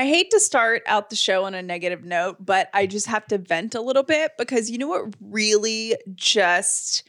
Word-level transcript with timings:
I 0.00 0.06
hate 0.06 0.30
to 0.30 0.40
start 0.40 0.82
out 0.86 1.10
the 1.10 1.16
show 1.16 1.44
on 1.44 1.52
a 1.52 1.60
negative 1.60 2.04
note, 2.04 2.38
but 2.40 2.70
I 2.72 2.86
just 2.86 3.06
have 3.08 3.26
to 3.26 3.36
vent 3.36 3.74
a 3.74 3.82
little 3.82 4.02
bit 4.02 4.32
because 4.38 4.70
you 4.70 4.78
know 4.78 4.88
what 4.88 5.14
really 5.20 5.94
just 6.14 7.06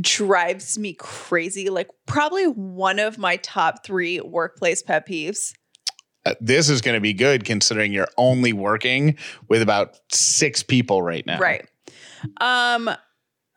drives 0.00 0.76
me 0.76 0.94
crazy? 0.94 1.70
Like, 1.70 1.90
probably 2.06 2.48
one 2.48 2.98
of 2.98 3.18
my 3.18 3.36
top 3.36 3.86
three 3.86 4.20
workplace 4.20 4.82
pet 4.82 5.06
peeves. 5.06 5.54
Uh, 6.26 6.34
this 6.40 6.68
is 6.68 6.80
going 6.80 6.96
to 6.96 7.00
be 7.00 7.12
good 7.12 7.44
considering 7.44 7.92
you're 7.92 8.08
only 8.18 8.52
working 8.52 9.16
with 9.48 9.62
about 9.62 10.00
six 10.10 10.60
people 10.60 11.02
right 11.02 11.24
now. 11.26 11.38
Right. 11.38 11.64
Um, 12.40 12.90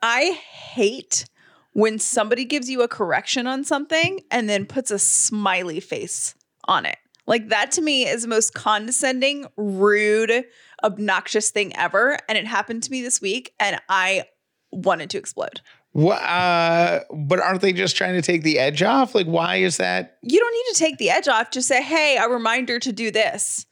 I 0.02 0.40
hate 0.52 1.24
when 1.72 1.98
somebody 1.98 2.44
gives 2.44 2.70
you 2.70 2.82
a 2.82 2.88
correction 2.88 3.48
on 3.48 3.64
something 3.64 4.20
and 4.30 4.48
then 4.48 4.66
puts 4.66 4.92
a 4.92 5.00
smiley 5.00 5.80
face 5.80 6.36
on 6.68 6.86
it. 6.86 6.98
Like 7.28 7.50
that 7.50 7.70
to 7.72 7.82
me 7.82 8.08
is 8.08 8.22
the 8.22 8.28
most 8.28 8.54
condescending, 8.54 9.46
rude, 9.58 10.46
obnoxious 10.82 11.50
thing 11.50 11.76
ever. 11.76 12.16
And 12.26 12.38
it 12.38 12.46
happened 12.46 12.82
to 12.84 12.90
me 12.90 13.02
this 13.02 13.20
week 13.20 13.52
and 13.60 13.78
I 13.90 14.24
wanted 14.72 15.10
to 15.10 15.18
explode. 15.18 15.60
What, 15.92 16.22
uh, 16.22 17.00
but 17.14 17.38
aren't 17.40 17.60
they 17.60 17.74
just 17.74 17.96
trying 17.96 18.14
to 18.14 18.22
take 18.22 18.44
the 18.44 18.58
edge 18.58 18.82
off? 18.82 19.14
Like, 19.14 19.26
why 19.26 19.56
is 19.56 19.76
that? 19.76 20.16
You 20.22 20.40
don't 20.40 20.52
need 20.52 20.72
to 20.72 20.78
take 20.78 20.96
the 20.96 21.10
edge 21.10 21.28
off. 21.28 21.50
Just 21.50 21.68
say, 21.68 21.82
hey, 21.82 22.16
a 22.16 22.28
reminder 22.28 22.78
to 22.78 22.92
do 22.92 23.10
this. 23.10 23.66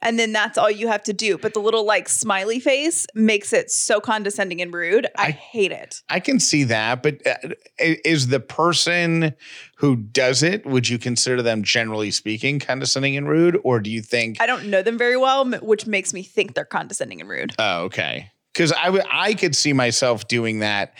And 0.00 0.18
then 0.18 0.32
that's 0.32 0.56
all 0.56 0.70
you 0.70 0.88
have 0.88 1.02
to 1.04 1.12
do. 1.12 1.38
But 1.38 1.54
the 1.54 1.60
little 1.60 1.84
like 1.84 2.08
smiley 2.08 2.60
face 2.60 3.06
makes 3.14 3.52
it 3.52 3.70
so 3.70 4.00
condescending 4.00 4.60
and 4.62 4.72
rude. 4.72 5.06
I, 5.16 5.26
I 5.26 5.30
hate 5.30 5.72
it. 5.72 6.02
I 6.08 6.20
can 6.20 6.38
see 6.38 6.64
that. 6.64 7.02
But 7.02 7.26
uh, 7.26 7.54
is 7.78 8.28
the 8.28 8.40
person 8.40 9.34
who 9.76 9.96
does 9.96 10.42
it, 10.42 10.64
would 10.66 10.88
you 10.88 10.98
consider 10.98 11.42
them 11.42 11.62
generally 11.62 12.10
speaking 12.10 12.60
condescending 12.60 13.16
and 13.16 13.28
rude? 13.28 13.58
Or 13.64 13.80
do 13.80 13.90
you 13.90 14.02
think. 14.02 14.40
I 14.40 14.46
don't 14.46 14.66
know 14.66 14.82
them 14.82 14.98
very 14.98 15.16
well, 15.16 15.44
which 15.44 15.86
makes 15.86 16.14
me 16.14 16.22
think 16.22 16.54
they're 16.54 16.64
condescending 16.64 17.20
and 17.20 17.28
rude. 17.28 17.54
Oh, 17.58 17.84
okay. 17.84 18.30
Because 18.52 18.72
I 18.72 19.00
I 19.10 19.34
could 19.34 19.54
see 19.54 19.72
myself 19.72 20.26
doing 20.26 20.60
that 20.60 20.94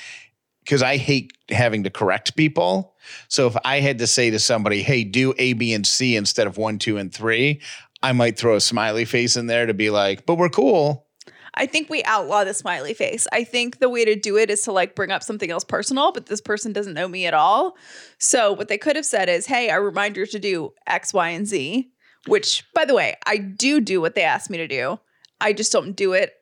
because 0.69 0.83
I 0.83 0.99
hate 0.99 1.33
having 1.49 1.85
to 1.85 1.91
correct 1.91 2.37
people. 2.37 2.95
So 3.29 3.47
if 3.47 3.57
I 3.65 3.81
had 3.81 3.99
to 4.01 4.07
say 4.07 4.29
to 4.29 4.39
somebody, 4.39 4.83
hey, 4.83 5.03
do 5.03 5.33
A, 5.39 5.55
B, 5.55 5.73
and 5.73 5.87
C 5.87 6.15
instead 6.15 6.47
of 6.47 6.59
one, 6.59 6.79
two, 6.79 6.99
and 6.99 7.11
three, 7.13 7.63
I 8.03 8.13
might 8.13 8.39
throw 8.39 8.57
a 8.57 8.61
smiley 8.61 9.05
face 9.05 9.37
in 9.37 9.47
there 9.47 9.67
to 9.67 9.75
be 9.75 9.91
like, 9.91 10.27
but 10.27 10.37
we're 10.37 10.49
cool. 10.49 11.07
I 11.55 11.67
think 11.67 11.91
we 11.91 12.05
outlaw 12.05 12.45
the 12.45 12.55
smiley 12.55 12.95
face. 12.95 13.27
I 13.33 13.43
think 13.43 13.81
the 13.81 13.89
way 13.89 14.05
to 14.05 14.15
do 14.15 14.37
it 14.37 14.51
is 14.51 14.63
to 14.63 14.73
like 14.73 14.95
bring 14.95 15.11
up 15.11 15.25
something 15.25 15.51
else 15.51 15.65
personal, 15.65 16.13
but 16.13 16.27
this 16.27 16.41
person 16.41 16.73
doesn't 16.73 16.95
know 16.95 17.09
me 17.09 17.27
at 17.27 17.35
all. 17.35 17.77
So 18.19 18.53
what 18.53 18.69
they 18.69 18.79
could 18.79 18.95
have 18.95 19.07
said 19.07 19.29
is, 19.29 19.47
"Hey, 19.47 19.69
I 19.71 19.77
remind 19.77 20.17
you 20.17 20.27
to 20.27 20.39
do 20.39 20.73
X, 20.87 21.13
Y, 21.13 21.31
and 21.31 21.47
Z." 21.47 21.91
Which, 22.27 22.65
by 22.75 22.85
the 22.85 22.95
way, 22.95 23.17
I 23.27 23.39
do 23.39 23.81
do 23.81 24.01
what 24.01 24.15
they 24.15 24.23
ask 24.23 24.51
me 24.51 24.59
to 24.59 24.69
do. 24.69 24.99
I 25.41 25.53
just 25.53 25.73
don't 25.73 25.97
do 25.97 26.13
it 26.13 26.33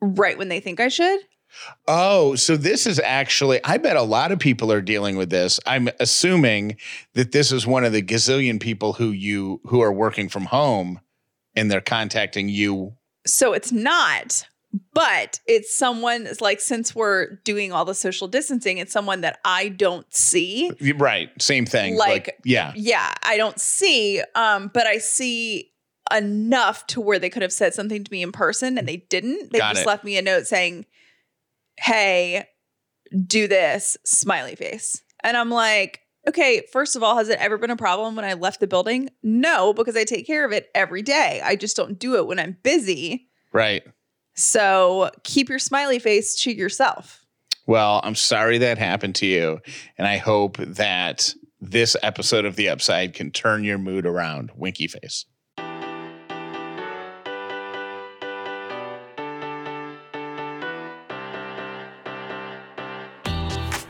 right 0.00 0.36
when 0.36 0.48
they 0.48 0.60
think 0.60 0.80
I 0.80 0.88
should. 0.88 1.20
Oh, 1.86 2.34
so 2.34 2.56
this 2.56 2.86
is 2.86 2.98
actually, 3.00 3.60
I 3.64 3.78
bet 3.78 3.96
a 3.96 4.02
lot 4.02 4.32
of 4.32 4.38
people 4.38 4.72
are 4.72 4.82
dealing 4.82 5.16
with 5.16 5.30
this. 5.30 5.60
I'm 5.64 5.88
assuming 6.00 6.76
that 7.14 7.32
this 7.32 7.52
is 7.52 7.66
one 7.66 7.84
of 7.84 7.92
the 7.92 8.02
gazillion 8.02 8.60
people 8.60 8.94
who 8.94 9.10
you 9.10 9.60
who 9.64 9.80
are 9.80 9.92
working 9.92 10.28
from 10.28 10.46
home 10.46 11.00
and 11.56 11.70
they're 11.70 11.80
contacting 11.80 12.48
you. 12.48 12.94
So 13.26 13.52
it's 13.52 13.72
not, 13.72 14.46
but 14.94 15.40
it's 15.46 15.74
someone 15.74 16.28
like 16.40 16.60
since 16.60 16.94
we're 16.94 17.36
doing 17.44 17.72
all 17.72 17.84
the 17.84 17.94
social 17.94 18.28
distancing, 18.28 18.78
it's 18.78 18.92
someone 18.92 19.22
that 19.22 19.38
I 19.44 19.68
don't 19.68 20.12
see. 20.14 20.70
Right. 20.96 21.30
Same 21.40 21.66
thing. 21.66 21.96
Like, 21.96 22.08
like 22.08 22.38
yeah. 22.44 22.72
Yeah. 22.76 23.12
I 23.22 23.36
don't 23.36 23.58
see, 23.58 24.22
um, 24.34 24.70
but 24.72 24.86
I 24.86 24.98
see 24.98 25.72
enough 26.14 26.86
to 26.88 27.00
where 27.00 27.18
they 27.18 27.30
could 27.30 27.42
have 27.42 27.52
said 27.52 27.74
something 27.74 28.04
to 28.04 28.12
me 28.12 28.22
in 28.22 28.30
person 28.30 28.78
and 28.78 28.86
they 28.86 28.98
didn't. 29.08 29.52
They 29.52 29.58
Got 29.58 29.74
just 29.74 29.82
it. 29.82 29.88
left 29.88 30.04
me 30.04 30.16
a 30.18 30.22
note 30.22 30.46
saying, 30.46 30.86
Hey, 31.78 32.46
do 33.26 33.48
this, 33.48 33.96
smiley 34.04 34.54
face. 34.54 35.02
And 35.22 35.36
I'm 35.36 35.50
like, 35.50 36.00
Okay, 36.28 36.62
first 36.72 36.96
of 36.96 37.02
all, 37.02 37.16
has 37.16 37.28
it 37.28 37.38
ever 37.38 37.56
been 37.56 37.70
a 37.70 37.76
problem 37.76 38.16
when 38.16 38.24
I 38.24 38.34
left 38.34 38.60
the 38.60 38.66
building? 38.66 39.10
No, 39.22 39.72
because 39.72 39.96
I 39.96 40.04
take 40.04 40.26
care 40.26 40.44
of 40.44 40.52
it 40.52 40.68
every 40.74 41.02
day. 41.02 41.40
I 41.44 41.54
just 41.56 41.76
don't 41.76 41.98
do 41.98 42.16
it 42.16 42.26
when 42.26 42.38
I'm 42.38 42.56
busy. 42.62 43.28
Right. 43.52 43.84
So 44.34 45.10
keep 45.22 45.48
your 45.48 45.58
smiley 45.58 45.98
face 45.98 46.34
to 46.42 46.52
yourself. 46.52 47.24
Well, 47.66 48.00
I'm 48.04 48.14
sorry 48.14 48.58
that 48.58 48.78
happened 48.78 49.14
to 49.16 49.26
you. 49.26 49.60
And 49.98 50.06
I 50.06 50.18
hope 50.18 50.56
that 50.58 51.32
this 51.60 51.96
episode 52.02 52.44
of 52.44 52.56
The 52.56 52.68
Upside 52.68 53.14
can 53.14 53.30
turn 53.30 53.64
your 53.64 53.78
mood 53.78 54.04
around. 54.04 54.50
Winky 54.54 54.88
face. 54.88 55.26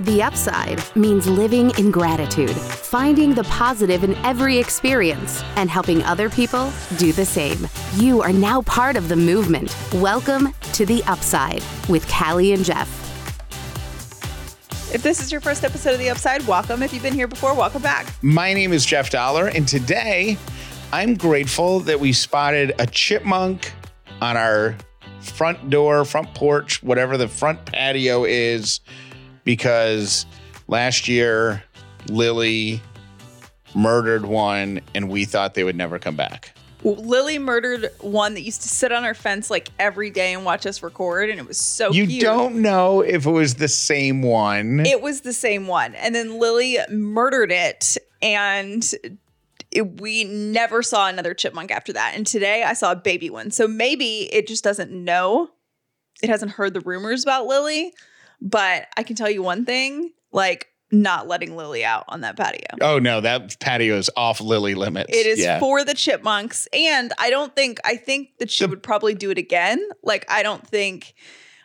The 0.01 0.23
upside 0.23 0.83
means 0.95 1.27
living 1.27 1.71
in 1.79 1.91
gratitude, 1.91 2.51
finding 2.51 3.33
the 3.33 3.45
positive 3.45 4.05
in 4.05 4.15
every 4.17 4.59
experience, 4.59 5.43
and 5.57 5.71
helping 5.71 6.03
other 6.03 6.29
people 6.29 6.71
do 6.99 7.15
the 7.15 7.25
same. 7.25 7.67
You 7.95 8.21
are 8.21 8.33
now 8.33 8.61
part 8.61 8.97
of 8.97 9.09
the 9.09 9.17
movement. 9.17 9.75
Welcome 9.95 10.53
to 10.75 10.85
The 10.85 11.03
Upside 11.05 11.63
with 11.89 12.07
Callie 12.11 12.53
and 12.53 12.63
Jeff. 12.63 12.87
If 14.95 15.03
this 15.03 15.23
is 15.23 15.33
your 15.33 15.41
first 15.41 15.65
episode 15.65 15.95
of 15.95 15.99
The 15.99 16.11
Upside, 16.11 16.47
welcome. 16.47 16.83
If 16.83 16.93
you've 16.93 17.03
been 17.03 17.15
here 17.15 17.27
before, 17.27 17.55
welcome 17.55 17.81
back. 17.81 18.07
My 18.21 18.53
name 18.53 18.75
is 18.75 18.85
Jeff 18.85 19.09
Dauler, 19.09 19.47
and 19.49 19.67
today 19.67 20.37
I'm 20.93 21.15
grateful 21.15 21.81
that 21.81 21.99
we 21.99 22.13
spotted 22.13 22.75
a 22.79 22.87
chipmunk 22.87 23.73
on 24.21 24.37
our 24.37 24.77
front 25.21 25.71
door, 25.71 26.05
front 26.05 26.35
porch, 26.35 26.83
whatever 26.83 27.17
the 27.17 27.29
front 27.29 27.65
patio 27.65 28.25
is 28.25 28.81
because 29.47 30.27
last 30.69 31.09
year 31.09 31.63
Lily 32.11 32.83
murdered 33.75 34.27
one 34.27 34.83
and 34.95 35.09
we 35.09 35.25
thought 35.25 35.55
they 35.55 35.65
would 35.65 35.77
never 35.77 35.99
come 35.99 36.17
back. 36.17 36.53
Lily 36.85 37.39
murdered 37.39 37.91
one 38.01 38.35
that 38.35 38.43
used 38.43 38.63
to 38.63 38.69
sit 38.69 38.93
on 38.93 39.05
our 39.05 39.15
fence 39.15 39.51
like 39.51 39.71
every 39.79 40.11
day 40.11 40.35
and 40.35 40.45
watch 40.45 40.67
us 40.67 40.83
record, 40.83 41.31
and 41.31 41.41
it 41.41 41.47
was 41.47 41.59
so 41.59 41.91
you 41.91 42.07
cute. 42.07 42.23
don't 42.23 42.61
know 42.61 43.01
if 43.01 43.27
it 43.27 43.31
was 43.31 43.55
the 43.55 43.67
same 43.67 44.23
one. 44.23 44.85
It 44.87 45.01
was 45.01 45.23
the 45.23 45.33
same 45.33 45.67
one. 45.67 45.95
And 45.97 46.15
then 46.15 46.39
Lily 46.39 46.79
murdered 46.91 47.51
it, 47.51 47.97
and 48.23 48.89
it, 49.73 50.01
we 50.01 50.25
never 50.25 50.83
saw 50.83 51.09
another 51.09 51.35
chipmunk 51.35 51.73
after 51.73 51.93
that. 51.95 52.13
And 52.15 52.25
today 52.25 52.63
I 52.63 52.75
saw 52.75 52.93
a 52.93 52.97
baby 52.97 53.31
one. 53.31 53.51
So 53.51 53.67
maybe 53.67 54.33
it 54.33 54.47
just 54.47 54.63
doesn't 54.63 54.93
know. 54.93 55.51
It 56.23 56.31
hasn't 56.31 56.53
heard 56.53 56.73
the 56.73 56.81
rumors 56.81 57.25
about 57.25 57.47
Lily. 57.47 57.93
But 58.41 58.89
I 58.97 59.03
can 59.03 59.17
tell 59.17 59.31
you 59.31 59.43
one 59.43 59.65
thing 59.65 60.13
like, 60.33 60.69
not 60.93 61.27
letting 61.27 61.57
Lily 61.57 61.85
out 61.85 62.05
on 62.09 62.21
that 62.21 62.37
patio. 62.37 62.67
Oh 62.81 63.01
no, 63.01 63.21
that 63.21 63.59
patio 63.59 63.97
is 63.97 64.09
off 64.17 64.41
Lily 64.41 64.75
limits. 64.75 65.11
It 65.13 65.27
is 65.27 65.41
yeah. 65.41 65.59
for 65.59 65.85
the 65.85 65.95
chipmunks. 65.95 66.69
And 66.73 67.13
I 67.19 67.31
don't 67.31 67.55
think 67.57 67.81
I 67.85 67.97
think 67.97 68.39
that 68.39 68.51
she 68.51 68.65
the, 68.65 68.71
would 68.71 68.85
probably 68.85 69.15
do 69.15 69.31
it 69.31 69.39
again. 69.39 69.83
Like 70.05 70.25
I 70.29 70.45
don't 70.45 70.65
think 70.65 71.15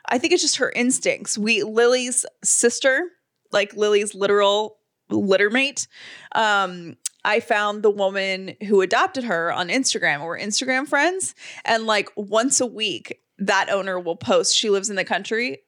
I 0.08 0.18
think 0.18 0.34
it's 0.34 0.42
just 0.42 0.58
her 0.58 0.72
instincts. 0.72 1.38
We 1.38 1.62
Lily's 1.62 2.26
sister, 2.44 3.10
like 3.52 3.76
Lily's 3.76 4.16
literal 4.16 4.78
littermate, 5.12 5.88
um, 6.34 6.98
I 7.24 7.40
found 7.40 7.84
the 7.84 7.92
woman 7.92 8.56
who 8.68 8.82
adopted 8.82 9.26
her 9.26 9.54
on 9.54 9.70
Instagram. 9.70 10.24
We're 10.24 10.40
Instagram 10.40 10.88
friends. 10.88 11.36
And 11.66 11.86
like 11.86 12.10
once 12.16 12.60
a 12.60 12.66
week, 12.66 13.20
that 13.38 13.70
owner 13.70 14.00
will 14.00 14.16
post, 14.16 14.56
she 14.56 14.70
lives 14.70 14.90
in 14.90 14.96
the 14.96 15.06
country 15.06 15.60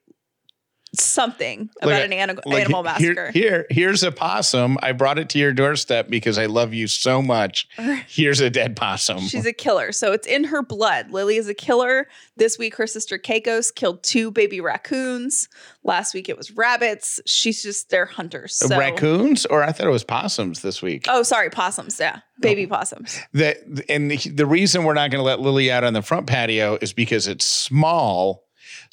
something 0.95 1.69
about 1.81 1.91
like, 1.91 2.05
an 2.05 2.13
animal, 2.13 2.43
like 2.45 2.61
animal 2.61 2.83
massacre. 2.83 3.31
Here, 3.31 3.49
here, 3.49 3.65
here's 3.69 4.03
a 4.03 4.11
possum. 4.11 4.77
I 4.81 4.91
brought 4.91 5.17
it 5.17 5.29
to 5.29 5.39
your 5.39 5.53
doorstep 5.53 6.07
because 6.09 6.37
I 6.37 6.45
love 6.45 6.73
you 6.73 6.87
so 6.87 7.21
much. 7.21 7.67
Here's 8.07 8.39
a 8.39 8.49
dead 8.49 8.75
possum. 8.75 9.19
She's 9.19 9.45
a 9.45 9.53
killer. 9.53 9.91
So 9.91 10.11
it's 10.11 10.27
in 10.27 10.45
her 10.45 10.61
blood. 10.61 11.11
Lily 11.11 11.37
is 11.37 11.47
a 11.47 11.53
killer. 11.53 12.07
This 12.37 12.57
week, 12.57 12.75
her 12.75 12.87
sister 12.87 13.17
Keikos 13.17 13.73
killed 13.73 14.03
two 14.03 14.31
baby 14.31 14.61
raccoons. 14.61 15.49
Last 15.83 16.13
week, 16.13 16.29
it 16.29 16.37
was 16.37 16.51
rabbits. 16.51 17.19
She's 17.25 17.63
just, 17.63 17.89
they're 17.89 18.05
hunters. 18.05 18.55
So. 18.55 18.77
Raccoons? 18.77 19.45
Or 19.47 19.63
I 19.63 19.71
thought 19.71 19.87
it 19.87 19.91
was 19.91 20.03
possums 20.03 20.61
this 20.61 20.81
week. 20.81 21.05
Oh, 21.07 21.23
sorry. 21.23 21.49
Possums. 21.49 21.99
Yeah. 21.99 22.19
Baby 22.39 22.65
oh. 22.65 22.69
possums. 22.69 23.19
The, 23.33 23.83
and 23.89 24.11
the 24.11 24.45
reason 24.45 24.83
we're 24.83 24.93
not 24.93 25.11
going 25.11 25.19
to 25.19 25.25
let 25.25 25.39
Lily 25.39 25.71
out 25.71 25.83
on 25.83 25.93
the 25.93 26.01
front 26.01 26.27
patio 26.27 26.77
is 26.81 26.93
because 26.93 27.27
it's 27.27 27.45
small 27.45 28.43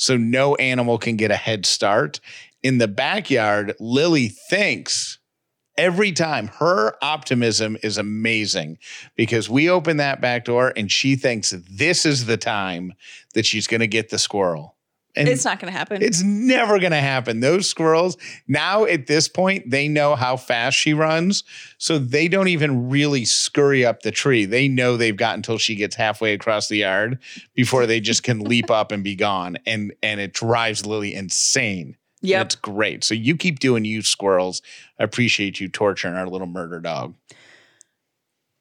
so 0.01 0.17
no 0.17 0.55
animal 0.55 0.97
can 0.97 1.17
get 1.17 1.31
a 1.31 1.37
head 1.37 1.67
start. 1.67 2.21
In 2.63 2.79
the 2.79 2.89
backyard, 2.89 3.75
Lily 3.79 4.29
thinks 4.29 5.19
every 5.77 6.11
time 6.11 6.47
her 6.47 6.95
optimism 7.03 7.77
is 7.83 7.99
amazing 7.99 8.79
because 9.15 9.51
we 9.51 9.69
open 9.69 9.99
that 9.99 10.23
back 10.23 10.47
door 10.47 10.73
and 10.75 10.91
she 10.91 11.17
thinks 11.17 11.55
this 11.71 12.07
is 12.07 12.25
the 12.25 12.39
time 12.39 12.95
that 13.35 13.45
she's 13.45 13.67
going 13.67 13.83
to 13.83 13.87
get 13.87 14.09
the 14.09 14.19
squirrel. 14.19 14.75
And 15.17 15.29
it's 15.29 15.45
not 15.45 15.59
going 15.59 15.73
to 15.73 15.77
happen. 15.77 16.03
It's 16.03 16.23
never 16.23 16.79
going 16.79 16.93
to 16.93 16.99
happen. 16.99 17.41
Those 17.41 17.69
squirrels, 17.69 18.17
now 18.47 18.85
at 18.85 19.07
this 19.07 19.29
point, 19.29 19.71
they 19.71 19.89
know 19.89 20.15
how 20.15 20.37
fast 20.37 20.79
she 20.79 20.95
runs. 20.95 21.43
So 21.79 21.99
they 21.99 22.29
don't 22.29 22.49
even 22.49 22.89
really 22.89 23.25
scurry 23.25 23.85
up 23.85 24.03
the 24.03 24.13
tree. 24.13 24.45
They 24.45 24.69
know 24.69 24.97
they've 24.97 25.17
got 25.17 25.35
until 25.35 25.59
she 25.59 25.75
gets 25.75 25.97
halfway 25.97 26.33
across 26.33 26.69
the 26.69 26.79
yard 26.79 27.19
before 27.55 27.87
they 27.87 28.01
just 28.01 28.23
can 28.23 28.41
leap 28.41 28.71
up 28.71 28.93
and 28.93 29.03
be 29.03 29.17
gone. 29.17 29.57
And 29.67 29.93
and 30.03 30.21
it 30.21 30.33
drives 30.33 30.87
Lily 30.87 31.15
insane. 31.15 31.97
Yeah. 32.23 32.43
It's 32.43 32.55
great. 32.55 33.03
So 33.03 33.15
you 33.15 33.37
keep 33.37 33.59
doing 33.59 33.85
you 33.85 34.03
squirrels. 34.03 34.63
I 34.99 35.05
appreciate 35.05 35.59
you 35.59 35.69
torturing 35.69 36.15
our 36.15 36.29
little 36.29 36.47
murder 36.47 36.79
dog. 36.79 37.15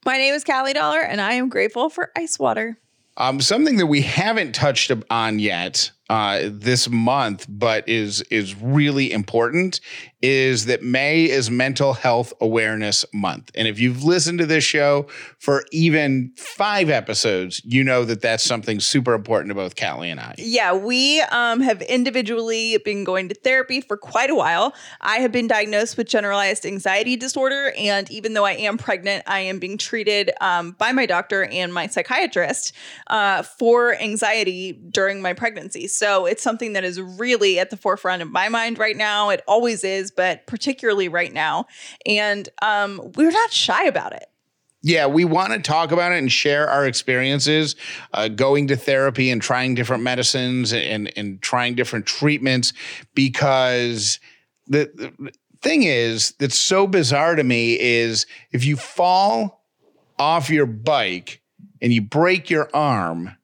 My 0.05 0.17
name 0.17 0.33
is 0.33 0.45
Callie 0.45 0.73
Dauler, 0.73 1.01
and 1.01 1.19
I 1.19 1.33
am 1.33 1.49
grateful 1.49 1.89
for 1.89 2.11
ice 2.15 2.39
water. 2.39 2.79
Um, 3.17 3.41
something 3.41 3.77
that 3.77 3.87
we 3.87 4.01
haven't 4.01 4.55
touched 4.55 4.91
on 5.09 5.39
yet 5.39 5.91
uh, 6.09 6.41
this 6.45 6.89
month, 6.89 7.45
but 7.47 7.87
is 7.87 8.21
is 8.23 8.55
really 8.55 9.11
important, 9.11 9.79
is 10.21 10.65
that 10.65 10.81
May 10.81 11.25
is 11.25 11.51
Mental 11.51 11.93
Health 11.93 12.33
Awareness 12.41 13.05
Month. 13.13 13.51
And 13.55 13.67
if 13.67 13.79
you've 13.79 14.03
listened 14.03 14.39
to 14.39 14.45
this 14.45 14.63
show 14.63 15.07
for 15.37 15.63
even 15.71 16.33
five 16.35 16.89
episodes, 16.89 17.61
you 17.63 17.83
know 17.83 18.03
that 18.05 18.21
that's 18.21 18.43
something 18.43 18.79
super 18.79 19.13
important 19.13 19.49
to 19.49 19.55
both 19.55 19.75
Callie 19.75 20.09
and 20.09 20.19
I. 20.19 20.35
Yeah, 20.37 20.73
we 20.73 21.21
um, 21.21 21.61
have 21.61 21.81
individually 21.83 22.77
been 22.83 23.03
going 23.03 23.29
to 23.29 23.35
therapy 23.35 23.79
for 23.79 23.95
quite 23.95 24.29
a 24.29 24.35
while. 24.35 24.73
I 25.01 25.17
have 25.17 25.31
been 25.31 25.47
diagnosed 25.47 25.95
with 25.95 26.07
generalized 26.07 26.65
anxiety 26.65 27.15
disorder, 27.15 27.71
and 27.77 28.09
even 28.09 28.33
though 28.33 28.45
I 28.45 28.53
am 28.53 28.77
pregnant, 28.77 29.23
I 29.27 29.41
am 29.41 29.59
being 29.59 29.77
treated 29.77 30.31
um, 30.41 30.71
by 30.71 30.91
my 30.91 31.05
doctor 31.05 31.45
and 31.45 31.73
my 31.73 31.87
psychiatrist 31.87 32.73
uh, 33.07 33.43
for 33.43 33.95
anxiety 33.95 34.73
during 34.73 35.21
my 35.21 35.33
pregnancy. 35.33 35.87
So 35.99 36.25
it's 36.25 36.41
something 36.41 36.73
that 36.73 36.85
is 36.85 37.01
really 37.01 37.59
at 37.59 37.71
the 37.71 37.75
forefront 37.75 38.21
of 38.21 38.31
my 38.31 38.47
mind 38.47 38.79
right 38.79 38.95
now. 38.95 39.31
It 39.31 39.43
always 39.45 39.83
is, 39.83 40.11
but 40.11 40.47
particularly 40.47 41.09
right 41.09 41.33
now. 41.33 41.65
And 42.05 42.47
um, 42.61 43.11
we're 43.17 43.31
not 43.31 43.51
shy 43.51 43.83
about 43.83 44.13
it. 44.13 44.23
Yeah, 44.81 45.07
we 45.07 45.25
want 45.25 45.51
to 45.51 45.59
talk 45.59 45.91
about 45.91 46.13
it 46.13 46.19
and 46.19 46.31
share 46.31 46.69
our 46.69 46.87
experiences 46.87 47.75
uh, 48.13 48.29
going 48.29 48.67
to 48.67 48.77
therapy 48.77 49.29
and 49.29 49.41
trying 49.41 49.75
different 49.75 50.01
medicines 50.01 50.71
and, 50.71 51.11
and 51.17 51.41
trying 51.41 51.75
different 51.75 52.05
treatments 52.05 52.71
because 53.13 54.21
the, 54.67 54.89
the 54.95 55.33
thing 55.61 55.83
is 55.83 56.31
that's 56.39 56.57
so 56.57 56.87
bizarre 56.87 57.35
to 57.35 57.43
me 57.43 57.77
is 57.77 58.25
if 58.53 58.63
you 58.63 58.77
fall 58.77 59.65
off 60.17 60.49
your 60.49 60.65
bike 60.65 61.41
and 61.81 61.91
you 61.91 62.01
break 62.01 62.49
your 62.49 62.69
arm, 62.73 63.35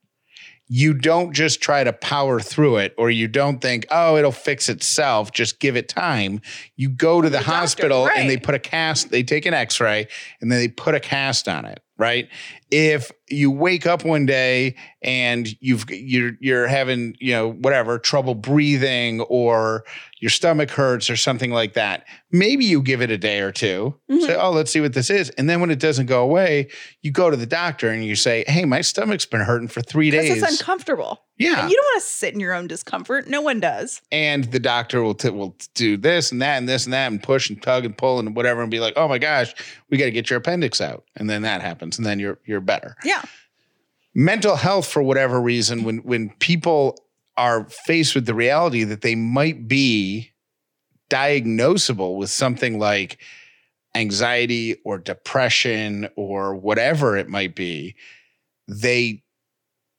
you 0.67 0.93
don't 0.93 1.33
just 1.33 1.61
try 1.61 1.83
to 1.83 1.93
power 1.93 2.39
through 2.39 2.77
it 2.77 2.93
or 2.97 3.09
you 3.11 3.27
don't 3.27 3.61
think, 3.61 3.85
oh, 3.91 4.17
it'll 4.17 4.31
fix 4.31 4.67
itself, 4.67 5.31
just 5.31 5.59
give 5.59 5.75
it 5.75 5.87
time. 5.87 6.41
You 6.75 6.89
go 6.89 7.21
to 7.21 7.29
the, 7.29 7.37
The 7.37 7.43
doctor, 7.43 7.51
hospital 7.51 8.05
right. 8.05 8.17
and 8.17 8.29
they 8.29 8.37
put 8.37 8.55
a 8.55 8.59
cast, 8.59 9.11
they 9.11 9.21
take 9.23 9.45
an 9.45 9.53
x 9.53 9.79
ray 9.79 10.07
and 10.41 10.51
then 10.51 10.59
they 10.59 10.67
put 10.67 10.95
a 10.95 10.99
cast 10.99 11.47
on 11.47 11.65
it, 11.65 11.81
right? 11.97 12.27
If 12.77 13.09
you 13.29 13.49
wake 13.51 13.85
up 13.87 14.03
one 14.03 14.25
day 14.25 14.75
and 15.01 15.47
you've 15.61 15.85
you're 15.89 16.33
you're 16.41 16.67
having, 16.67 17.15
you 17.21 17.31
know, 17.31 17.51
whatever, 17.53 17.97
trouble 17.97 18.35
breathing 18.35 19.21
or 19.21 19.85
your 20.19 20.29
stomach 20.29 20.71
hurts 20.71 21.09
or 21.09 21.15
something 21.15 21.51
like 21.51 21.73
that, 21.73 22.05
maybe 22.31 22.65
you 22.65 22.81
give 22.81 23.01
it 23.01 23.11
a 23.11 23.17
day 23.17 23.39
or 23.39 23.51
2 23.51 23.95
Mhm. 24.11 24.21
Say, 24.25 24.35
oh, 24.35 24.51
let's 24.51 24.71
see 24.71 24.81
what 24.81 24.93
this 24.93 25.09
is. 25.09 25.29
And 25.31 25.49
then 25.49 25.59
when 25.61 25.71
it 25.71 25.79
doesn't 25.79 26.07
go 26.07 26.21
away, 26.23 26.67
you 27.01 27.11
go 27.11 27.29
to 27.29 27.37
the 27.37 27.45
doctor 27.45 27.89
and 27.89 28.03
you 28.03 28.15
say, 28.15 28.43
hey, 28.47 28.65
my 28.65 28.81
stomach's 28.81 29.25
been 29.25 29.41
hurting 29.41 29.67
for 29.69 29.81
three 29.81 30.09
days. 30.11 30.41
it's 30.43 30.59
uncomfortable. 30.59 31.21
yeah. 31.37 31.61
And 31.61 31.69
you 31.69 31.75
don't 31.77 31.85
want 31.93 32.01
to 32.03 32.07
sit 32.07 32.33
in 32.33 32.39
your 32.39 32.53
own 32.53 32.67
discomfort. 32.67 33.27
No 33.27 33.41
one 33.41 33.59
does. 33.59 34.01
and 34.11 34.45
the 34.45 34.59
doctor 34.59 35.01
will 35.01 35.15
t- 35.15 35.29
will 35.29 35.55
do 35.75 35.95
this 35.97 36.31
and 36.31 36.41
that 36.41 36.57
and 36.57 36.67
this 36.67 36.85
and 36.85 36.93
that 36.93 37.07
and 37.11 37.21
push 37.23 37.49
and 37.49 37.61
tug 37.61 37.85
and 37.85 37.97
pull 37.97 38.19
and 38.19 38.35
whatever 38.35 38.61
and 38.61 38.69
be 38.71 38.79
like, 38.79 38.93
oh 38.97 39.07
my 39.07 39.17
gosh, 39.17 39.53
we 39.89 39.97
got 39.97 40.05
to 40.05 40.11
get 40.11 40.29
your 40.29 40.37
appendix 40.37 40.81
out, 40.81 41.03
and 41.15 41.29
then 41.29 41.43
that 41.43 41.61
happens, 41.61 41.97
and 41.97 42.05
then 42.05 42.19
you're 42.19 42.39
you're 42.45 42.61
better. 42.65 42.95
Yeah. 43.03 43.21
Mental 44.13 44.55
health, 44.55 44.87
for 44.87 45.03
whatever 45.03 45.41
reason, 45.41 45.83
when 45.83 45.97
when 45.99 46.29
people 46.39 46.97
are 47.37 47.67
faced 47.69 48.15
with 48.15 48.25
the 48.25 48.33
reality 48.33 48.83
that 48.85 49.01
they 49.01 49.15
might 49.15 49.67
be 49.67 50.31
diagnosable 51.09 52.17
with 52.17 52.29
something 52.29 52.79
like 52.79 53.19
anxiety 53.93 54.77
or 54.85 54.97
depression 54.97 56.07
or 56.15 56.55
whatever 56.55 57.17
it 57.17 57.27
might 57.27 57.55
be, 57.55 57.95
they 58.67 59.21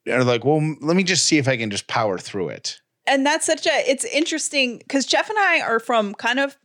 are 0.09 0.23
like, 0.23 0.45
well, 0.45 0.75
let 0.81 0.95
me 0.95 1.03
just 1.03 1.25
see 1.25 1.37
if 1.37 1.47
I 1.47 1.57
can 1.57 1.69
just 1.69 1.87
power 1.87 2.17
through 2.17 2.49
it. 2.49 2.79
And 3.07 3.25
that's 3.25 3.45
such 3.45 3.65
a 3.65 3.89
it's 3.89 4.05
interesting 4.05 4.77
because 4.79 5.05
jeff 5.05 5.29
and 5.29 5.39
i 5.39 5.61
are 5.61 5.79
from 5.79 6.13
kind 6.15 6.39
of 6.39 6.57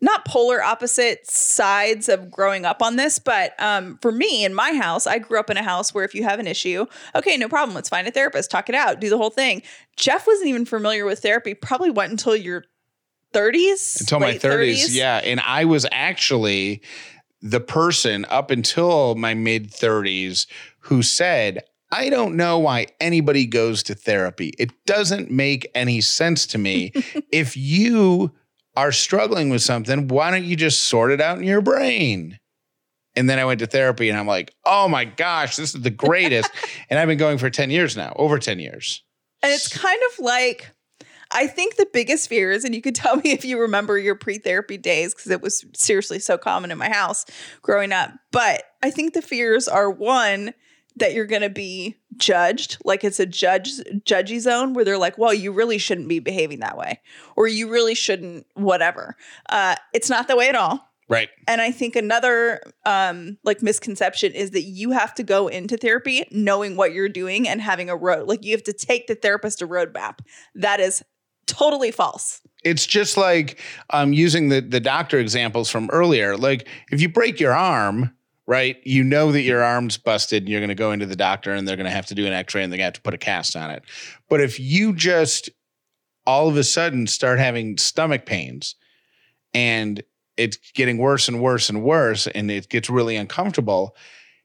not 0.00 0.24
polar 0.24 0.62
opposite 0.62 1.26
sides 1.26 2.08
of 2.08 2.30
growing 2.30 2.64
up 2.64 2.82
on 2.82 2.96
this 2.96 3.18
but 3.18 3.60
um, 3.60 3.98
for 4.02 4.12
me 4.12 4.44
in 4.44 4.54
my 4.54 4.72
house 4.74 5.06
i 5.06 5.18
grew 5.18 5.40
up 5.40 5.50
in 5.50 5.56
a 5.56 5.62
house 5.62 5.94
where 5.94 6.04
if 6.04 6.14
you 6.14 6.22
have 6.22 6.38
an 6.38 6.46
issue 6.46 6.86
okay 7.14 7.36
no 7.36 7.48
problem 7.48 7.74
let's 7.74 7.88
find 7.88 8.06
a 8.06 8.10
therapist 8.10 8.50
talk 8.50 8.68
it 8.68 8.74
out 8.74 9.00
do 9.00 9.10
the 9.10 9.16
whole 9.16 9.30
thing. 9.30 9.62
Jeff 9.96 10.26
wasn't 10.26 10.48
even 10.48 10.66
familiar 10.66 11.06
with 11.06 11.20
therapy 11.20 11.54
probably 11.54 11.90
went 11.90 12.10
until 12.10 12.36
your 12.36 12.64
30s 13.32 14.00
until 14.00 14.20
my 14.20 14.32
late 14.32 14.42
30s, 14.42 14.88
yeah 14.90 15.20
and 15.24 15.40
i 15.40 15.64
was 15.64 15.86
actually 15.90 16.82
the 17.42 17.60
person 17.60 18.24
up 18.26 18.50
until 18.50 19.14
my 19.14 19.34
mid 19.34 19.70
30s 19.70 20.46
who 20.80 21.02
said 21.02 21.62
i 21.90 22.08
don't 22.08 22.36
know 22.36 22.58
why 22.58 22.86
anybody 23.00 23.46
goes 23.46 23.82
to 23.82 23.94
therapy 23.94 24.52
it 24.58 24.70
doesn't 24.86 25.30
make 25.30 25.70
any 25.74 26.00
sense 26.00 26.46
to 26.46 26.58
me 26.58 26.92
if 27.32 27.56
you 27.56 28.32
are 28.76 28.92
struggling 28.92 29.50
with 29.50 29.62
something 29.62 30.08
why 30.08 30.30
don't 30.30 30.44
you 30.44 30.56
just 30.56 30.84
sort 30.84 31.10
it 31.10 31.20
out 31.20 31.38
in 31.38 31.44
your 31.44 31.62
brain 31.62 32.38
and 33.16 33.30
then 33.30 33.38
I 33.38 33.46
went 33.46 33.60
to 33.60 33.66
therapy 33.66 34.10
and 34.10 34.18
I'm 34.18 34.26
like, 34.26 34.54
oh 34.64 34.88
my 34.88 35.06
gosh, 35.06 35.56
this 35.56 35.74
is 35.74 35.80
the 35.80 35.90
greatest. 35.90 36.50
and 36.90 36.98
I've 37.00 37.08
been 37.08 37.18
going 37.18 37.38
for 37.38 37.48
10 37.48 37.70
years 37.70 37.96
now, 37.96 38.12
over 38.16 38.38
10 38.38 38.58
years. 38.58 39.02
And 39.42 39.52
it's 39.52 39.68
kind 39.68 40.00
of 40.12 40.18
like, 40.22 40.70
I 41.32 41.46
think 41.46 41.76
the 41.76 41.88
biggest 41.92 42.28
fears, 42.28 42.62
and 42.64 42.74
you 42.74 42.82
could 42.82 42.94
tell 42.94 43.16
me 43.16 43.22
if 43.32 43.44
you 43.44 43.58
remember 43.60 43.98
your 43.98 44.14
pre 44.14 44.38
therapy 44.38 44.76
days, 44.76 45.14
because 45.14 45.30
it 45.30 45.40
was 45.40 45.64
seriously 45.74 46.18
so 46.18 46.36
common 46.36 46.70
in 46.70 46.78
my 46.78 46.90
house 46.90 47.24
growing 47.62 47.92
up. 47.92 48.12
But 48.32 48.62
I 48.82 48.90
think 48.90 49.14
the 49.14 49.22
fears 49.22 49.66
are 49.66 49.90
one, 49.90 50.52
that 50.96 51.12
you're 51.14 51.26
going 51.26 51.42
to 51.42 51.50
be 51.50 51.96
judged 52.16 52.78
like 52.84 53.04
it's 53.04 53.20
a 53.20 53.26
judge 53.26 53.70
judgy 54.04 54.40
zone 54.40 54.72
where 54.72 54.84
they're 54.84 54.96
like 54.98 55.18
well 55.18 55.34
you 55.34 55.52
really 55.52 55.76
shouldn't 55.78 56.08
be 56.08 56.18
behaving 56.18 56.60
that 56.60 56.76
way 56.78 56.98
or 57.36 57.46
you 57.46 57.68
really 57.70 57.94
shouldn't 57.94 58.46
whatever 58.54 59.14
uh, 59.50 59.74
it's 59.92 60.08
not 60.08 60.26
that 60.28 60.36
way 60.36 60.48
at 60.48 60.54
all 60.56 60.88
Right. 61.08 61.28
and 61.46 61.60
I 61.60 61.70
think 61.70 61.94
another 61.94 62.60
um 62.84 63.38
like 63.44 63.62
misconception 63.62 64.32
is 64.32 64.50
that 64.52 64.62
you 64.62 64.90
have 64.90 65.14
to 65.14 65.22
go 65.22 65.46
into 65.46 65.76
therapy 65.76 66.26
knowing 66.32 66.74
what 66.76 66.92
you're 66.92 67.08
doing 67.08 67.46
and 67.48 67.60
having 67.60 67.88
a 67.88 67.94
road. 67.96 68.26
Like 68.26 68.44
you 68.44 68.50
have 68.52 68.64
to 68.64 68.72
take 68.72 69.06
the 69.06 69.14
therapist 69.14 69.62
a 69.62 69.68
roadmap. 69.68 70.18
That 70.56 70.80
is 70.80 71.04
totally 71.46 71.92
false. 71.92 72.40
it's 72.64 72.84
just 72.86 73.16
like 73.16 73.60
um, 73.90 74.12
using 74.12 74.48
the 74.48 74.60
the 74.60 74.80
doctor 74.80 75.20
examples 75.20 75.70
from 75.70 75.88
earlier. 75.92 76.36
Like 76.36 76.66
if 76.90 77.00
you 77.00 77.08
break 77.08 77.38
your 77.38 77.52
arm, 77.52 78.12
right, 78.46 78.76
you 78.84 79.02
know 79.02 79.32
that 79.32 79.42
your 79.42 79.62
arm's 79.62 79.98
busted, 79.98 80.42
and 80.42 80.48
you're 80.48 80.60
going 80.60 80.68
to 80.68 80.74
go 80.74 80.92
into 80.92 81.06
the 81.06 81.16
doctor, 81.16 81.52
and 81.52 81.66
they're 81.66 81.76
going 81.76 81.84
to 81.84 81.90
have 81.90 82.06
to 82.06 82.14
do 82.14 82.26
an 82.26 82.32
X-ray, 82.32 82.62
and 82.62 82.72
they 82.72 82.78
have 82.78 82.92
to 82.92 83.00
put 83.00 83.14
a 83.14 83.18
cast 83.18 83.56
on 83.56 83.70
it. 83.70 83.82
But 84.28 84.40
if 84.40 84.60
you 84.60 84.94
just 84.94 85.50
all 86.26 86.48
of 86.48 86.56
a 86.56 86.64
sudden 86.64 87.06
start 87.06 87.38
having 87.38 87.78
stomach 87.78 88.26
pains, 88.26 88.74
and 89.54 90.02
it's 90.36 90.58
getting 90.74 90.98
worse 90.98 91.28
and 91.28 91.40
worse 91.40 91.68
and 91.68 91.82
worse, 91.82 92.26
and 92.26 92.50
it 92.50 92.68
gets 92.68 92.90
really 92.90 93.16
uncomfortable, 93.16 93.96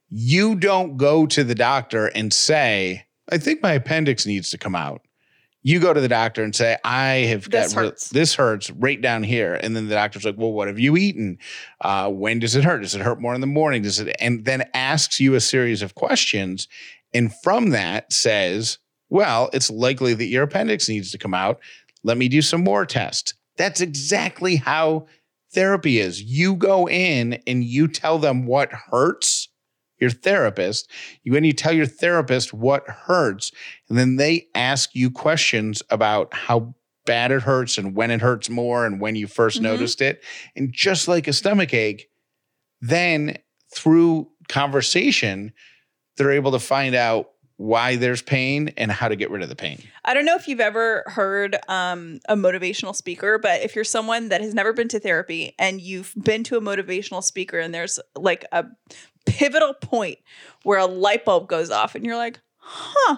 you 0.10 0.55
don't 0.55 0.98
go 0.98 1.25
to 1.25 1.43
the 1.43 1.55
doctor 1.55 2.08
and 2.08 2.31
say, 2.34 3.05
"I 3.31 3.38
think 3.38 3.62
my 3.62 3.74
appendix 3.74 4.25
needs 4.25 4.50
to 4.51 4.58
come 4.58 4.75
out." 4.75 5.01
You 5.63 5.80
go 5.80 5.94
to 5.94 6.01
the 6.01 6.08
doctor 6.08 6.44
and 6.44 6.56
say, 6.56 6.77
I 6.84 7.25
have 7.30 7.50
This 7.50 7.74
got 7.74 7.84
hurts. 7.84 8.10
this 8.10 8.34
hurts 8.36 8.70
right 8.72 9.00
down 9.00 9.24
here. 9.24 9.53
And 9.62 9.75
then 9.75 9.88
the 9.88 9.96
doctor's 9.96 10.25
like, 10.25 10.36
Well, 10.38 10.51
what 10.51 10.68
have 10.68 10.80
you 10.80 10.98
eaten? 10.98 11.38
Uh, 11.80 12.10
when 12.10 12.39
does 12.39 12.56
it 12.56 12.63
hurt? 12.63 12.82
Does 12.82 12.96
it 12.96 13.01
hurt 13.01 13.22
more 13.22 13.36
in 13.36 13.41
the 13.41 13.48
morning? 13.48 13.84
Does 13.84 14.00
it 14.00 14.15
and 14.20 14.46
then 14.46 14.63
asks 14.74 15.20
you 15.20 15.36
a 15.36 15.39
series 15.41 15.82
of 15.82 15.96
questions. 15.96 16.68
And 17.13 17.34
from 17.44 17.70
that 17.70 18.12
says, 18.12 18.80
Well, 19.10 19.50
it's 19.53 19.70
likely 19.70 20.13
that 20.15 20.25
your 20.25 20.44
appendix 20.44 20.89
needs 20.89 21.12
to 21.12 21.18
come 21.18 21.34
out. 21.34 21.60
Let 22.03 22.18
me 22.18 22.27
do 22.27 22.41
some 22.41 22.63
more 22.63 22.86
tests. 22.86 23.34
That's 23.58 23.82
exactly 23.82 24.56
how 24.56 25.06
therapy 25.53 26.00
is. 26.00 26.22
You 26.22 26.56
go 26.56 26.88
in 26.89 27.41
and 27.46 27.63
you 27.63 27.88
tell 27.88 28.18
them 28.18 28.46
what 28.48 28.72
hurts 28.72 29.50
your 30.00 30.10
therapist. 30.10 30.89
You 31.24 31.36
and 31.36 31.46
you 31.46 31.53
tell 31.53 31.74
your 31.74 31.86
therapist 31.86 32.53
what 32.53 32.88
hurts, 32.88 33.51
and 33.91 34.00
then 34.00 34.15
they 34.15 34.48
ask 34.55 34.95
you 34.95 35.12
questions 35.12 35.83
about 35.89 36.33
how 36.33 36.74
bad 37.05 37.29
it 37.29 37.41
hurts 37.41 37.77
and 37.77 37.93
when 37.93 38.10
it 38.10 38.21
hurts 38.21 38.50
more 38.50 38.86
and 38.86 39.01
when 39.01 39.17
you 39.17 39.27
1st 39.27 39.60
Mhm. 39.60 39.63
noticed 39.63 40.01
it. 40.01 40.24
And 40.55 40.71
just 40.71 41.10
like 41.10 41.27
a 41.27 41.33
stomach 41.33 41.74
ache, 41.74 42.07
then 42.79 43.38
through 43.75 44.29
conversation, 44.48 45.51
they're 46.15 46.31
able 46.31 46.51
to 46.53 46.60
find 46.60 46.95
out 46.95 47.31
why 47.57 47.98
there's 47.98 48.21
pain 48.21 48.69
and 48.77 48.93
how 48.93 49.10
to 49.10 49.17
get 49.17 49.29
rid 49.29 49.43
of 49.43 49.50
the 49.50 49.57
pain. 49.57 49.83
I 50.05 50.13
don't 50.13 50.24
know 50.24 50.38
if 50.38 50.48
you've 50.48 50.62
ever 50.62 51.03
heard 51.07 51.57
um, 51.67 52.21
a 52.29 52.36
motivational 52.38 52.95
speaker, 52.95 53.38
but 53.39 53.62
if 53.62 53.75
you're 53.75 53.83
someone 53.83 54.29
that 54.29 54.39
has 54.39 54.53
never 54.53 54.71
been 54.71 54.88
to 54.88 55.01
therapy 55.01 55.53
and 55.60 55.81
you've 55.81 56.13
been 56.24 56.45
to 56.45 56.55
a 56.55 56.62
motivational 56.62 57.21
speaker 57.21 57.60
and 57.60 57.74
there's 57.74 58.00
like 58.15 58.45
a 58.53 58.65
pivotal 59.25 59.74
point 59.74 60.17
where 60.63 60.79
a 60.79 60.86
light 60.86 61.25
bulb 61.25 61.50
goes 61.50 61.69
off 61.69 61.93
and 61.93 62.05
you're 62.05 62.15
like, 62.15 62.39
huh, 62.57 63.17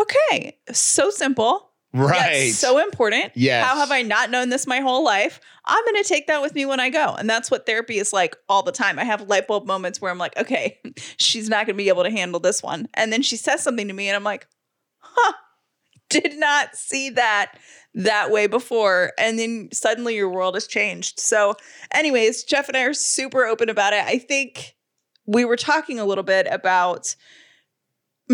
okay, 0.00 0.58
so 0.72 1.10
simple. 1.10 1.72
yet 1.92 2.04
Right. 2.04 2.52
so 2.52 2.78
important. 2.78 3.32
Yes. 3.34 3.66
How 3.66 3.76
have 3.76 3.90
I 3.90 4.02
not 4.02 4.30
known 4.30 4.48
this 4.48 4.66
my 4.66 4.80
whole 4.80 5.04
life? 5.04 5.40
I'm 5.66 5.84
going 5.84 6.02
to 6.02 6.08
take 6.08 6.26
that 6.26 6.40
with 6.40 6.54
me 6.54 6.64
when 6.66 6.80
I 6.80 6.90
go. 6.90 7.14
And 7.14 7.28
that's 7.28 7.50
what 7.50 7.66
therapy 7.66 7.98
is 7.98 8.12
like 8.12 8.34
all 8.48 8.62
the 8.62 8.72
time. 8.72 8.98
I 8.98 9.04
have 9.04 9.28
light 9.28 9.46
bulb 9.46 9.66
moments 9.66 10.00
where 10.00 10.10
I'm 10.10 10.18
like, 10.18 10.36
okay, 10.38 10.80
she's 11.18 11.48
not 11.48 11.66
going 11.66 11.76
to 11.76 11.82
be 11.82 11.88
able 11.88 12.04
to 12.04 12.10
handle 12.10 12.40
this 12.40 12.62
one. 12.62 12.88
And 12.94 13.12
then 13.12 13.22
she 13.22 13.36
says 13.36 13.62
something 13.62 13.88
to 13.88 13.94
me 13.94 14.08
and 14.08 14.16
I'm 14.16 14.24
like, 14.24 14.48
huh, 15.00 15.32
did 16.08 16.38
not 16.38 16.76
see 16.76 17.10
that 17.10 17.58
that 17.94 18.30
way 18.30 18.46
before. 18.46 19.12
And 19.18 19.38
then 19.38 19.68
suddenly 19.72 20.14
your 20.14 20.30
world 20.30 20.54
has 20.54 20.66
changed. 20.66 21.20
So, 21.20 21.54
anyways, 21.92 22.44
Jeff 22.44 22.68
and 22.68 22.76
I 22.76 22.82
are 22.84 22.94
super 22.94 23.44
open 23.44 23.68
about 23.68 23.92
it. 23.92 24.04
I 24.04 24.18
think 24.18 24.74
we 25.26 25.44
were 25.44 25.56
talking 25.56 25.98
a 25.98 26.04
little 26.04 26.24
bit 26.24 26.46
about 26.50 27.14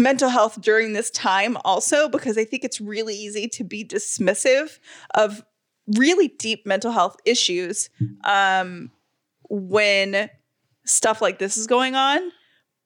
mental 0.03 0.29
health 0.29 0.61
during 0.61 0.93
this 0.93 1.11
time 1.11 1.57
also 1.65 2.09
because 2.09 2.39
I 2.39 2.45
think 2.45 2.65
it's 2.65 2.81
really 2.81 3.15
easy 3.15 3.49
to 3.49 3.65
be 3.65 3.85
dismissive 3.85 4.79
of 5.15 5.45
really 5.97 6.29
deep 6.29 6.67
mental 6.67 6.93
health 6.93 7.17
issues 7.25 7.91
um, 8.25 8.91
when 9.49 10.31
stuff 10.85 11.23
like 11.23 11.39
this 11.39 11.57
is 11.57 11.67
going 11.67 11.95
on. 11.95 12.21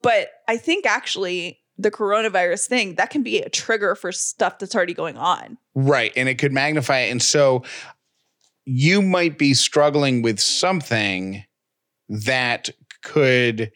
But 0.02 0.30
I 0.48 0.56
think 0.56 0.86
actually 0.86 1.60
the 1.78 1.90
coronavirus 1.90 2.66
thing 2.66 2.94
that 2.96 3.10
can 3.10 3.22
be 3.22 3.40
a 3.40 3.48
trigger 3.48 3.94
for 3.94 4.12
stuff 4.12 4.58
that's 4.58 4.74
already 4.74 4.94
going 4.94 5.16
on. 5.16 5.58
Right. 5.74 6.12
And 6.16 6.28
it 6.28 6.36
could 6.36 6.52
magnify 6.52 7.00
it. 7.00 7.10
And 7.10 7.22
so 7.22 7.64
you 8.64 9.02
might 9.02 9.38
be 9.38 9.54
struggling 9.54 10.22
with 10.22 10.38
something 10.38 11.44
that 12.08 12.70
could 13.02 13.72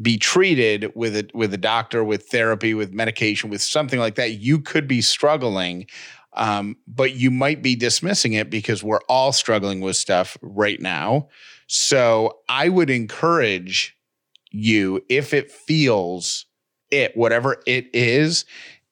be 0.00 0.18
treated 0.18 0.92
with 0.94 1.16
a 1.16 1.28
with 1.34 1.54
a 1.54 1.58
doctor, 1.58 2.02
with 2.02 2.26
therapy, 2.28 2.74
with 2.74 2.92
medication, 2.92 3.50
with 3.50 3.62
something 3.62 3.98
like 3.98 4.16
that. 4.16 4.32
You 4.32 4.60
could 4.60 4.88
be 4.88 5.00
struggling, 5.00 5.86
um, 6.32 6.76
but 6.86 7.14
you 7.14 7.30
might 7.30 7.62
be 7.62 7.76
dismissing 7.76 8.32
it 8.32 8.50
because 8.50 8.82
we're 8.82 9.02
all 9.08 9.32
struggling 9.32 9.80
with 9.80 9.96
stuff 9.96 10.36
right 10.42 10.80
now. 10.80 11.28
So 11.66 12.38
I 12.48 12.68
would 12.68 12.90
encourage 12.90 13.96
you 14.50 15.04
if 15.08 15.32
it 15.32 15.50
feels 15.50 16.46
it, 16.90 17.16
whatever 17.16 17.62
it 17.66 17.86
is, 17.92 18.44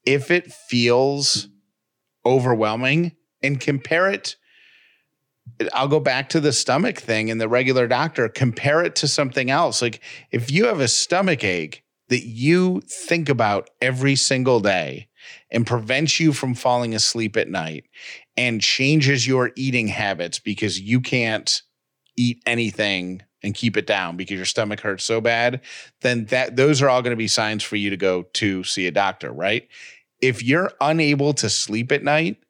if 0.05 0.31
it 0.31 0.53
feels 0.53 1.49
overwhelming 2.25 3.13
and 3.43 3.61
compare 3.61 4.09
it 4.09 4.37
I'll 5.73 5.89
go 5.89 6.01
back 6.01 6.29
to 6.31 6.41
the 6.41 6.53
stomach 6.53 6.99
thing 6.99 7.31
and 7.31 7.41
the 7.41 7.49
regular 7.49 7.87
doctor 7.87 8.29
compare 8.29 8.83
it 8.83 8.95
to 8.97 9.09
something 9.09 9.51
else. 9.51 9.83
Like 9.83 10.01
if 10.31 10.51
you 10.51 10.67
have 10.67 10.81
a 10.81 10.89
stomach 10.89 11.45
ache 11.45 11.85
that 12.09 12.27
you 12.27 12.83
think 12.89 13.29
about 13.29 13.71
every 13.81 14.17
single 14.17 14.61
day 14.61 15.09
and 15.51 15.67
prevents 15.67 16.21
you 16.21 16.33
from 16.33 16.55
falling 16.55 16.95
asleep 16.95 17.37
at 17.37 17.49
night 17.49 17.87
and 18.37 18.61
changes 18.61 19.27
your 19.27 19.53
eating 19.57 19.89
habits 19.89 20.39
because 20.39 20.81
you 20.81 21.01
can't 21.01 21.63
eat 22.17 22.43
anything 22.47 23.23
and 23.43 23.55
keep 23.55 23.77
it 23.77 23.87
down 23.87 24.17
because 24.17 24.37
your 24.37 24.45
stomach 24.45 24.81
hurts 24.81 25.05
so 25.05 25.21
bad 25.21 25.61
then 26.03 26.27
that 26.27 26.55
those 26.57 26.83
are 26.83 26.89
all 26.89 27.03
going 27.03 27.13
to 27.13 27.17
be 27.17 27.29
signs 27.29 27.63
for 27.63 27.77
you 27.77 27.91
to 27.91 27.97
go 27.97 28.25
to 28.35 28.63
see 28.65 28.87
a 28.87 28.93
doctor 28.93 29.33
right? 29.33 29.69
If 30.21 30.43
you're 30.43 30.71
unable 30.81 31.33
to 31.35 31.49
sleep 31.51 31.91
at 31.91 32.05
night 32.05 32.42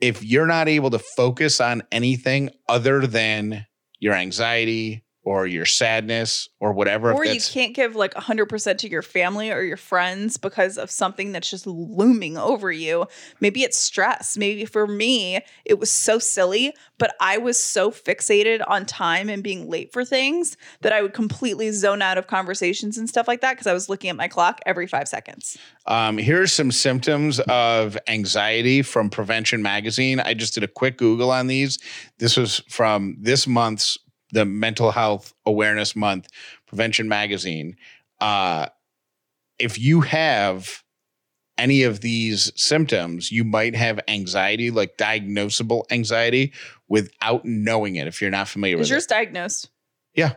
if 0.00 0.22
you're 0.22 0.46
not 0.46 0.68
able 0.68 0.90
to 0.90 0.98
focus 0.98 1.60
on 1.60 1.82
anything 1.90 2.50
other 2.68 3.06
than 3.06 3.66
your 3.98 4.14
anxiety 4.14 5.05
or 5.26 5.44
your 5.44 5.66
sadness 5.66 6.48
or 6.60 6.72
whatever, 6.72 7.12
or 7.12 7.24
you 7.24 7.40
can't 7.40 7.74
give 7.74 7.96
like 7.96 8.14
100% 8.14 8.78
to 8.78 8.88
your 8.88 9.02
family 9.02 9.50
or 9.50 9.60
your 9.60 9.76
friends 9.76 10.36
because 10.36 10.78
of 10.78 10.88
something 10.88 11.32
that's 11.32 11.50
just 11.50 11.66
looming 11.66 12.38
over 12.38 12.70
you. 12.70 13.06
Maybe 13.40 13.64
it's 13.64 13.76
stress. 13.76 14.36
Maybe 14.36 14.64
for 14.64 14.86
me, 14.86 15.40
it 15.64 15.80
was 15.80 15.90
so 15.90 16.20
silly, 16.20 16.72
but 16.98 17.16
I 17.20 17.38
was 17.38 17.60
so 17.60 17.90
fixated 17.90 18.62
on 18.68 18.86
time 18.86 19.28
and 19.28 19.42
being 19.42 19.68
late 19.68 19.92
for 19.92 20.04
things 20.04 20.56
that 20.82 20.92
I 20.92 21.02
would 21.02 21.12
completely 21.12 21.72
zone 21.72 22.02
out 22.02 22.18
of 22.18 22.28
conversations 22.28 22.96
and 22.96 23.08
stuff 23.08 23.26
like 23.26 23.40
that 23.40 23.54
because 23.54 23.66
I 23.66 23.72
was 23.72 23.88
looking 23.88 24.10
at 24.10 24.16
my 24.16 24.28
clock 24.28 24.60
every 24.64 24.86
five 24.86 25.08
seconds. 25.08 25.58
Um, 25.86 26.20
are 26.20 26.46
some 26.46 26.70
symptoms 26.70 27.40
of 27.40 27.98
anxiety 28.06 28.82
from 28.82 29.10
Prevention 29.10 29.60
Magazine. 29.60 30.20
I 30.20 30.34
just 30.34 30.54
did 30.54 30.62
a 30.62 30.68
quick 30.68 30.98
Google 30.98 31.32
on 31.32 31.48
these. 31.48 31.80
This 32.18 32.36
was 32.36 32.62
from 32.68 33.16
this 33.18 33.48
month's 33.48 33.98
the 34.32 34.44
Mental 34.44 34.90
Health 34.90 35.34
Awareness 35.44 35.94
Month 35.96 36.28
Prevention 36.66 37.08
Magazine. 37.08 37.76
Uh, 38.20 38.66
if 39.58 39.78
you 39.78 40.00
have 40.02 40.82
any 41.58 41.82
of 41.82 42.00
these 42.00 42.52
symptoms, 42.56 43.32
you 43.32 43.44
might 43.44 43.74
have 43.74 44.00
anxiety, 44.08 44.70
like 44.70 44.96
diagnosable 44.98 45.84
anxiety, 45.90 46.52
without 46.88 47.44
knowing 47.44 47.96
it. 47.96 48.06
If 48.06 48.20
you're 48.20 48.30
not 48.30 48.48
familiar 48.48 48.76
Is 48.76 48.80
with 48.80 48.90
it. 48.90 48.92
yours 48.92 49.06
diagnosed? 49.06 49.70
Yeah. 50.14 50.34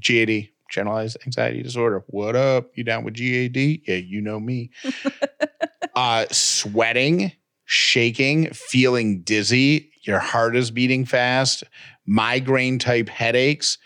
GAD, 0.00 0.48
generalized 0.70 1.18
anxiety 1.26 1.62
disorder. 1.62 2.04
What 2.06 2.36
up? 2.36 2.70
You 2.76 2.84
down 2.84 3.04
with 3.04 3.14
GAD? 3.14 3.56
Yeah, 3.56 3.96
you 3.96 4.20
know 4.20 4.40
me. 4.40 4.70
uh, 5.94 6.26
sweating, 6.30 7.32
shaking, 7.68 8.50
feeling 8.54 9.20
dizzy, 9.20 9.92
your 10.00 10.18
heart 10.18 10.56
is 10.56 10.70
beating 10.70 11.04
fast, 11.04 11.62
migraine 12.06 12.78
type 12.78 13.10
headaches. 13.10 13.76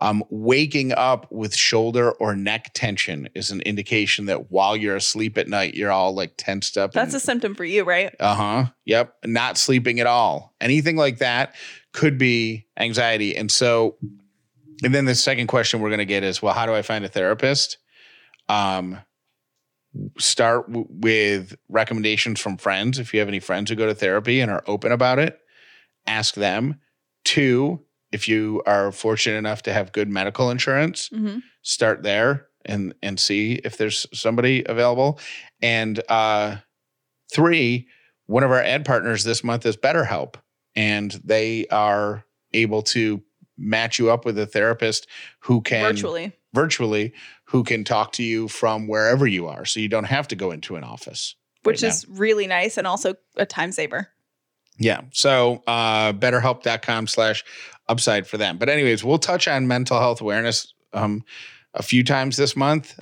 Um, 0.00 0.22
waking 0.30 0.92
up 0.92 1.30
with 1.32 1.56
shoulder 1.56 2.12
or 2.12 2.36
neck 2.36 2.70
tension 2.72 3.28
is 3.34 3.50
an 3.50 3.60
indication 3.62 4.26
that 4.26 4.50
while 4.50 4.76
you're 4.76 4.94
asleep 4.94 5.36
at 5.38 5.48
night, 5.48 5.74
you're 5.74 5.90
all 5.90 6.14
like 6.14 6.34
tensed 6.36 6.76
up. 6.76 6.92
That's 6.92 7.14
a 7.14 7.20
symptom 7.20 7.54
for 7.54 7.64
you, 7.64 7.84
right? 7.84 8.14
Uh 8.20 8.34
huh. 8.34 8.64
Yep. 8.84 9.14
Not 9.24 9.56
sleeping 9.56 9.98
at 9.98 10.06
all. 10.06 10.54
Anything 10.60 10.96
like 10.96 11.18
that 11.18 11.54
could 11.92 12.16
be 12.18 12.66
anxiety. 12.76 13.36
And 13.36 13.50
so, 13.50 13.96
and 14.84 14.94
then 14.94 15.04
the 15.04 15.16
second 15.16 15.48
question 15.48 15.80
we're 15.80 15.90
going 15.90 15.98
to 15.98 16.04
get 16.04 16.22
is, 16.22 16.40
well, 16.40 16.54
how 16.54 16.66
do 16.66 16.74
I 16.74 16.82
find 16.82 17.04
a 17.04 17.08
therapist? 17.08 17.78
Um, 18.48 19.00
start 20.18 20.66
w- 20.68 20.86
with 20.88 21.56
recommendations 21.68 22.40
from 22.40 22.56
friends. 22.56 22.98
If 22.98 23.12
you 23.12 23.20
have 23.20 23.28
any 23.28 23.40
friends 23.40 23.70
who 23.70 23.76
go 23.76 23.86
to 23.86 23.94
therapy 23.94 24.40
and 24.40 24.50
are 24.50 24.62
open 24.66 24.92
about 24.92 25.18
it, 25.18 25.38
ask 26.06 26.34
them. 26.34 26.80
Two, 27.24 27.84
if 28.12 28.28
you 28.28 28.62
are 28.66 28.92
fortunate 28.92 29.36
enough 29.36 29.62
to 29.62 29.72
have 29.72 29.92
good 29.92 30.08
medical 30.08 30.50
insurance, 30.50 31.08
hmm 31.08 31.38
start 31.62 32.02
there 32.02 32.46
and 32.64 32.94
and 33.02 33.20
see 33.20 33.54
if 33.64 33.76
there's 33.76 34.06
somebody 34.14 34.64
available. 34.66 35.18
And 35.60 36.00
uh, 36.08 36.56
three, 37.30 37.88
one 38.26 38.42
of 38.42 38.50
our 38.50 38.62
ad 38.62 38.84
partners 38.84 39.24
this 39.24 39.44
month 39.44 39.66
is 39.66 39.76
BetterHelp, 39.76 40.36
and 40.74 41.10
they 41.24 41.66
are 41.66 42.24
able 42.54 42.82
to 42.82 43.22
match 43.58 43.98
you 43.98 44.10
up 44.10 44.24
with 44.24 44.38
a 44.38 44.46
therapist 44.46 45.08
who 45.40 45.60
can 45.60 45.82
Virtually. 45.82 46.32
virtually 46.54 47.12
who 47.48 47.64
can 47.64 47.82
talk 47.82 48.12
to 48.12 48.22
you 48.22 48.46
from 48.46 48.86
wherever 48.86 49.26
you 49.26 49.46
are, 49.46 49.64
so 49.64 49.80
you 49.80 49.88
don't 49.88 50.04
have 50.04 50.28
to 50.28 50.36
go 50.36 50.50
into 50.50 50.76
an 50.76 50.84
office. 50.84 51.34
Which 51.62 51.82
right 51.82 51.88
now. 51.88 51.94
is 51.94 52.06
really 52.08 52.46
nice 52.46 52.76
and 52.76 52.86
also 52.86 53.14
a 53.36 53.46
time 53.46 53.72
saver. 53.72 54.08
Yeah. 54.78 55.02
So 55.12 55.62
uh 55.66 56.12
betterhelp.com 56.12 57.08
slash 57.08 57.44
upside 57.88 58.26
for 58.26 58.36
them. 58.36 58.58
But 58.58 58.68
anyways, 58.68 59.02
we'll 59.02 59.18
touch 59.18 59.48
on 59.48 59.66
mental 59.66 59.98
health 59.98 60.20
awareness 60.20 60.72
um 60.92 61.24
a 61.74 61.82
few 61.82 62.04
times 62.04 62.36
this 62.36 62.54
month. 62.54 62.98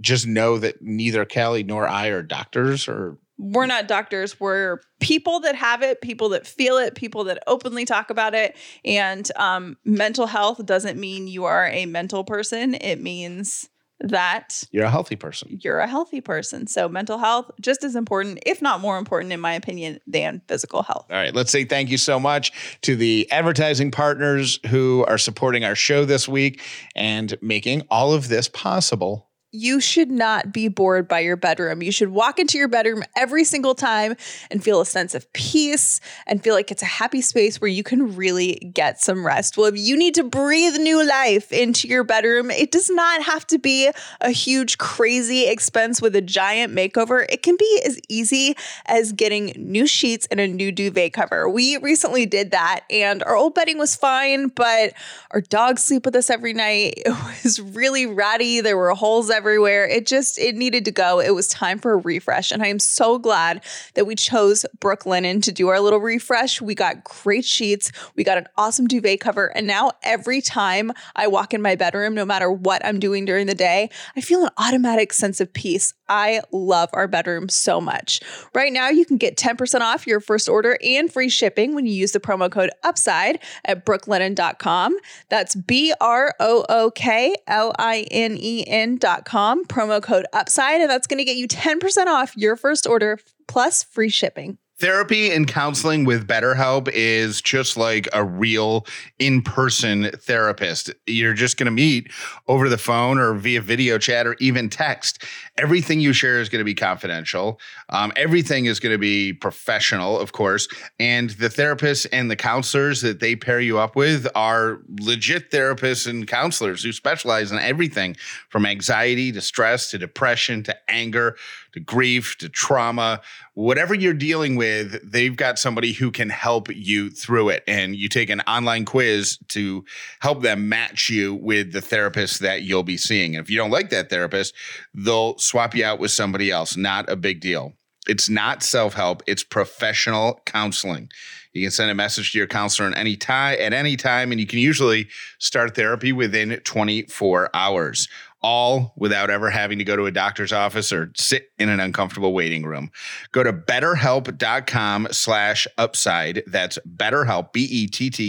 Just 0.00 0.26
know 0.26 0.58
that 0.58 0.80
neither 0.80 1.24
Callie 1.24 1.62
nor 1.62 1.86
I 1.86 2.08
are 2.08 2.22
doctors 2.22 2.88
or 2.88 3.18
we're 3.38 3.66
not 3.66 3.88
doctors 3.88 4.38
we're 4.38 4.80
people 5.00 5.40
that 5.40 5.56
have 5.56 5.82
it 5.82 6.00
people 6.00 6.28
that 6.28 6.46
feel 6.46 6.76
it 6.76 6.94
people 6.94 7.24
that 7.24 7.42
openly 7.48 7.84
talk 7.84 8.10
about 8.10 8.34
it 8.34 8.54
and 8.84 9.32
um, 9.36 9.76
mental 9.84 10.26
health 10.26 10.64
doesn't 10.64 10.98
mean 10.98 11.26
you 11.26 11.44
are 11.44 11.66
a 11.68 11.86
mental 11.86 12.22
person 12.22 12.74
it 12.74 13.00
means 13.00 13.68
that 14.02 14.64
you're 14.72 14.84
a 14.84 14.90
healthy 14.90 15.16
person. 15.16 15.58
you're 15.62 15.78
a 15.78 15.86
healthy 15.86 16.20
person 16.20 16.66
so 16.66 16.88
mental 16.88 17.18
health 17.18 17.50
just 17.60 17.84
as 17.84 17.94
important 17.96 18.38
if 18.44 18.60
not 18.60 18.80
more 18.80 18.98
important 18.98 19.32
in 19.32 19.40
my 19.40 19.54
opinion 19.54 19.98
than 20.06 20.42
physical 20.48 20.82
health 20.82 21.06
All 21.10 21.16
right, 21.16 21.34
let's 21.34 21.50
say 21.50 21.64
thank 21.64 21.88
you 21.90 21.98
so 21.98 22.18
much 22.20 22.52
to 22.82 22.96
the 22.96 23.30
advertising 23.30 23.90
partners 23.90 24.58
who 24.68 25.04
are 25.06 25.18
supporting 25.18 25.64
our 25.64 25.74
show 25.74 26.04
this 26.04 26.28
week 26.28 26.60
and 26.94 27.36
making 27.40 27.82
all 27.90 28.12
of 28.12 28.28
this 28.28 28.48
possible. 28.48 29.28
You 29.54 29.80
should 29.80 30.10
not 30.10 30.50
be 30.50 30.68
bored 30.68 31.06
by 31.06 31.20
your 31.20 31.36
bedroom. 31.36 31.82
You 31.82 31.92
should 31.92 32.08
walk 32.08 32.38
into 32.38 32.56
your 32.56 32.68
bedroom 32.68 33.04
every 33.14 33.44
single 33.44 33.74
time 33.74 34.16
and 34.50 34.64
feel 34.64 34.80
a 34.80 34.86
sense 34.86 35.14
of 35.14 35.30
peace 35.34 36.00
and 36.26 36.42
feel 36.42 36.54
like 36.54 36.70
it's 36.70 36.80
a 36.82 36.86
happy 36.86 37.20
space 37.20 37.60
where 37.60 37.68
you 37.68 37.82
can 37.82 38.16
really 38.16 38.54
get 38.72 39.02
some 39.02 39.26
rest. 39.26 39.58
Well, 39.58 39.66
if 39.66 39.76
you 39.76 39.94
need 39.98 40.14
to 40.14 40.24
breathe 40.24 40.76
new 40.76 41.06
life 41.06 41.52
into 41.52 41.86
your 41.86 42.02
bedroom, 42.02 42.50
it 42.50 42.70
does 42.70 42.88
not 42.88 43.22
have 43.22 43.46
to 43.48 43.58
be 43.58 43.90
a 44.22 44.30
huge, 44.30 44.78
crazy 44.78 45.46
expense 45.46 46.00
with 46.00 46.16
a 46.16 46.22
giant 46.22 46.74
makeover. 46.74 47.26
It 47.28 47.42
can 47.42 47.56
be 47.58 47.82
as 47.84 48.00
easy 48.08 48.56
as 48.86 49.12
getting 49.12 49.52
new 49.58 49.86
sheets 49.86 50.26
and 50.30 50.40
a 50.40 50.48
new 50.48 50.72
duvet 50.72 51.12
cover. 51.12 51.46
We 51.46 51.76
recently 51.76 52.24
did 52.24 52.52
that 52.52 52.84
and 52.88 53.22
our 53.24 53.36
old 53.36 53.54
bedding 53.54 53.76
was 53.76 53.94
fine, 53.96 54.48
but 54.48 54.94
our 55.30 55.42
dogs 55.42 55.84
sleep 55.84 56.06
with 56.06 56.16
us 56.16 56.30
every 56.30 56.54
night. 56.54 57.02
It 57.12 57.44
was 57.44 57.60
really 57.60 58.06
ratty. 58.06 58.60
There 58.60 58.76
were 58.76 58.90
holes 58.90 59.28
everywhere 59.28 59.41
everywhere. 59.42 59.88
It 59.88 60.06
just 60.06 60.38
it 60.38 60.54
needed 60.54 60.84
to 60.84 60.92
go. 60.92 61.18
It 61.18 61.34
was 61.34 61.48
time 61.48 61.80
for 61.80 61.94
a 61.94 61.96
refresh 61.96 62.52
and 62.52 62.62
I 62.62 62.68
am 62.68 62.78
so 62.78 63.18
glad 63.18 63.64
that 63.94 64.06
we 64.06 64.14
chose 64.14 64.64
Brooklinen 64.78 65.42
to 65.42 65.50
do 65.50 65.66
our 65.66 65.80
little 65.80 65.98
refresh. 65.98 66.60
We 66.60 66.76
got 66.76 67.02
great 67.02 67.44
sheets, 67.44 67.90
we 68.14 68.22
got 68.22 68.38
an 68.38 68.46
awesome 68.56 68.86
duvet 68.86 69.18
cover, 69.18 69.46
and 69.56 69.66
now 69.66 69.90
every 70.04 70.40
time 70.40 70.92
I 71.16 71.26
walk 71.26 71.52
in 71.52 71.60
my 71.60 71.74
bedroom, 71.74 72.14
no 72.14 72.24
matter 72.24 72.52
what 72.52 72.86
I'm 72.86 73.00
doing 73.00 73.24
during 73.24 73.48
the 73.48 73.54
day, 73.56 73.90
I 74.14 74.20
feel 74.20 74.44
an 74.44 74.50
automatic 74.58 75.12
sense 75.12 75.40
of 75.40 75.52
peace. 75.52 75.92
I 76.12 76.42
love 76.52 76.90
our 76.92 77.08
bedroom 77.08 77.48
so 77.48 77.80
much. 77.80 78.20
Right 78.54 78.70
now, 78.70 78.90
you 78.90 79.06
can 79.06 79.16
get 79.16 79.38
10% 79.38 79.80
off 79.80 80.06
your 80.06 80.20
first 80.20 80.46
order 80.46 80.76
and 80.84 81.10
free 81.10 81.30
shipping 81.30 81.74
when 81.74 81.86
you 81.86 81.94
use 81.94 82.12
the 82.12 82.20
promo 82.20 82.52
code 82.52 82.70
UPSIDE 82.84 83.38
at 83.64 83.86
brooklinen.com. 83.86 84.98
That's 85.30 85.54
B 85.54 85.94
R 86.02 86.34
O 86.38 86.66
O 86.68 86.90
K 86.90 87.34
L 87.46 87.72
I 87.78 88.06
N 88.10 88.36
E 88.38 88.62
N.com, 88.66 89.64
promo 89.64 90.02
code 90.02 90.26
UPSIDE, 90.34 90.82
and 90.82 90.90
that's 90.90 91.06
going 91.06 91.18
to 91.18 91.24
get 91.24 91.36
you 91.36 91.48
10% 91.48 92.06
off 92.06 92.36
your 92.36 92.56
first 92.56 92.86
order 92.86 93.18
plus 93.48 93.82
free 93.82 94.10
shipping. 94.10 94.58
Therapy 94.82 95.30
and 95.30 95.46
counseling 95.46 96.04
with 96.04 96.26
BetterHelp 96.26 96.90
is 96.92 97.40
just 97.40 97.76
like 97.76 98.08
a 98.12 98.24
real 98.24 98.84
in 99.20 99.40
person 99.40 100.10
therapist. 100.10 100.90
You're 101.06 101.34
just 101.34 101.56
going 101.56 101.66
to 101.66 101.70
meet 101.70 102.10
over 102.48 102.68
the 102.68 102.76
phone 102.76 103.16
or 103.18 103.32
via 103.34 103.60
video 103.60 103.96
chat 103.96 104.26
or 104.26 104.34
even 104.40 104.68
text. 104.68 105.22
Everything 105.56 106.00
you 106.00 106.12
share 106.12 106.40
is 106.40 106.48
going 106.48 106.58
to 106.58 106.64
be 106.64 106.74
confidential. 106.74 107.60
Um, 107.90 108.12
everything 108.16 108.64
is 108.64 108.80
going 108.80 108.92
to 108.92 108.98
be 108.98 109.32
professional, 109.32 110.18
of 110.18 110.32
course. 110.32 110.66
And 110.98 111.30
the 111.30 111.48
therapists 111.48 112.08
and 112.10 112.28
the 112.28 112.34
counselors 112.34 113.02
that 113.02 113.20
they 113.20 113.36
pair 113.36 113.60
you 113.60 113.78
up 113.78 113.94
with 113.94 114.26
are 114.34 114.80
legit 115.00 115.52
therapists 115.52 116.08
and 116.08 116.26
counselors 116.26 116.82
who 116.82 116.90
specialize 116.90 117.52
in 117.52 117.60
everything 117.60 118.16
from 118.48 118.66
anxiety 118.66 119.30
to 119.30 119.40
stress 119.42 119.92
to 119.92 119.98
depression 119.98 120.64
to 120.64 120.76
anger 120.90 121.36
to 121.72 121.80
grief 121.80 122.36
to 122.38 122.48
trauma. 122.48 123.20
Whatever 123.54 123.94
you're 123.94 124.14
dealing 124.14 124.56
with, 124.56 124.98
they've 125.10 125.36
got 125.36 125.58
somebody 125.58 125.92
who 125.92 126.10
can 126.10 126.28
help 126.28 126.74
you 126.74 127.10
through 127.10 127.50
it. 127.50 127.64
And 127.66 127.96
you 127.96 128.08
take 128.08 128.30
an 128.30 128.40
online 128.42 128.84
quiz 128.84 129.38
to 129.48 129.84
help 130.20 130.42
them 130.42 130.68
match 130.68 131.08
you 131.08 131.34
with 131.34 131.72
the 131.72 131.80
therapist 131.80 132.40
that 132.40 132.62
you'll 132.62 132.82
be 132.82 132.96
seeing. 132.96 133.36
And 133.36 133.44
if 133.44 133.50
you 133.50 133.56
don't 133.56 133.70
like 133.70 133.90
that 133.90 134.10
therapist, 134.10 134.54
they'll 134.94 135.38
swap 135.38 135.74
you 135.74 135.84
out 135.84 135.98
with 135.98 136.10
somebody 136.10 136.50
else. 136.50 136.76
Not 136.76 137.08
a 137.08 137.16
big 137.16 137.40
deal. 137.40 137.72
It's 138.08 138.28
not 138.28 138.62
self 138.62 138.94
help, 138.94 139.22
it's 139.26 139.44
professional 139.44 140.40
counseling. 140.44 141.08
You 141.52 141.62
can 141.62 141.70
send 141.70 141.90
a 141.90 141.94
message 141.94 142.32
to 142.32 142.38
your 142.38 142.46
counselor 142.46 142.88
at 142.88 142.96
any 142.96 143.16
time 143.16 143.58
at 143.60 143.72
any 143.72 143.96
time, 143.96 144.32
and 144.32 144.40
you 144.40 144.46
can 144.46 144.58
usually 144.58 145.08
start 145.38 145.76
therapy 145.76 146.10
within 146.10 146.58
24 146.64 147.50
hours 147.54 148.08
all 148.42 148.92
without 148.96 149.30
ever 149.30 149.50
having 149.50 149.78
to 149.78 149.84
go 149.84 149.96
to 149.96 150.06
a 150.06 150.10
doctor's 150.10 150.52
office 150.52 150.92
or 150.92 151.12
sit 151.16 151.50
in 151.58 151.68
an 151.68 151.80
uncomfortable 151.80 152.32
waiting 152.32 152.64
room. 152.64 152.90
Go 153.32 153.42
to 153.42 153.52
betterhelp.com 153.52 155.08
slash 155.10 155.66
upside. 155.78 156.42
That's 156.46 156.78
betterhelp, 156.86 157.52
B-E-T-T-E-R-H-E-L-P 157.52 158.24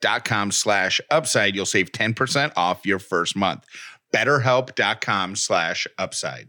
dot 0.00 0.24
com 0.24 0.50
slash 0.50 1.00
upside. 1.10 1.54
You'll 1.54 1.66
save 1.66 1.92
10% 1.92 2.52
off 2.56 2.86
your 2.86 2.98
first 2.98 3.36
month. 3.36 3.64
betterhelp.com 4.12 5.36
slash 5.36 5.86
upside. 5.98 6.48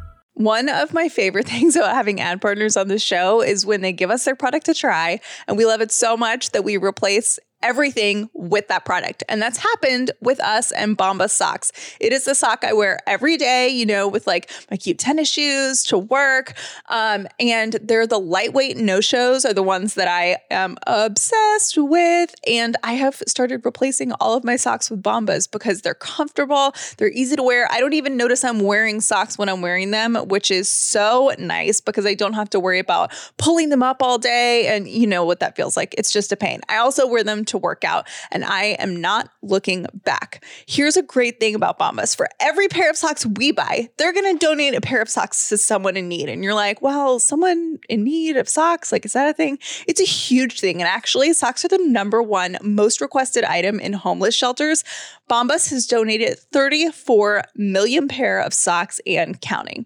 One 0.43 0.69
of 0.69 0.91
my 0.91 1.07
favorite 1.07 1.47
things 1.47 1.75
about 1.75 1.93
having 1.93 2.19
ad 2.19 2.41
partners 2.41 2.75
on 2.75 2.87
the 2.87 2.97
show 2.97 3.41
is 3.41 3.65
when 3.65 3.81
they 3.81 3.93
give 3.93 4.09
us 4.09 4.25
their 4.25 4.35
product 4.35 4.65
to 4.65 4.73
try, 4.73 5.19
and 5.47 5.55
we 5.55 5.65
love 5.65 5.81
it 5.81 5.91
so 5.91 6.17
much 6.17 6.51
that 6.51 6.63
we 6.63 6.77
replace 6.77 7.39
everything 7.63 8.29
with 8.33 8.67
that 8.67 8.85
product. 8.85 9.23
And 9.29 9.41
that's 9.41 9.57
happened 9.57 10.11
with 10.21 10.39
us 10.39 10.71
and 10.71 10.97
Bombas 10.97 11.31
socks. 11.31 11.71
It 11.99 12.13
is 12.13 12.25
the 12.25 12.35
sock 12.35 12.63
I 12.63 12.73
wear 12.73 12.99
every 13.07 13.37
day, 13.37 13.69
you 13.69 13.85
know, 13.85 14.07
with 14.07 14.27
like 14.27 14.51
my 14.69 14.77
cute 14.77 14.97
tennis 14.97 15.29
shoes 15.29 15.83
to 15.85 15.97
work. 15.97 16.53
Um, 16.89 17.27
and 17.39 17.73
they're 17.81 18.07
the 18.07 18.19
lightweight 18.19 18.77
no 18.77 19.01
shows 19.01 19.45
are 19.45 19.53
the 19.53 19.63
ones 19.63 19.93
that 19.95 20.07
I 20.07 20.37
am 20.49 20.77
obsessed 20.87 21.77
with. 21.77 22.33
And 22.47 22.77
I 22.83 22.93
have 22.93 23.21
started 23.27 23.65
replacing 23.65 24.11
all 24.13 24.35
of 24.35 24.43
my 24.43 24.55
socks 24.55 24.89
with 24.89 25.01
Bombas 25.03 25.49
because 25.49 25.81
they're 25.81 25.93
comfortable, 25.93 26.73
they're 26.97 27.11
easy 27.11 27.35
to 27.35 27.43
wear. 27.43 27.67
I 27.71 27.79
don't 27.79 27.93
even 27.93 28.17
notice 28.17 28.43
I'm 28.43 28.59
wearing 28.59 29.01
socks 29.01 29.37
when 29.37 29.49
I'm 29.49 29.61
wearing 29.61 29.91
them, 29.91 30.15
which 30.15 30.51
is 30.51 30.69
so 30.69 31.31
nice 31.37 31.81
because 31.81 32.05
I 32.05 32.13
don't 32.13 32.33
have 32.33 32.49
to 32.51 32.59
worry 32.59 32.79
about 32.79 33.11
pulling 33.37 33.69
them 33.69 33.83
up 33.83 34.01
all 34.01 34.17
day. 34.17 34.67
And 34.67 34.87
you 34.87 35.07
know 35.07 35.25
what 35.25 35.39
that 35.39 35.55
feels 35.55 35.77
like. 35.77 35.95
It's 35.97 36.11
just 36.11 36.31
a 36.31 36.37
pain. 36.37 36.61
I 36.69 36.77
also 36.77 37.07
wear 37.07 37.23
them 37.23 37.45
to 37.51 37.57
work 37.57 37.83
out, 37.83 38.07
and 38.31 38.43
I 38.43 38.75
am 38.79 38.99
not 38.99 39.29
looking 39.41 39.85
back. 39.93 40.43
Here's 40.65 40.97
a 40.97 41.01
great 41.01 41.39
thing 41.39 41.55
about 41.55 41.79
Bombas 41.79 42.15
for 42.15 42.27
every 42.39 42.67
pair 42.67 42.89
of 42.89 42.97
socks 42.97 43.25
we 43.25 43.51
buy, 43.51 43.89
they're 43.97 44.13
going 44.13 44.37
to 44.37 44.45
donate 44.45 44.73
a 44.73 44.81
pair 44.81 45.01
of 45.01 45.09
socks 45.09 45.49
to 45.49 45.57
someone 45.57 45.97
in 45.97 46.07
need. 46.07 46.29
And 46.29 46.43
you're 46.43 46.53
like, 46.53 46.81
well, 46.81 47.19
someone 47.19 47.79
in 47.89 48.03
need 48.03 48.37
of 48.37 48.49
socks, 48.49 48.91
like, 48.91 49.05
is 49.05 49.13
that 49.13 49.29
a 49.29 49.33
thing? 49.33 49.59
It's 49.87 50.01
a 50.01 50.05
huge 50.05 50.59
thing. 50.59 50.81
And 50.81 50.87
actually, 50.87 51.33
socks 51.33 51.63
are 51.65 51.69
the 51.69 51.77
number 51.77 52.21
one 52.21 52.57
most 52.61 53.01
requested 53.01 53.43
item 53.43 53.79
in 53.79 53.93
homeless 53.93 54.35
shelters. 54.35 54.83
Bombas 55.29 55.69
has 55.69 55.87
donated 55.87 56.37
34 56.51 57.43
million 57.55 58.07
pair 58.07 58.41
of 58.41 58.53
socks 58.53 58.99
and 59.07 59.39
counting. 59.39 59.85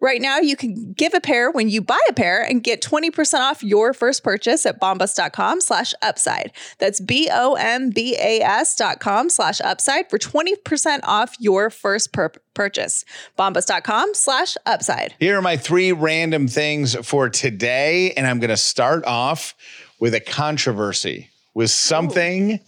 Right 0.00 0.22
now, 0.22 0.38
you 0.38 0.56
can 0.56 0.94
give 0.94 1.12
a 1.12 1.20
pair 1.20 1.50
when 1.50 1.68
you 1.68 1.82
buy 1.82 2.00
a 2.08 2.14
pair 2.14 2.42
and 2.42 2.62
get 2.62 2.80
20% 2.80 3.40
off 3.40 3.62
your 3.62 3.92
first 3.92 4.24
purchase 4.24 4.64
at 4.64 4.80
bombas.com 4.80 5.60
slash 5.60 5.92
upside. 6.00 6.52
That's 6.78 7.00
B-O-M-B-A-S 7.06 8.76
dot 8.76 9.00
com 9.00 9.30
slash 9.30 9.60
upside 9.60 10.10
for 10.10 10.18
20% 10.18 11.00
off 11.04 11.36
your 11.38 11.70
first 11.70 12.12
per- 12.12 12.32
purchase. 12.54 13.04
Bombas.com 13.38 14.14
slash 14.14 14.56
upside. 14.66 15.14
Here 15.20 15.38
are 15.38 15.42
my 15.42 15.56
three 15.56 15.92
random 15.92 16.48
things 16.48 16.94
for 17.06 17.28
today, 17.28 18.12
and 18.12 18.26
I'm 18.26 18.40
going 18.40 18.50
to 18.50 18.56
start 18.56 19.04
off 19.06 19.54
with 20.00 20.14
a 20.14 20.20
controversy, 20.20 21.30
with 21.54 21.70
something 21.70 22.52
Ooh 22.52 22.58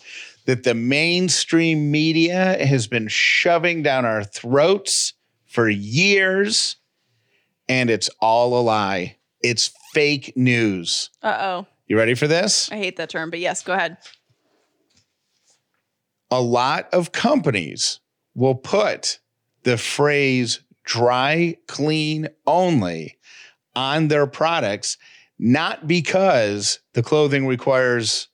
that 0.48 0.62
the 0.62 0.72
mainstream 0.72 1.90
media 1.90 2.56
has 2.64 2.86
been 2.86 3.06
shoving 3.06 3.82
down 3.82 4.06
our 4.06 4.24
throats 4.24 5.12
for 5.44 5.68
years, 5.68 6.76
and 7.68 7.90
it's 7.90 8.08
all 8.22 8.58
a 8.58 8.62
lie. 8.62 9.16
It's 9.42 9.70
fake 9.92 10.32
news. 10.36 11.10
Uh 11.22 11.36
oh. 11.38 11.66
You 11.86 11.98
ready 11.98 12.14
for 12.14 12.26
this? 12.26 12.72
I 12.72 12.76
hate 12.76 12.96
that 12.96 13.10
term, 13.10 13.28
but 13.28 13.40
yes, 13.40 13.62
go 13.62 13.74
ahead. 13.74 13.98
A 16.30 16.40
lot 16.40 16.92
of 16.92 17.12
companies 17.12 18.00
will 18.34 18.54
put 18.54 19.18
the 19.62 19.78
phrase 19.78 20.60
dry 20.84 21.56
clean 21.66 22.28
only 22.46 23.18
on 23.74 24.08
their 24.08 24.26
products, 24.26 24.96
not 25.38 25.86
because 25.86 26.80
the 26.94 27.02
clothing 27.02 27.46
requires 27.46 28.28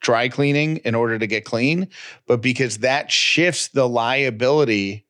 dry 0.00 0.28
cleaning 0.28 0.78
in 0.78 0.94
order 0.94 1.18
to 1.18 1.26
get 1.26 1.44
clean, 1.44 1.88
but 2.26 2.42
because 2.42 2.78
that 2.78 3.10
shifts 3.10 3.68
the 3.68 3.88
liability 3.88 5.06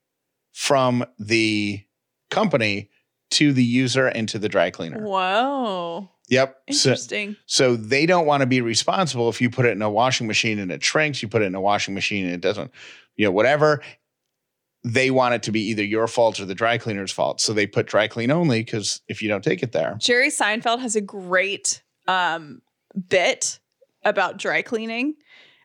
from 0.52 1.04
the 1.18 1.82
company 2.30 2.90
to 3.30 3.52
the 3.52 3.64
user 3.64 4.06
and 4.06 4.28
to 4.28 4.38
the 4.38 4.48
dry 4.48 4.70
cleaner. 4.70 5.02
Whoa. 5.02 6.10
Yep. 6.28 6.62
Interesting. 6.68 7.36
So, 7.46 7.74
so 7.74 7.76
they 7.76 8.06
don't 8.06 8.26
want 8.26 8.40
to 8.40 8.46
be 8.46 8.60
responsible 8.60 9.28
if 9.28 9.40
you 9.40 9.50
put 9.50 9.66
it 9.66 9.72
in 9.72 9.82
a 9.82 9.90
washing 9.90 10.26
machine 10.26 10.58
and 10.58 10.70
it 10.72 10.82
shrinks, 10.82 11.22
you 11.22 11.28
put 11.28 11.42
it 11.42 11.46
in 11.46 11.54
a 11.54 11.60
washing 11.60 11.94
machine 11.94 12.24
and 12.24 12.34
it 12.34 12.40
doesn't, 12.40 12.70
you 13.16 13.24
know, 13.26 13.32
whatever. 13.32 13.82
they 14.84 15.10
want 15.10 15.34
it 15.34 15.42
to 15.44 15.52
be 15.52 15.60
either 15.68 15.84
your 15.84 16.06
fault 16.06 16.40
or 16.40 16.44
the 16.44 16.54
dry 16.54 16.78
cleaner's 16.78 17.12
fault. 17.12 17.40
So 17.40 17.52
they 17.52 17.66
put 17.66 17.86
dry 17.86 18.08
clean 18.08 18.30
only 18.30 18.62
because 18.62 19.00
if 19.08 19.22
you 19.22 19.28
don't 19.28 19.44
take 19.44 19.62
it 19.62 19.72
there, 19.72 19.96
Jerry 19.98 20.28
Seinfeld 20.28 20.80
has 20.80 20.96
a 20.96 21.00
great 21.00 21.82
um, 22.08 22.62
bit 23.08 23.60
about 24.04 24.38
dry 24.38 24.62
cleaning 24.62 25.14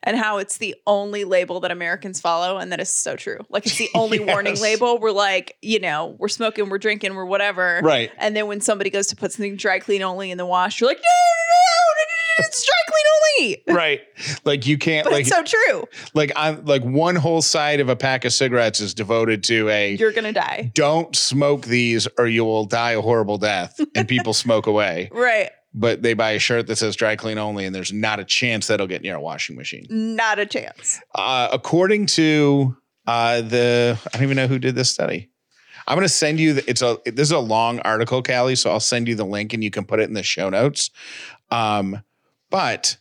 and 0.03 0.17
how 0.17 0.37
it's 0.37 0.57
the 0.57 0.75
only 0.85 1.23
label 1.23 1.59
that 1.61 1.71
Americans 1.71 2.19
follow. 2.21 2.57
And 2.57 2.71
that 2.71 2.79
is 2.79 2.89
so 2.89 3.15
true. 3.15 3.39
Like 3.49 3.65
it's 3.65 3.77
the 3.77 3.89
only 3.95 4.19
warning 4.19 4.59
label. 4.59 4.97
We're 4.99 5.11
like, 5.11 5.57
you 5.61 5.79
know, 5.79 6.15
we're 6.19 6.27
smoking, 6.27 6.69
we're 6.69 6.77
drinking, 6.77 7.15
we're 7.15 7.25
whatever. 7.25 7.79
right? 7.83 8.11
And 8.17 8.35
then 8.35 8.47
when 8.47 8.61
somebody 8.61 8.89
goes 8.89 9.07
to 9.07 9.15
put 9.15 9.31
something 9.31 9.55
dry 9.55 9.79
clean 9.79 10.01
only 10.01 10.31
in 10.31 10.37
the 10.37 10.45
wash, 10.45 10.79
you're 10.79 10.89
like, 10.89 10.97
no, 10.97 11.01
no, 11.03 11.53
no, 11.53 11.93
no, 11.93 12.03
no, 12.03 12.43
no, 12.43 12.47
it's 12.47 12.65
dry 12.65 12.75
clean 12.87 13.05
only. 13.15 13.63
right. 13.67 14.01
Like 14.45 14.65
you 14.67 14.77
can't 14.77 15.03
But 15.03 15.13
like 15.13 15.21
it's 15.27 15.29
so 15.29 15.43
true. 15.43 15.85
like 16.13 16.31
I'm 16.35 16.63
like 16.65 16.83
one 16.83 17.15
whole 17.15 17.41
side 17.41 17.79
of 17.79 17.89
a 17.89 17.95
pack 17.95 18.25
of 18.25 18.33
cigarettes 18.33 18.79
is 18.79 18.93
devoted 18.93 19.43
to 19.45 19.69
a 19.69 19.95
You're 19.95 20.11
gonna 20.11 20.33
die. 20.33 20.71
don't 20.73 21.15
smoke 21.15 21.65
these 21.65 22.07
or 22.17 22.27
you 22.27 22.45
will 22.45 22.65
die 22.65 22.91
a 22.91 23.01
horrible 23.01 23.37
death 23.37 23.79
and 23.95 24.07
people 24.07 24.33
smoke 24.33 24.67
away. 24.67 25.09
Right. 25.11 25.49
But 25.79 26.01
they 26.01 26.15
buy 26.15 26.31
a 26.31 26.39
shirt 26.39 26.65
that 26.67 26.77
says 26.77 26.95
dry 26.95 27.15
clean 27.15 27.37
only 27.37 27.65
and 27.65 27.75
there's 27.75 27.93
not 27.93 28.19
a 28.19 28.25
chance 28.25 28.65
that'll 28.65 28.87
get 28.87 29.03
near 29.03 29.15
a 29.15 29.21
washing 29.21 29.55
machine. 29.55 29.85
Not 29.89 30.39
a 30.39 30.45
chance. 30.45 30.99
Uh, 31.13 31.49
according 31.51 32.07
to 32.07 32.75
uh, 33.05 33.41
the, 33.41 33.99
I 34.07 34.17
don't 34.17 34.23
even 34.23 34.37
know 34.37 34.47
who 34.47 34.57
did 34.57 34.73
this 34.73 34.89
study. 34.89 35.29
I'm 35.87 35.95
going 35.95 36.05
to 36.05 36.13
send 36.13 36.39
you. 36.39 36.53
The, 36.53 36.69
it's 36.69 36.81
a. 36.81 36.97
This 37.05 37.27
is 37.27 37.31
a 37.31 37.39
long 37.39 37.79
article, 37.79 38.21
Callie. 38.21 38.55
So 38.55 38.69
I'll 38.69 38.79
send 38.81 39.07
you 39.07 39.15
the 39.15 39.25
link 39.25 39.53
and 39.53 39.63
you 39.63 39.71
can 39.71 39.85
put 39.85 40.01
it 40.01 40.09
in 40.09 40.13
the 40.13 40.23
show 40.23 40.49
notes. 40.49 40.89
Um, 41.49 42.03
but 42.49 42.97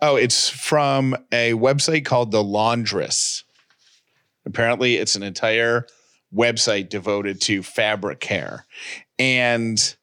oh, 0.00 0.14
it's 0.16 0.48
from 0.48 1.16
a 1.32 1.54
website 1.54 2.04
called 2.04 2.30
the 2.30 2.42
Laundress. 2.44 3.42
Apparently, 4.46 4.96
it's 4.96 5.16
an 5.16 5.24
entire 5.24 5.86
website 6.32 6.90
devoted 6.90 7.40
to 7.40 7.62
fabric 7.64 8.20
care, 8.20 8.66
and 9.18 9.96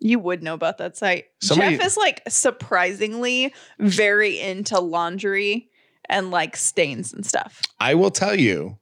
You 0.00 0.18
would 0.18 0.42
know 0.42 0.54
about 0.54 0.78
that 0.78 0.96
site. 0.96 1.26
Somebody- 1.42 1.76
Jeff 1.76 1.86
is 1.86 1.96
like 1.96 2.22
surprisingly 2.70 3.54
very 3.78 4.38
into 4.40 4.80
laundry 4.80 5.68
and 6.08 6.30
like 6.30 6.56
stains 6.56 7.12
and 7.12 7.24
stuff. 7.24 7.60
I 7.78 7.94
will 7.94 8.10
tell 8.10 8.34
you, 8.38 8.78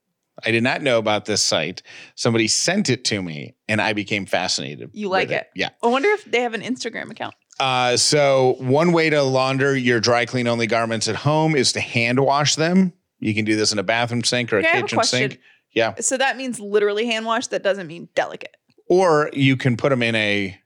I 0.47 0.51
did 0.53 0.63
not 0.63 0.83
know 0.83 0.99
about 0.99 1.25
this 1.25 1.43
site. 1.43 1.83
Somebody 2.15 2.47
sent 2.47 2.89
it 2.89 3.05
to 3.07 3.21
me, 3.21 3.57
and 3.69 3.81
I 3.83 3.93
became 3.93 4.25
fascinated. 4.25 4.91
You 4.93 5.09
like 5.09 5.31
it? 5.31 5.49
Yeah. 5.57 5.71
I 5.83 5.89
wonder 5.89 6.09
if 6.11 6.25
they 6.25 6.41
have 6.43 6.55
an 6.55 6.63
Instagram 6.63 7.11
account. 7.11 7.35
Uh, 7.59 7.97
so 7.97 8.55
one 8.61 8.93
way 8.93 9.11
to 9.11 9.21
launder 9.23 9.77
your 9.77 9.99
dry 9.99 10.25
clean 10.27 10.47
only 10.47 10.69
garments 10.69 11.09
at 11.09 11.17
home 11.17 11.57
is 11.57 11.73
to 11.73 11.81
hand 11.81 12.21
wash 12.21 12.55
them. 12.55 12.93
You 13.19 13.35
can 13.35 13.45
do 13.45 13.57
this 13.57 13.73
in 13.73 13.81
a 13.81 13.83
bathroom 13.83 14.23
sink 14.23 14.53
or 14.53 14.59
a 14.59 14.61
Okay, 14.61 14.79
a 14.79 14.83
kitchen 14.83 14.97
question. 14.97 15.31
sink. 15.31 15.41
Yeah. 15.73 15.95
So 15.99 16.17
that 16.17 16.37
means 16.37 16.61
literally 16.61 17.07
hand 17.07 17.27
wash. 17.27 17.49
That 17.49 17.65
doesn't 17.65 17.89
mean 17.89 18.09
delicate. 18.15 18.57
Or 18.87 19.31
you 19.33 19.57
can 19.57 19.77
put 19.77 19.89
them 19.91 20.05
in 20.05 20.15
a 20.15 20.57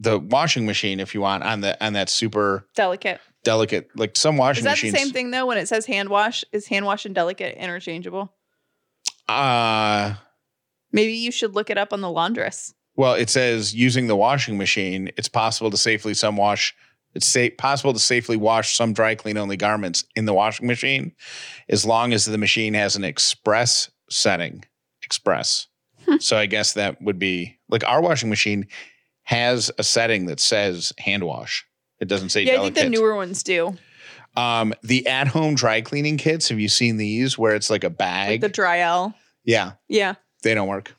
the 0.00 0.18
washing 0.18 0.64
machine 0.66 1.00
if 1.00 1.14
you 1.14 1.20
want 1.20 1.42
on 1.44 1.60
the 1.60 1.82
on 1.84 1.92
that 1.94 2.08
super 2.08 2.66
Delicate. 2.74 3.20
delicate 3.44 3.88
like 3.96 4.16
some 4.16 4.36
washing 4.36 4.60
Is 4.60 4.64
that 4.64 4.70
machines. 4.72 4.92
the 4.94 4.98
same 5.00 5.10
thing 5.12 5.30
though? 5.30 5.46
When 5.46 5.58
it 5.58 5.66
says 5.68 5.86
hand 5.86 6.08
wash, 6.08 6.44
is 6.52 6.66
hand 6.68 6.86
wash 6.86 7.04
and 7.04 7.14
delicate 7.14 7.56
interchangeable? 7.56 8.32
Uh 9.28 10.14
Maybe 10.92 11.12
you 11.12 11.30
should 11.30 11.54
look 11.54 11.68
it 11.68 11.76
up 11.76 11.92
on 11.92 12.00
the 12.00 12.10
laundress. 12.10 12.72
well, 12.96 13.12
it 13.14 13.28
says 13.28 13.74
using 13.74 14.06
the 14.06 14.16
washing 14.16 14.56
machine, 14.56 15.10
it's 15.18 15.28
possible 15.28 15.70
to 15.70 15.76
safely 15.76 16.14
some 16.14 16.36
wash. 16.36 16.74
It's 17.14 17.26
sa- 17.26 17.48
possible 17.58 17.92
to 17.92 17.98
safely 17.98 18.36
wash 18.36 18.74
some 18.76 18.92
dry 18.92 19.14
clean 19.14 19.36
only 19.36 19.56
garments 19.56 20.04
in 20.16 20.24
the 20.24 20.32
washing 20.34 20.66
machine, 20.66 21.12
as 21.68 21.84
long 21.84 22.12
as 22.12 22.24
the 22.24 22.38
machine 22.38 22.74
has 22.74 22.96
an 22.96 23.04
express 23.04 23.90
setting. 24.10 24.64
Express. 25.02 25.66
so 26.20 26.36
I 26.38 26.46
guess 26.46 26.72
that 26.74 27.00
would 27.02 27.18
be 27.18 27.58
like 27.68 27.84
our 27.84 28.00
washing 28.00 28.30
machine 28.30 28.66
has 29.28 29.70
a 29.76 29.82
setting 29.84 30.24
that 30.24 30.40
says 30.40 30.90
hand 30.96 31.22
wash. 31.22 31.66
It 32.00 32.08
doesn't 32.08 32.30
say 32.30 32.44
Yeah, 32.44 32.54
I 32.54 32.62
think 32.62 32.76
the 32.76 32.88
newer 32.88 33.14
ones 33.14 33.42
do. 33.42 33.76
um, 34.38 34.72
the 34.82 35.06
at 35.06 35.28
home 35.28 35.54
dry 35.54 35.82
cleaning 35.82 36.16
kits. 36.16 36.48
Have 36.48 36.58
you 36.58 36.68
seen 36.70 36.96
these 36.96 37.36
where 37.36 37.54
it's 37.54 37.68
like 37.68 37.84
a 37.84 37.88
Like 37.88 37.98
bag? 37.98 38.40
the 38.40 38.48
dry 38.48 38.80
L. 38.80 39.14
yeah, 39.44 39.72
Yeah. 39.86 40.14
they 40.42 40.54
don't 40.54 40.66
work. 40.68 40.94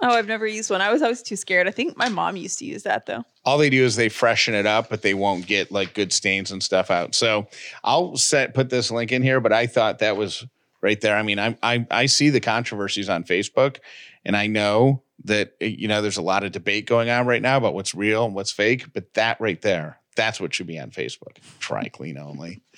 Oh, 0.00 0.08
I've 0.08 0.26
never 0.26 0.46
used 0.46 0.70
one. 0.70 0.80
I 0.80 0.90
was 0.90 1.02
always 1.02 1.22
too 1.22 1.36
scared. 1.36 1.68
I 1.68 1.70
think 1.70 1.96
my 1.98 2.08
mom 2.08 2.36
used 2.36 2.58
to 2.60 2.64
use 2.64 2.82
that 2.84 3.04
though. 3.06 3.24
all 3.44 3.58
they 3.58 3.68
do 3.70 3.84
is 3.84 3.94
they 3.96 4.08
freshen 4.08 4.54
it 4.54 4.64
up, 4.66 4.88
but 4.88 5.02
they 5.02 5.12
won't 5.14 5.46
get 5.46 5.70
like 5.70 5.92
good 5.92 6.12
stains 6.14 6.50
and 6.50 6.62
stuff 6.62 6.90
out. 6.90 7.14
So 7.14 7.46
I'll 7.84 8.16
set 8.16 8.54
put 8.54 8.70
this 8.70 8.90
link 8.90 9.12
in 9.12 9.22
here, 9.22 9.40
but 9.40 9.52
I 9.52 9.66
thought 9.66 9.98
that 9.98 10.16
was 10.16 10.46
right 10.80 10.98
there. 11.00 11.16
I 11.16 11.22
mean, 11.22 11.38
I 11.38 11.56
I 11.62 11.86
I 11.90 12.06
see 12.06 12.30
the 12.30 12.40
controversies 12.40 13.08
on 13.10 13.22
Facebook, 13.24 13.76
and 14.24 14.34
I 14.36 14.46
know 14.46 15.02
that 15.24 15.54
eh, 15.60 15.66
you 15.66 15.88
know 15.88 16.02
there's 16.02 16.16
a 16.16 16.22
lot 16.22 16.44
of 16.44 16.52
debate 16.52 16.86
going 16.86 17.10
on 17.10 17.26
right 17.26 17.42
now 17.42 17.56
about 17.56 17.74
what's 17.74 17.94
real 17.94 18.24
and 18.24 18.34
what's 18.34 18.52
fake. 18.52 18.92
But 18.92 19.14
that 19.14 19.40
right 19.40 19.60
there, 19.62 20.00
that's 20.16 20.40
what 20.40 20.54
should 20.54 20.66
be 20.66 20.78
on 20.78 20.90
Facebook. 20.90 21.36
Try 21.60 21.88
clean 21.88 22.18
only. 22.18 22.62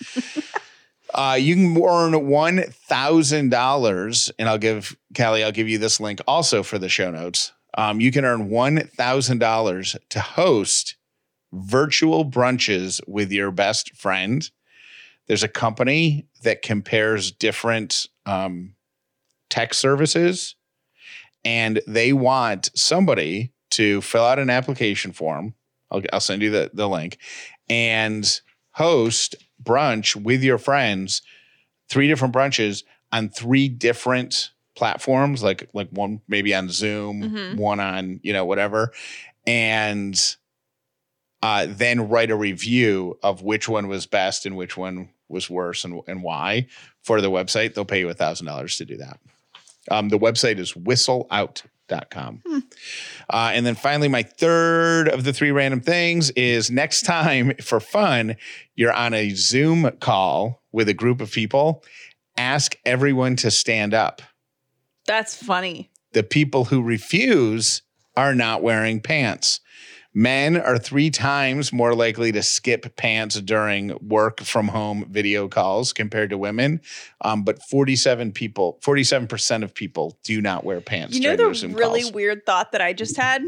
Uh, 1.15 1.37
you 1.39 1.55
can 1.55 1.83
earn 1.83 2.27
one 2.27 2.63
thousand 2.71 3.51
dollars, 3.51 4.31
and 4.39 4.49
I'll 4.49 4.59
give 4.59 4.97
Callie. 5.17 5.45
I'll 5.45 5.53
give 5.53 5.69
you 5.69 5.79
this 5.79 6.01
link 6.01 6.21
also 6.27 6.63
for 6.63 6.79
the 6.79 6.89
show 6.89 7.11
notes. 7.11 7.53
Um, 7.79 8.01
you 8.01 8.11
can 8.11 8.25
earn 8.25 8.49
one 8.51 8.89
thousand 8.89 9.39
dollars 9.39 9.97
to 10.11 10.21
host 10.21 10.97
virtual 11.53 12.25
brunches 12.29 13.01
with 13.07 13.31
your 13.31 13.51
best 13.51 13.97
friend. 13.97 14.51
There's 15.27 15.43
a 15.43 15.49
company 15.49 16.27
that 16.43 16.63
compares 16.63 17.31
different 17.31 18.09
um, 18.27 18.75
tech 19.49 19.75
services, 19.75 20.55
and 21.47 21.81
they 21.87 22.13
want 22.13 22.71
somebody 22.75 23.53
to 23.71 24.01
fill 24.01 24.25
out 24.25 24.39
an 24.39 24.51
application 24.51 25.13
form. 25.13 25.55
I'll, 25.91 26.03
I'll 26.13 26.21
send 26.21 26.43
you 26.43 26.51
the, 26.51 26.71
the 26.75 26.89
link 26.89 27.19
and 27.71 28.41
host 28.73 29.37
brunch 29.63 30.17
with 30.17 30.43
your 30.43 30.59
friends, 30.59 31.23
three 31.89 32.09
different 32.09 32.35
brunches 32.35 32.83
on 33.13 33.29
three 33.29 33.69
different 33.69 34.51
platforms, 34.75 35.43
like 35.43 35.69
like 35.73 35.89
one 35.91 36.21
maybe 36.29 36.55
on 36.55 36.69
Zoom, 36.69 37.23
Mhm. 37.23 37.57
one 37.57 37.81
on 37.81 38.21
you 38.23 38.33
know 38.33 38.45
whatever, 38.45 38.93
and 39.47 40.37
uh, 41.43 41.67
then 41.69 42.09
write 42.09 42.31
a 42.31 42.37
review 42.37 43.19
of 43.23 43.43
which 43.43 43.69
one 43.69 43.89
was 43.89 44.07
best 44.07 44.47
and 44.47 44.57
which 44.57 44.77
one 44.77 45.11
was 45.29 45.49
worse 45.51 45.85
and, 45.85 46.01
and 46.09 46.23
why 46.23 46.67
for 47.03 47.21
the 47.21 47.31
website. 47.31 47.75
They'll 47.75 47.85
pay 47.85 48.01
you 48.01 48.09
a 48.09 48.15
thousand 48.15 48.47
dollars 48.47 48.77
to 48.79 48.85
do 48.85 48.97
that. 48.99 49.21
Um, 49.91 50.09
the 50.09 50.19
website 50.19 50.59
is 50.59 50.73
whistleout.com. 50.73 52.43
Uh, 53.31 53.51
and 53.55 53.65
then 53.65 53.75
finally, 53.75 54.09
my 54.09 54.23
third 54.23 55.09
of 55.09 55.25
the 55.25 55.33
three 55.33 55.51
random 55.51 55.81
things 55.81 56.31
is 56.31 56.71
next 56.71 57.03
time 57.03 57.55
for 57.63 57.81
fun, 57.81 58.37
you're 58.75 58.93
on 58.93 59.15
a 59.15 59.31
Zoom 59.31 59.91
call 60.01 60.63
with 60.73 60.89
a 60.89 60.95
group 60.95 61.21
of 61.21 61.31
people. 61.31 61.85
Ask 62.37 62.77
everyone 62.85 63.37
to 63.37 63.51
stand 63.51 63.95
up. 63.95 64.21
That's 65.07 65.35
funny. 65.35 65.91
The 66.13 66.23
people 66.23 66.65
who 66.67 66.83
refuse 66.83 67.83
are 68.17 68.35
not 68.35 68.63
wearing 68.63 69.01
pants. 69.01 69.61
Men 70.17 70.57
are 70.57 70.79
three 70.79 71.11
times 71.11 71.75
more 71.75 71.95
likely 71.95 72.33
to 72.33 72.43
skip 72.43 72.97
pants 72.97 73.39
during 73.39 73.99
work 74.01 74.41
from 74.41 74.69
home 74.69 75.05
video 75.11 75.47
calls 75.47 75.93
compared 75.93 76.31
to 76.31 76.39
women. 76.39 76.81
Um, 77.21 77.43
but 77.43 77.63
47 77.65 78.33
people, 78.33 78.79
47% 78.83 79.63
of 79.63 79.75
people 79.75 80.19
do 80.25 80.41
not 80.41 80.65
wear 80.65 80.81
pants. 80.81 81.15
You 81.15 81.21
know 81.21 81.37
during 81.37 81.53
the 81.53 81.69
really 81.69 82.01
calls. 82.01 82.15
weird 82.15 82.47
thought 82.47 82.73
that 82.73 82.81
I 82.81 82.95
just 82.95 83.19
had? 83.19 83.43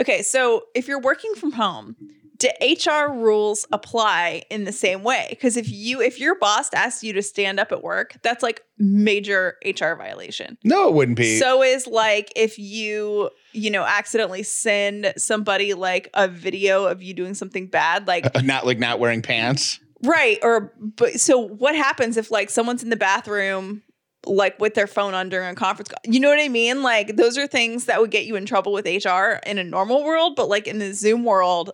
Okay, 0.00 0.22
so 0.22 0.64
if 0.74 0.88
you're 0.88 1.00
working 1.00 1.32
from 1.36 1.52
home, 1.52 1.94
do 2.40 2.48
HR 2.60 3.12
rules 3.12 3.66
apply 3.70 4.42
in 4.50 4.64
the 4.64 4.72
same 4.72 5.02
way? 5.04 5.26
Because 5.30 5.56
if 5.56 5.70
you 5.70 6.00
if 6.00 6.18
your 6.18 6.36
boss 6.38 6.72
asks 6.74 7.04
you 7.04 7.12
to 7.12 7.22
stand 7.22 7.60
up 7.60 7.70
at 7.70 7.84
work, 7.84 8.16
that's 8.22 8.42
like 8.42 8.64
major 8.78 9.56
HR 9.64 9.94
violation. 9.94 10.58
No, 10.64 10.88
it 10.88 10.94
wouldn't 10.94 11.18
be. 11.18 11.38
So 11.38 11.62
is 11.62 11.86
like 11.86 12.32
if 12.34 12.58
you, 12.58 13.30
you 13.52 13.70
know, 13.70 13.84
accidentally 13.84 14.42
send 14.42 15.12
somebody 15.16 15.74
like 15.74 16.08
a 16.14 16.26
video 16.26 16.86
of 16.86 17.02
you 17.02 17.14
doing 17.14 17.34
something 17.34 17.66
bad, 17.66 18.08
like 18.08 18.26
not 18.42 18.66
like 18.66 18.78
not 18.78 18.98
wearing 18.98 19.22
pants. 19.22 19.78
Right. 20.02 20.38
Or 20.42 20.72
but 20.78 21.20
so 21.20 21.38
what 21.38 21.76
happens 21.76 22.16
if 22.16 22.30
like 22.30 22.48
someone's 22.48 22.82
in 22.82 22.88
the 22.88 22.96
bathroom 22.96 23.82
like 24.26 24.58
with 24.58 24.74
their 24.74 24.86
phone 24.86 25.14
on 25.14 25.28
during 25.28 25.50
a 25.50 25.54
conference 25.54 25.90
call? 25.90 26.00
You 26.04 26.20
know 26.20 26.30
what 26.30 26.40
I 26.40 26.48
mean? 26.48 26.82
Like 26.82 27.16
those 27.16 27.36
are 27.36 27.46
things 27.46 27.84
that 27.84 28.00
would 28.00 28.10
get 28.10 28.24
you 28.24 28.36
in 28.36 28.46
trouble 28.46 28.72
with 28.72 28.86
HR 28.86 29.40
in 29.46 29.58
a 29.58 29.64
normal 29.64 30.02
world, 30.02 30.36
but 30.36 30.48
like 30.48 30.66
in 30.66 30.78
the 30.78 30.94
Zoom 30.94 31.24
world, 31.24 31.72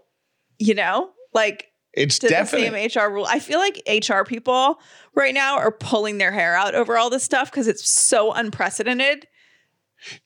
you 0.59 0.75
know, 0.75 1.11
like 1.35 1.73
It's 1.93 2.19
definitely 2.19 2.69
the 2.69 2.89
same 2.89 3.09
HR 3.09 3.13
rule. 3.13 3.27
I 3.29 3.39
feel 3.39 3.59
like 3.59 3.83
HR 3.87 4.23
people 4.25 4.81
right 5.15 5.35
now 5.35 5.57
are 5.57 5.73
pulling 5.73 6.19
their 6.19 6.33
hair 6.33 6.55
out 6.55 6.75
over 6.75 6.97
all 6.97 7.11
this 7.11 7.25
stuff 7.25 7.51
because 7.51 7.69
it's 7.69 7.89
so 7.89 8.33
unprecedented. 8.33 9.27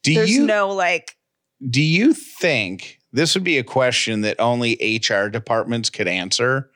do 0.03 0.15
There's 0.15 0.31
you 0.31 0.47
no 0.47 0.69
like 0.69 1.17
do 1.69 1.83
you 1.83 2.15
think 2.15 2.99
this 3.13 3.35
would 3.35 3.45
be 3.45 3.59
a 3.59 3.65
question 3.65 4.23
that 4.23 4.41
only 4.41 5.01
HR 5.03 5.29
departments 5.29 5.91
could 5.91 6.09
answer? 6.09 6.71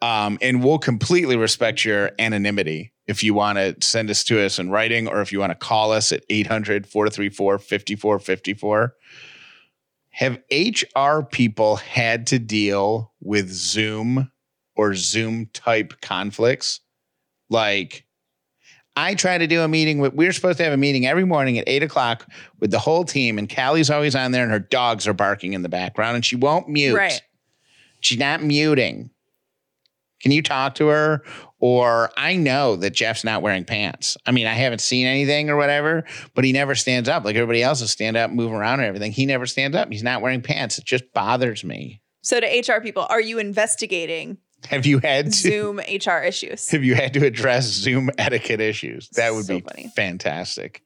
Um, 0.00 0.38
and 0.40 0.62
we'll 0.62 0.78
completely 0.78 1.36
respect 1.36 1.84
your 1.84 2.12
anonymity 2.18 2.92
if 3.08 3.22
you 3.24 3.34
want 3.34 3.58
to 3.58 3.74
send 3.84 4.10
us 4.10 4.22
to 4.24 4.40
us 4.40 4.58
in 4.58 4.70
writing 4.70 5.08
or 5.08 5.20
if 5.20 5.32
you 5.32 5.40
want 5.40 5.50
to 5.50 5.56
call 5.56 5.90
us 5.90 6.12
at 6.12 6.24
800 6.28 6.86
434 6.86 7.58
5454. 7.58 8.94
Have 10.18 10.40
HR 10.50 11.22
people 11.22 11.76
had 11.76 12.26
to 12.26 12.40
deal 12.40 13.12
with 13.20 13.48
Zoom 13.50 14.32
or 14.74 14.94
Zoom 14.94 15.46
type 15.52 16.00
conflicts? 16.00 16.80
Like, 17.48 18.04
I 18.96 19.14
try 19.14 19.38
to 19.38 19.46
do 19.46 19.62
a 19.62 19.68
meeting 19.68 20.00
with, 20.00 20.14
we're 20.14 20.32
supposed 20.32 20.58
to 20.58 20.64
have 20.64 20.72
a 20.72 20.76
meeting 20.76 21.06
every 21.06 21.24
morning 21.24 21.56
at 21.56 21.68
eight 21.68 21.84
o'clock 21.84 22.26
with 22.58 22.72
the 22.72 22.80
whole 22.80 23.04
team, 23.04 23.38
and 23.38 23.48
Callie's 23.48 23.90
always 23.90 24.16
on 24.16 24.32
there 24.32 24.42
and 24.42 24.50
her 24.50 24.58
dogs 24.58 25.06
are 25.06 25.12
barking 25.12 25.52
in 25.52 25.62
the 25.62 25.68
background 25.68 26.16
and 26.16 26.24
she 26.24 26.34
won't 26.34 26.68
mute. 26.68 26.96
Right. 26.96 27.22
She's 28.00 28.18
not 28.18 28.42
muting. 28.42 29.10
Can 30.20 30.32
you 30.32 30.42
talk 30.42 30.74
to 30.74 30.88
her? 30.88 31.22
Or 31.60 32.10
I 32.16 32.36
know 32.36 32.76
that 32.76 32.90
Jeff's 32.94 33.24
not 33.24 33.42
wearing 33.42 33.64
pants. 33.64 34.16
I 34.24 34.30
mean, 34.30 34.46
I 34.46 34.52
haven't 34.54 34.80
seen 34.80 35.06
anything 35.06 35.50
or 35.50 35.56
whatever, 35.56 36.04
but 36.34 36.44
he 36.44 36.52
never 36.52 36.74
stands 36.76 37.08
up 37.08 37.24
like 37.24 37.34
everybody 37.34 37.62
else 37.62 37.80
is 37.80 37.90
stand 37.90 38.16
up, 38.16 38.30
move 38.30 38.52
around 38.52 38.78
and 38.80 38.86
everything. 38.86 39.10
He 39.12 39.26
never 39.26 39.44
stands 39.46 39.76
up. 39.76 39.90
He's 39.90 40.04
not 40.04 40.22
wearing 40.22 40.40
pants. 40.40 40.78
It 40.78 40.84
just 40.84 41.12
bothers 41.12 41.64
me. 41.64 42.00
So 42.22 42.38
to 42.40 42.46
HR 42.46 42.80
people, 42.80 43.06
are 43.10 43.20
you 43.20 43.38
investigating 43.40 44.38
Have 44.68 44.86
you 44.86 44.98
had 45.00 45.26
to 45.26 45.32
Zoom 45.32 45.78
HR 45.78 46.18
issues? 46.24 46.68
have 46.70 46.84
you 46.84 46.94
had 46.94 47.12
to 47.14 47.26
address 47.26 47.64
Zoom 47.66 48.10
etiquette 48.18 48.60
issues? 48.60 49.08
That 49.10 49.34
would 49.34 49.46
So 49.46 49.56
be 49.56 49.60
funny. 49.60 49.92
fantastic. 49.96 50.82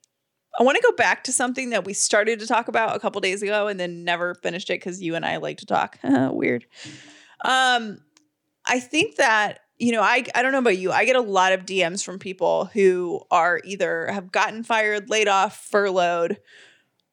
I 0.59 0.63
want 0.63 0.77
to 0.77 0.83
go 0.83 0.93
back 0.97 1.25
to 1.25 1.33
something 1.33 1.71
that 1.71 1.85
we 1.85 1.93
started 1.95 2.39
to 2.41 2.47
talk 2.47 2.69
about 2.69 2.95
a 2.95 2.99
couple 3.01 3.21
days 3.23 3.43
ago 3.43 3.69
and 3.69 3.81
then 3.81 4.05
never 4.05 4.35
finished 4.37 4.69
it 4.71 4.75
because 4.81 5.03
you 5.03 5.15
and 5.17 5.25
I 5.25 5.39
like 5.39 5.59
to 5.59 5.67
talk. 5.67 5.99
Weird. 6.05 6.65
Um, 7.45 7.99
I 8.67 8.79
think 8.81 9.17
that 9.17 9.61
you 9.83 9.91
know, 9.91 10.01
I 10.01 10.25
I 10.33 10.43
don't 10.43 10.53
know 10.53 10.59
about 10.59 10.79
you. 10.79 10.93
I 10.93 11.05
get 11.05 11.17
a 11.17 11.21
lot 11.21 11.53
of 11.53 11.67
DMs 11.67 12.05
from 12.05 12.21
people 12.21 12.67
who 12.67 13.21
are 13.33 13.61
either 13.65 14.07
have 14.13 14.31
gotten 14.31 14.63
fired, 14.63 15.11
laid 15.11 15.27
off, 15.27 15.57
furloughed, 15.57 16.39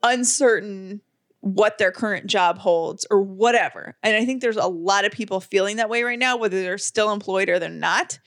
uncertain 0.04 1.02
what 1.40 1.80
their 1.80 1.92
current 1.92 2.28
job 2.28 2.60
holds 2.60 3.08
or 3.10 3.24
whatever. 3.24 3.98
And 4.04 4.16
I 4.16 4.24
think 4.24 4.42
there's 4.42 4.56
a 4.56 4.68
lot 4.68 5.04
of 5.04 5.12
people 5.12 5.40
feeling 5.40 5.78
that 5.78 5.90
way 5.90 6.04
right 6.04 6.20
now, 6.20 6.38
whether 6.38 6.62
they're 6.62 6.78
still 6.78 7.12
employed 7.12 7.50
or 7.50 7.58
they're 7.58 7.70
not. 7.70 8.20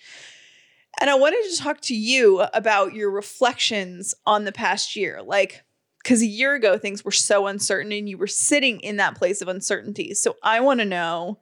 And 1.00 1.08
I 1.08 1.14
wanted 1.14 1.48
to 1.48 1.62
talk 1.62 1.80
to 1.82 1.94
you 1.94 2.40
about 2.52 2.94
your 2.94 3.12
reflections 3.12 4.12
on 4.26 4.44
the 4.44 4.50
past 4.50 4.96
year. 4.96 5.22
Like, 5.22 5.62
because 6.02 6.20
a 6.20 6.26
year 6.26 6.54
ago 6.54 6.78
things 6.78 7.04
were 7.04 7.12
so 7.12 7.46
uncertain 7.46 7.92
and 7.92 8.08
you 8.08 8.18
were 8.18 8.26
sitting 8.26 8.80
in 8.80 8.96
that 8.96 9.14
place 9.14 9.40
of 9.40 9.46
uncertainty. 9.46 10.14
So 10.14 10.34
I 10.42 10.58
want 10.58 10.80
to 10.80 10.86
know 10.86 11.38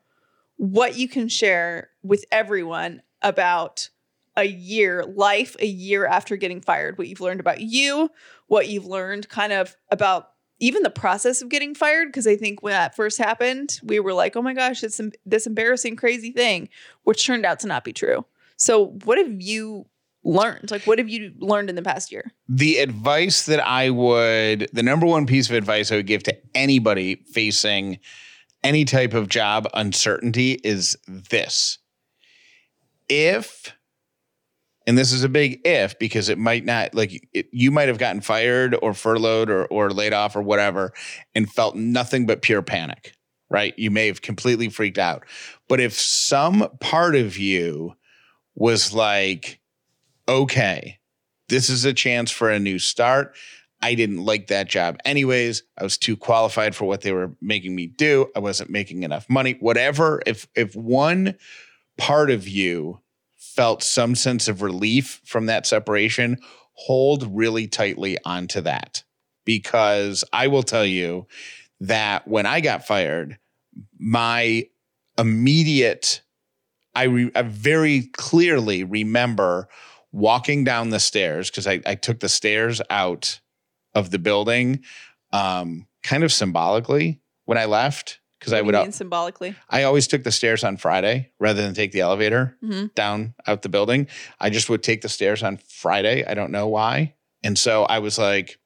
what 0.61 0.99
you 0.99 1.09
can 1.09 1.27
share 1.27 1.89
with 2.03 2.27
everyone 2.31 3.01
about 3.23 3.89
a 4.37 4.45
year, 4.45 5.03
life 5.07 5.57
a 5.59 5.65
year 5.65 6.05
after 6.05 6.37
getting 6.37 6.61
fired, 6.61 6.99
what 6.99 7.09
you've 7.09 7.23
learned 7.23 7.41
about 7.41 7.63
you, 7.63 8.11
what 8.47 8.69
you've 8.69 8.85
learned 8.85 9.27
kind 9.31 9.55
of 9.55 9.75
about 9.91 10.33
even 10.59 10.83
the 10.83 10.91
process 10.91 11.41
of 11.41 11.49
getting 11.49 11.75
fired. 11.75 12.09
Because 12.09 12.27
I 12.27 12.37
think 12.37 12.63
when 12.63 12.73
that 12.73 12.95
first 12.95 13.17
happened, 13.17 13.81
we 13.83 14.01
were 14.01 14.13
like, 14.13 14.37
oh 14.37 14.43
my 14.43 14.53
gosh, 14.53 14.85
it's 14.85 15.01
this 15.25 15.47
embarrassing, 15.47 15.97
crazy 15.97 16.31
thing, 16.31 16.69
which 17.05 17.25
turned 17.25 17.47
out 17.47 17.61
to 17.61 17.67
not 17.67 17.83
be 17.83 17.95
true. 17.95 18.27
So, 18.59 18.89
what 19.05 19.17
have 19.17 19.41
you 19.41 19.87
learned? 20.25 20.71
Like, 20.71 20.83
what 20.83 20.99
have 20.99 21.09
you 21.09 21.33
learned 21.39 21.71
in 21.71 21.77
the 21.77 21.83
past 21.83 22.13
year? 22.13 22.33
The 22.51 22.81
advice 22.81 23.47
that 23.47 23.67
I 23.67 23.89
would, 23.89 24.69
the 24.75 24.83
number 24.83 25.07
one 25.07 25.25
piece 25.25 25.49
of 25.49 25.57
advice 25.57 25.91
I 25.91 25.97
would 25.97 26.07
give 26.07 26.23
to 26.25 26.37
anybody 26.55 27.25
facing 27.33 27.99
any 28.63 28.85
type 28.85 29.15
of 29.15 29.29
job 29.29 29.69
uncertainty 29.75 30.53
is 30.53 30.97
this. 31.07 31.79
If, 33.09 33.75
and 34.87 34.97
this 34.97 35.13
is 35.13 35.25
a 35.25 35.29
big 35.29 35.61
if 35.65 35.99
because 35.99 36.29
it 36.29 36.39
might 36.39 36.65
not, 36.65 36.95
like, 36.95 37.29
it, 37.33 37.47
you 37.53 37.71
might 37.71 37.89
have 37.89 37.99
gotten 37.99 38.21
fired 38.21 38.77
or 38.83 38.95
furloughed 38.95 39.51
or, 39.51 39.67
or 39.67 39.91
laid 39.91 40.13
off 40.13 40.37
or 40.37 40.43
whatever 40.43 40.93
and 41.35 41.51
felt 41.51 41.75
nothing 41.75 42.27
but 42.27 42.43
pure 42.43 42.63
panic, 42.63 43.15
right? 43.49 43.75
You 43.79 43.91
may 43.91 44.07
have 44.07 44.23
completely 44.23 44.69
freaked 44.69 44.99
out. 44.99 45.25
But 45.69 45.81
if 45.81 45.93
some 45.95 46.69
part 46.81 47.17
of 47.17 47.37
you 47.37 47.95
was 48.55 48.93
like, 48.93 49.61
okay, 50.29 50.99
this 51.49 51.69
is 51.69 51.85
a 51.85 51.93
chance 51.93 52.31
for 52.31 52.51
a 52.51 52.61
new 52.61 52.79
start. 52.79 53.35
I 53.83 53.95
didn't 53.95 54.25
like 54.25 54.49
that 54.49 54.69
job 54.69 54.99
anyways. 55.05 55.63
I 55.79 55.83
was 55.83 55.97
too 55.97 56.17
qualified 56.17 56.75
for 56.75 56.85
what 56.85 57.01
they 57.01 57.13
were 57.13 57.35
making 57.41 57.75
me 57.75 57.87
do. 57.87 58.31
I 58.37 58.39
wasn't 58.41 58.71
making 58.71 59.03
enough 59.03 59.29
money. 59.29 59.57
Whatever. 59.61 60.23
If 60.27 60.47
if 60.55 60.75
one 60.77 61.37
part 61.97 62.31
of 62.31 62.47
you 62.47 63.01
felt 63.37 63.83
some 63.83 64.15
sense 64.15 64.49
of 64.49 64.63
relief 64.63 65.21
from 65.25 65.47
that 65.47 65.67
separation, 65.67 66.39
hold 66.73 67.37
really 67.37 67.67
tightly 67.67 68.19
onto 68.25 68.61
that. 68.63 69.03
Because 69.45 70.25
I 70.33 70.49
will 70.49 70.63
tell 70.63 70.85
you 70.85 71.27
that 71.81 72.29
when 72.29 72.47
I 72.47 72.61
got 72.61 72.87
fired, 72.87 73.39
my 73.99 74.67
immediate 75.19 76.23
I, 76.95 77.05
re- 77.05 77.31
I 77.35 77.43
very 77.43 78.11
clearly 78.15 78.85
remember 78.85 79.69
walking 80.13 80.65
down 80.65 80.91
the 80.91 81.01
stairs 81.01 81.51
because 81.51 81.67
I, 81.67 81.81
I 81.87 81.95
took 81.95 82.21
the 82.21 82.29
stairs 82.29 82.83
out 82.91 83.41
of 83.95 84.11
the 84.11 84.19
building, 84.19 84.83
um, 85.33 85.87
kind 86.03 86.25
of 86.25 86.33
symbolically 86.33 87.21
when 87.45 87.59
I 87.59 87.65
left 87.67 88.21
because 88.39 88.53
I 88.55 88.63
would 88.63 88.75
mean 88.75 88.93
symbolically. 88.93 89.55
I 89.69 89.83
always 89.83 90.07
took 90.07 90.23
the 90.25 90.33
stairs 90.33 90.65
on 90.65 90.77
Friday 90.79 91.31
rather 91.39 91.61
than 91.63 91.75
take 91.75 91.93
the 91.93 92.01
elevator 92.01 92.57
Mhm. 92.65 92.95
down 92.95 93.35
out 93.47 93.63
the 93.63 93.69
building. 93.69 94.07
I 94.41 94.49
just 94.51 94.71
would 94.71 94.83
take 94.83 95.03
the 95.03 95.09
stairs 95.11 95.43
on 95.43 95.59
Friday. 95.69 96.25
I 96.25 96.35
don't 96.35 96.51
know 96.53 96.69
why, 96.69 97.15
and 97.43 97.59
so 97.59 97.85
I 97.85 97.99
was 97.99 98.17
like, 98.19 98.59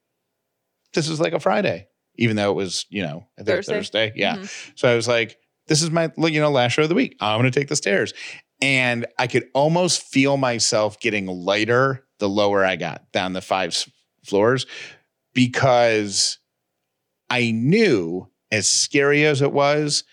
"This 0.93 1.09
is 1.09 1.19
like 1.19 1.33
a 1.33 1.39
Friday," 1.39 1.87
even 2.15 2.35
though 2.37 2.51
it 2.51 2.55
was 2.55 2.85
you 2.89 3.01
know 3.03 3.25
I 3.37 3.41
think 3.43 3.47
Thursday. 3.47 3.73
Thursday. 3.73 4.13
Yeah, 4.15 4.37
Mhm. 4.37 4.71
so 4.75 4.89
I 4.91 4.95
was 4.95 5.07
like, 5.07 5.37
this 5.67 5.81
is 5.81 5.89
my, 5.89 6.11
you 6.17 6.39
know, 6.39 6.51
last 6.51 6.73
show 6.73 6.83
of 6.83 6.89
the 6.89 6.95
week. 6.95 7.15
I'm 7.19 7.39
going 7.41 7.51
to 7.51 7.59
take 7.59 7.69
the 7.69 7.75
stairs. 7.75 8.13
And 8.61 9.07
I 9.17 9.25
could 9.25 9.49
almost 9.55 10.03
feel 10.03 10.37
myself 10.37 10.99
getting 10.99 11.25
lighter 11.25 12.05
the 12.19 12.29
lower 12.29 12.63
I 12.63 12.75
got 12.75 13.11
down 13.11 13.33
the 13.33 13.41
five 13.41 13.75
floors 14.23 14.67
because 15.35 16.39
I 17.29 17.51
knew, 17.51 18.29
as 18.51 18.67
scary 18.67 19.23
as 19.25 19.43
it 19.43 19.51
was, 19.51 20.03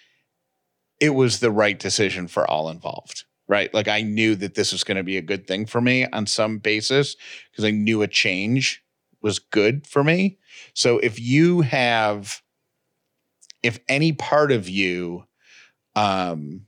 it 1.01 1.11
was 1.11 1.41
the 1.41 1.51
right 1.51 1.79
decision 1.79 2.29
for 2.29 2.49
all 2.51 2.69
involved. 2.69 3.25
Right. 3.49 3.73
Like 3.73 3.89
I 3.89 4.03
knew 4.03 4.35
that 4.37 4.55
this 4.55 4.73
was 4.73 4.85
going 4.85 4.97
to 4.97 5.03
be 5.03 5.17
a 5.17 5.23
good 5.23 5.47
thing 5.47 5.67
for 5.67 5.81
me 5.81 6.07
on 6.07 6.27
some 6.27 6.59
basis 6.59 7.17
because 7.51 7.65
I 7.65 7.71
knew 7.71 8.03
a 8.03 8.09
change 8.09 8.83
was 9.21 9.39
good 9.39 9.87
for 9.87 10.03
me. 10.05 10.39
So 10.75 10.99
if 10.99 11.21
you 11.21 11.61
have, 11.63 12.41
if 13.63 13.79
any 13.89 14.13
part 14.13 14.53
of 14.53 14.69
you 14.69 15.25
um, 15.95 16.67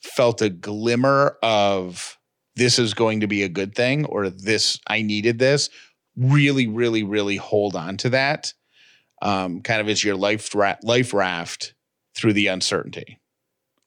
felt 0.00 0.40
a 0.40 0.50
glimmer 0.50 1.36
of 1.42 2.18
this 2.54 2.78
is 2.78 2.94
going 2.94 3.20
to 3.20 3.26
be 3.26 3.42
a 3.42 3.48
good 3.48 3.74
thing 3.74 4.04
or 4.04 4.30
this 4.30 4.78
I 4.86 5.02
needed 5.02 5.38
this, 5.38 5.70
really, 6.18 6.66
really, 6.66 7.02
really 7.02 7.36
hold 7.36 7.76
on 7.76 7.96
to 7.98 8.10
that. 8.10 8.52
Um, 9.22 9.62
kind 9.62 9.80
of 9.80 9.88
as 9.88 10.02
your 10.04 10.16
life 10.16 10.54
ra- 10.54 10.76
life 10.82 11.12
raft 11.14 11.74
through 12.14 12.32
the 12.34 12.46
uncertainty. 12.48 13.18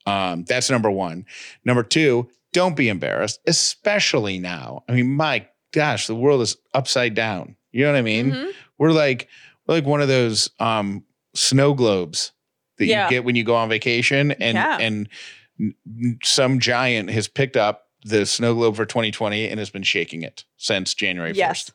Um, 0.06 0.44
that's 0.46 0.70
number 0.70 0.90
one. 0.92 1.26
Number 1.64 1.84
two, 1.84 2.30
don't 2.54 2.76
be 2.76 2.90
embarrassed, 2.90 3.40
especially 3.48 4.40
now. 4.40 4.84
I 4.90 4.94
mean, 4.94 5.14
my 5.16 5.48
gosh, 5.74 6.08
the 6.08 6.16
world 6.16 6.42
is 6.42 6.58
upside 6.74 7.14
down. 7.16 7.56
You 7.72 7.86
know 7.86 7.92
what 7.94 8.00
I 8.00 8.02
mean? 8.02 8.32
Mhm. 8.32 8.52
We're 8.78 8.92
like 8.92 9.30
we're 9.68 9.76
like 9.76 9.86
one 9.86 10.02
of 10.02 10.08
those 10.10 10.50
um, 10.60 11.04
snow 11.34 11.74
globes 11.74 12.32
that 12.78 12.88
Yeah. 12.88 13.06
you 13.06 13.10
get 13.12 13.24
when 13.24 13.36
you 13.36 13.44
go 13.44 13.56
on 13.56 13.70
vacation, 13.70 14.32
and 14.34 14.56
Yeah. 14.56 14.78
and 14.80 15.08
some 16.24 16.60
giant 16.60 17.10
has 17.12 17.28
picked 17.28 17.56
up 17.56 17.84
the 18.04 18.26
snow 18.26 18.56
globe 18.56 18.76
for 18.76 18.86
2020 18.86 19.48
and 19.48 19.60
has 19.60 19.70
been 19.70 19.84
shaking 19.84 20.24
it 20.24 20.44
since 20.58 20.94
January 20.96 21.32
1st. 21.34 21.38
Yes. 21.38 21.72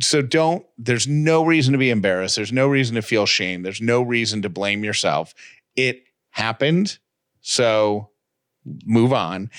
So 0.00 0.20
don't, 0.22 0.66
there's 0.76 1.08
no 1.08 1.44
reason 1.44 1.72
to 1.72 1.78
be 1.78 1.90
embarrassed. 1.90 2.36
There's 2.36 2.52
no 2.52 2.68
reason 2.68 2.94
to 2.96 3.02
feel 3.02 3.24
shame. 3.26 3.62
There's 3.62 3.80
no 3.80 4.02
reason 4.02 4.42
to 4.42 4.48
blame 4.48 4.84
yourself. 4.84 5.32
It 5.76 6.04
happened. 6.30 6.98
So 7.40 8.10
move 8.84 9.12
on. 9.12 9.50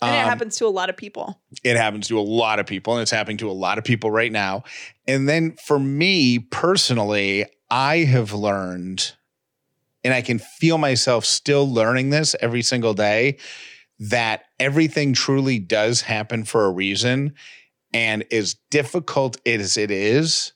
And 0.00 0.14
it 0.14 0.18
Um, 0.20 0.28
happens 0.28 0.56
to 0.58 0.66
a 0.66 0.68
lot 0.68 0.88
of 0.90 0.96
people. 0.96 1.40
it 1.64 1.76
happens 1.76 2.08
to 2.08 2.18
a 2.18 2.22
lot 2.22 2.58
of 2.60 2.66
people 2.66 2.94
and 2.94 3.02
it's 3.02 3.10
happening 3.10 3.36
to 3.38 3.50
a 3.50 3.52
lot 3.52 3.78
of 3.78 3.84
people 3.84 4.10
right 4.10 4.32
now. 4.32 4.62
And 5.06 5.28
then 5.28 5.56
for 5.64 5.78
me 5.78 6.38
personally, 6.38 7.44
I 7.70 7.98
have 7.98 8.32
learned 8.32 9.12
and 10.04 10.14
I 10.14 10.22
can 10.22 10.38
feel 10.38 10.78
myself 10.78 11.24
still 11.24 11.68
learning 11.70 12.10
this 12.10 12.34
every 12.40 12.62
single 12.62 12.94
day 12.94 13.38
that 13.98 14.44
everything 14.60 15.12
truly 15.12 15.58
does 15.58 16.02
happen 16.02 16.44
for 16.44 16.64
a 16.64 16.70
reason 16.70 17.34
and 17.92 18.24
as 18.32 18.56
difficult 18.70 19.38
as 19.46 19.76
it 19.76 19.90
is 19.90 20.52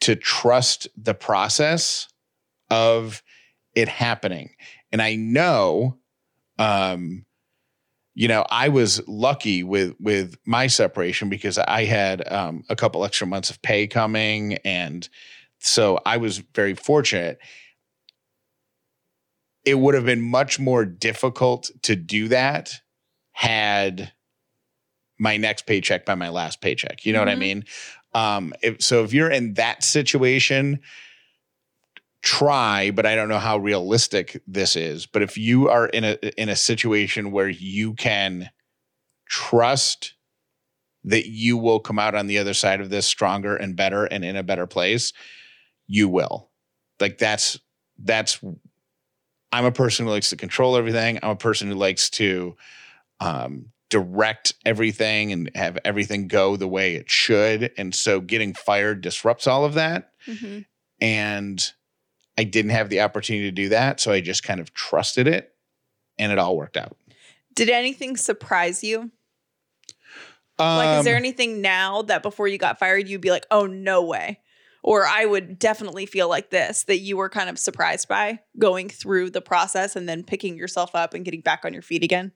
to 0.00 0.16
trust 0.16 0.88
the 0.96 1.14
process 1.14 2.08
of 2.70 3.22
it 3.74 3.88
happening. 3.88 4.50
And 4.92 5.02
I 5.02 5.16
know 5.16 5.98
um 6.58 7.24
you 8.14 8.28
know, 8.28 8.46
I 8.48 8.68
was 8.68 9.06
lucky 9.08 9.64
with 9.64 9.94
with 9.98 10.36
my 10.46 10.68
separation 10.68 11.28
because 11.28 11.58
I 11.58 11.84
had 11.84 12.30
um, 12.32 12.64
a 12.68 12.76
couple 12.76 13.04
extra 13.04 13.26
months 13.26 13.50
of 13.50 13.60
pay 13.62 13.88
coming, 13.88 14.54
and 14.64 15.08
so 15.58 15.98
I 16.06 16.16
was 16.18 16.38
very 16.38 16.74
fortunate. 16.74 17.38
It 19.64 19.78
would 19.78 19.94
have 19.94 20.04
been 20.04 20.20
much 20.20 20.60
more 20.60 20.84
difficult 20.84 21.70
to 21.82 21.96
do 21.96 22.28
that 22.28 22.74
had 23.32 24.12
my 25.18 25.36
next 25.36 25.66
paycheck 25.66 26.04
by 26.04 26.14
my 26.14 26.28
last 26.28 26.60
paycheck. 26.60 27.04
You 27.04 27.12
know 27.12 27.20
what 27.20 27.28
I 27.28 27.34
Mhm. 27.34 27.38
mean? 27.38 27.64
Um, 28.14 28.54
if, 28.62 28.82
so 28.82 29.04
if 29.04 29.12
you're 29.12 29.30
in 29.30 29.54
that 29.54 29.82
situation, 29.82 30.80
try, 32.22 32.90
but 32.90 33.06
I 33.06 33.14
don't 33.14 33.28
know 33.28 33.38
how 33.38 33.58
realistic 33.58 34.40
this 34.46 34.76
is. 34.76 35.06
But 35.06 35.22
if 35.22 35.36
you 35.36 35.68
are 35.68 35.86
in 35.86 36.04
a 36.04 36.12
in 36.40 36.48
a 36.48 36.56
situation 36.56 37.30
where 37.32 37.48
you 37.48 37.94
can 37.94 38.50
trust 39.28 40.14
that 41.04 41.26
you 41.26 41.56
will 41.56 41.80
come 41.80 41.98
out 41.98 42.14
on 42.14 42.26
the 42.26 42.38
other 42.38 42.54
side 42.54 42.80
of 42.80 42.88
this 42.88 43.06
stronger 43.06 43.56
and 43.56 43.76
better 43.76 44.06
and 44.06 44.24
in 44.24 44.36
a 44.36 44.42
better 44.42 44.66
place, 44.66 45.12
you 45.86 46.08
will. 46.08 46.50
Like 47.00 47.18
that's 47.18 47.58
that's 47.98 48.40
I'm 49.52 49.64
a 49.66 49.72
person 49.72 50.06
who 50.06 50.12
likes 50.12 50.30
to 50.30 50.36
control 50.36 50.76
everything. 50.76 51.18
I'm 51.22 51.30
a 51.30 51.36
person 51.36 51.68
who 51.68 51.74
likes 51.74 52.10
to 52.10 52.56
um 53.20 53.66
direct 53.94 54.54
everything 54.66 55.30
and 55.30 55.48
have 55.54 55.78
everything 55.84 56.26
go 56.26 56.56
the 56.56 56.66
way 56.66 56.96
it 56.96 57.08
should. 57.08 57.70
And 57.78 57.94
so 57.94 58.20
getting 58.20 58.52
fired 58.52 59.02
disrupts 59.02 59.46
all 59.46 59.64
of 59.64 59.74
that 59.74 60.10
Mhm. 60.26 60.64
and 61.00 61.72
I 62.36 62.42
didn't 62.42 62.72
have 62.72 62.88
the 62.90 63.02
opportunity 63.02 63.44
to 63.46 63.52
do 63.52 63.68
that, 63.68 64.00
so 64.00 64.10
I 64.10 64.20
just 64.20 64.42
kind 64.42 64.58
of 64.58 64.74
trusted 64.74 65.28
it, 65.28 65.54
and 66.18 66.32
it 66.32 66.38
all 66.40 66.56
worked 66.56 66.76
out. 66.76 66.96
Did 67.54 67.70
anything 67.70 68.16
surprise 68.16 68.82
you? 68.82 69.12
Like, 70.58 70.98
is 70.98 71.04
there 71.04 71.14
Um, 71.14 71.22
anything 71.22 71.60
now 71.60 72.02
that 72.02 72.22
before 72.24 72.48
you 72.48 72.58
got 72.58 72.80
fired, 72.80 73.06
you'd 73.08 73.20
be 73.20 73.30
like, 73.30 73.46
oh, 73.52 73.66
no 73.66 74.02
way? 74.02 74.40
Or 74.86 75.06
I 75.06 75.24
would 75.24 75.58
definitely 75.58 76.04
feel 76.04 76.28
like 76.28 76.50
this 76.50 76.84
that 76.84 76.98
you 76.98 77.16
were 77.16 77.30
kind 77.30 77.48
of 77.48 77.58
surprised 77.58 78.06
by 78.06 78.40
going 78.58 78.90
through 78.90 79.30
the 79.30 79.40
process 79.40 79.96
and 79.96 80.06
then 80.06 80.22
picking 80.22 80.58
yourself 80.58 80.94
up 80.94 81.14
and 81.14 81.24
getting 81.24 81.40
back 81.40 81.64
on 81.64 81.72
your 81.72 81.80
feet 81.80 82.04
again. 82.04 82.32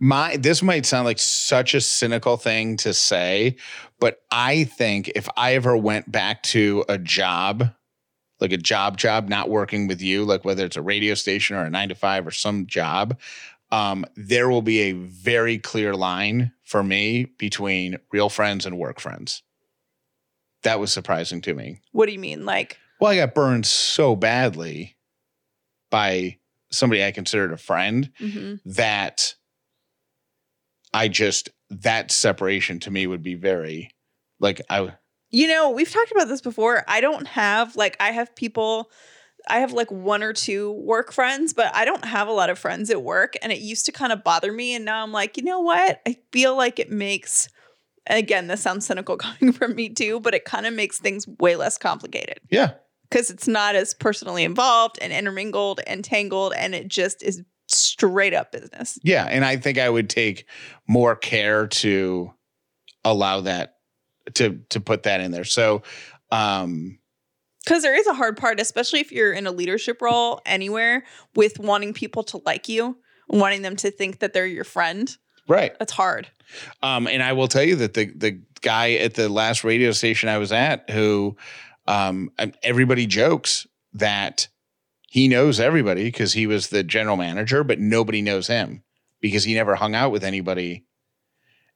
my 0.00 0.36
this 0.36 0.64
might 0.64 0.84
sound 0.84 1.04
like 1.04 1.20
such 1.20 1.74
a 1.74 1.80
cynical 1.80 2.36
thing 2.36 2.76
to 2.78 2.92
say, 2.92 3.56
but 4.00 4.20
I 4.32 4.64
think 4.64 5.12
if 5.14 5.28
I 5.36 5.54
ever 5.54 5.76
went 5.76 6.10
back 6.10 6.42
to 6.44 6.84
a 6.88 6.98
job, 6.98 7.72
like 8.40 8.50
a 8.50 8.56
job 8.56 8.96
job, 8.98 9.28
not 9.28 9.48
working 9.48 9.86
with 9.86 10.02
you, 10.02 10.24
like 10.24 10.44
whether 10.44 10.64
it's 10.64 10.76
a 10.76 10.82
radio 10.82 11.14
station 11.14 11.54
or 11.54 11.64
a 11.64 11.70
nine 11.70 11.88
to 11.90 11.94
five 11.94 12.26
or 12.26 12.32
some 12.32 12.66
job, 12.66 13.16
um, 13.70 14.04
there 14.16 14.50
will 14.50 14.60
be 14.60 14.80
a 14.80 14.92
very 14.92 15.56
clear 15.56 15.94
line 15.94 16.50
for 16.64 16.82
me 16.82 17.26
between 17.38 17.98
real 18.10 18.28
friends 18.28 18.66
and 18.66 18.76
work 18.76 18.98
friends. 18.98 19.44
That 20.62 20.80
was 20.80 20.92
surprising 20.92 21.40
to 21.42 21.54
me. 21.54 21.80
What 21.92 22.06
do 22.06 22.12
you 22.12 22.18
mean? 22.18 22.44
Like, 22.44 22.78
Well, 23.00 23.10
I 23.10 23.16
got 23.16 23.34
burned 23.34 23.66
so 23.66 24.14
badly 24.16 24.96
by 25.90 26.38
somebody 26.70 27.04
I 27.04 27.10
considered 27.12 27.52
a 27.52 27.56
friend 27.58 28.10
mhm. 28.18 28.60
that 28.64 29.34
I 30.94 31.08
just 31.08 31.50
that 31.70 32.10
separation 32.10 32.80
to 32.80 32.90
me 32.90 33.06
would 33.06 33.22
be 33.22 33.34
very 33.34 33.90
like 34.40 34.60
I 34.68 34.94
You 35.30 35.48
know, 35.48 35.70
we've 35.70 35.90
talked 35.90 36.12
about 36.12 36.28
this 36.28 36.40
before. 36.40 36.84
I 36.88 37.00
don't 37.00 37.26
have 37.26 37.76
like 37.76 37.96
I 38.00 38.10
have 38.12 38.34
people 38.34 38.90
I 39.48 39.58
have 39.58 39.72
like 39.72 39.90
one 39.90 40.22
or 40.22 40.32
two 40.32 40.72
work 40.72 41.12
friends, 41.12 41.52
but 41.52 41.74
I 41.74 41.84
don't 41.84 42.04
have 42.04 42.28
a 42.28 42.32
lot 42.32 42.48
of 42.48 42.58
friends 42.58 42.90
at 42.90 43.02
work 43.02 43.34
and 43.42 43.50
it 43.50 43.58
used 43.58 43.86
to 43.86 43.92
kind 43.92 44.12
of 44.12 44.22
bother 44.22 44.52
me 44.52 44.74
and 44.74 44.84
now 44.84 45.02
I'm 45.02 45.12
like, 45.12 45.36
"You 45.36 45.42
know 45.42 45.60
what? 45.60 46.00
I 46.06 46.16
feel 46.30 46.56
like 46.56 46.78
it 46.78 46.90
makes 46.90 47.48
again, 48.06 48.46
this 48.48 48.60
sounds 48.60 48.86
cynical 48.86 49.16
coming 49.18 49.52
from 49.52 49.74
me 49.74 49.88
too, 49.88 50.20
but 50.20 50.34
it 50.34 50.44
kind 50.44 50.66
of 50.66 50.74
makes 50.74 50.98
things 50.98 51.26
way 51.38 51.56
less 51.56 51.78
complicated 51.78 52.40
yeah 52.50 52.72
because 53.10 53.30
it's 53.30 53.46
not 53.46 53.74
as 53.74 53.92
personally 53.92 54.42
involved 54.42 54.98
and 55.02 55.12
intermingled 55.12 55.80
and 55.86 56.02
tangled 56.02 56.54
and 56.56 56.74
it 56.74 56.88
just 56.88 57.22
is 57.22 57.42
straight 57.68 58.34
up 58.34 58.52
business. 58.52 58.98
yeah 59.02 59.24
and 59.24 59.44
I 59.44 59.56
think 59.56 59.78
I 59.78 59.88
would 59.88 60.08
take 60.10 60.46
more 60.88 61.14
care 61.14 61.66
to 61.66 62.32
allow 63.04 63.40
that 63.42 63.76
to 64.34 64.60
to 64.70 64.80
put 64.80 65.04
that 65.04 65.20
in 65.20 65.30
there. 65.30 65.44
So 65.44 65.82
um 66.30 66.98
Because 67.64 67.82
there 67.82 67.94
is 67.94 68.06
a 68.06 68.14
hard 68.14 68.36
part, 68.36 68.60
especially 68.60 69.00
if 69.00 69.12
you're 69.12 69.32
in 69.32 69.46
a 69.46 69.52
leadership 69.52 70.00
role 70.00 70.40
anywhere 70.46 71.04
with 71.34 71.58
wanting 71.58 71.92
people 71.92 72.22
to 72.24 72.42
like 72.44 72.68
you, 72.68 72.96
wanting 73.28 73.62
them 73.62 73.76
to 73.76 73.90
think 73.90 74.20
that 74.20 74.32
they're 74.32 74.46
your 74.46 74.64
friend. 74.64 75.16
Right 75.48 75.76
That's 75.78 75.92
hard. 75.92 76.28
Um, 76.82 77.06
and 77.06 77.22
I 77.22 77.32
will 77.32 77.48
tell 77.48 77.62
you 77.62 77.76
that 77.76 77.94
the 77.94 78.06
the 78.06 78.40
guy 78.60 78.92
at 78.92 79.14
the 79.14 79.28
last 79.28 79.64
radio 79.64 79.92
station 79.92 80.28
I 80.28 80.38
was 80.38 80.52
at, 80.52 80.88
who 80.90 81.36
um, 81.86 82.30
everybody 82.62 83.06
jokes 83.06 83.66
that 83.94 84.48
he 85.10 85.28
knows 85.28 85.60
everybody 85.60 86.04
because 86.04 86.32
he 86.32 86.46
was 86.46 86.68
the 86.68 86.82
general 86.82 87.16
manager, 87.16 87.64
but 87.64 87.78
nobody 87.78 88.22
knows 88.22 88.46
him 88.46 88.82
because 89.20 89.44
he 89.44 89.54
never 89.54 89.74
hung 89.74 89.94
out 89.94 90.12
with 90.12 90.24
anybody 90.24 90.84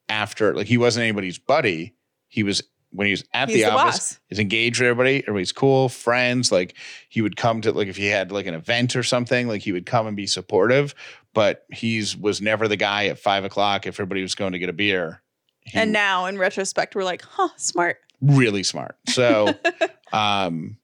after. 0.08 0.54
Like 0.54 0.66
he 0.66 0.78
wasn't 0.78 1.04
anybody's 1.04 1.38
buddy. 1.38 1.94
He 2.28 2.42
was 2.42 2.62
when 2.90 3.06
he 3.06 3.10
was 3.12 3.24
at 3.34 3.48
He's 3.48 3.58
the, 3.58 3.64
the 3.64 3.72
office. 3.72 4.18
He's 4.28 4.38
engaged 4.38 4.80
with 4.80 4.88
everybody. 4.88 5.18
Everybody's 5.18 5.52
cool, 5.52 5.88
friends. 5.88 6.50
Like 6.50 6.74
he 7.08 7.20
would 7.22 7.36
come 7.36 7.60
to 7.62 7.72
like 7.72 7.88
if 7.88 7.96
he 7.96 8.06
had 8.06 8.32
like 8.32 8.46
an 8.46 8.54
event 8.54 8.96
or 8.96 9.02
something, 9.02 9.48
like 9.48 9.62
he 9.62 9.72
would 9.72 9.86
come 9.86 10.06
and 10.06 10.16
be 10.16 10.26
supportive. 10.26 10.94
But 11.34 11.66
he's 11.70 12.16
was 12.16 12.40
never 12.40 12.68
the 12.68 12.76
guy 12.76 13.06
at 13.06 13.18
five 13.18 13.44
o'clock 13.44 13.86
if 13.86 13.96
everybody 13.96 14.22
was 14.22 14.34
going 14.34 14.52
to 14.52 14.58
get 14.58 14.68
a 14.68 14.72
beer. 14.72 15.22
He- 15.60 15.78
and 15.78 15.92
now 15.92 16.26
in 16.26 16.38
retrospect, 16.38 16.94
we're 16.94 17.04
like, 17.04 17.22
huh, 17.22 17.48
smart. 17.56 17.98
really 18.20 18.62
smart. 18.62 18.96
So, 19.08 19.52
um, 20.12 20.78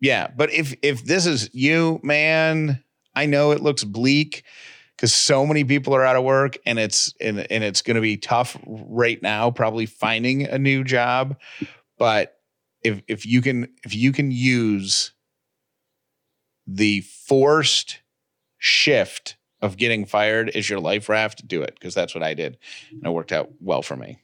yeah. 0.00 0.28
But 0.36 0.52
if 0.52 0.74
if 0.82 1.04
this 1.04 1.26
is 1.26 1.48
you, 1.54 2.00
man, 2.02 2.82
I 3.14 3.26
know 3.26 3.52
it 3.52 3.62
looks 3.62 3.84
bleak 3.84 4.44
because 4.96 5.12
so 5.12 5.44
many 5.44 5.64
people 5.64 5.94
are 5.94 6.04
out 6.04 6.16
of 6.16 6.24
work, 6.24 6.56
and 6.64 6.78
it's 6.78 7.14
and 7.20 7.40
and 7.50 7.62
it's 7.62 7.82
going 7.82 7.96
to 7.96 8.00
be 8.00 8.16
tough 8.16 8.56
right 8.66 9.20
now, 9.22 9.50
probably 9.50 9.86
finding 9.86 10.44
a 10.44 10.58
new 10.58 10.84
job. 10.84 11.36
But 11.98 12.38
if 12.82 13.02
if 13.06 13.26
you 13.26 13.42
can 13.42 13.68
if 13.84 13.94
you 13.94 14.12
can 14.12 14.30
use 14.30 15.12
the 16.66 17.00
forced 17.00 18.00
shift 18.58 19.36
of 19.60 19.76
getting 19.76 20.04
fired 20.04 20.50
as 20.50 20.68
your 20.68 20.80
life 20.80 21.08
raft, 21.08 21.46
do 21.46 21.62
it 21.62 21.74
because 21.74 21.94
that's 21.94 22.14
what 22.14 22.24
I 22.24 22.34
did, 22.34 22.58
and 22.90 23.04
it 23.04 23.10
worked 23.10 23.32
out 23.32 23.50
well 23.60 23.82
for 23.82 23.96
me. 23.96 24.18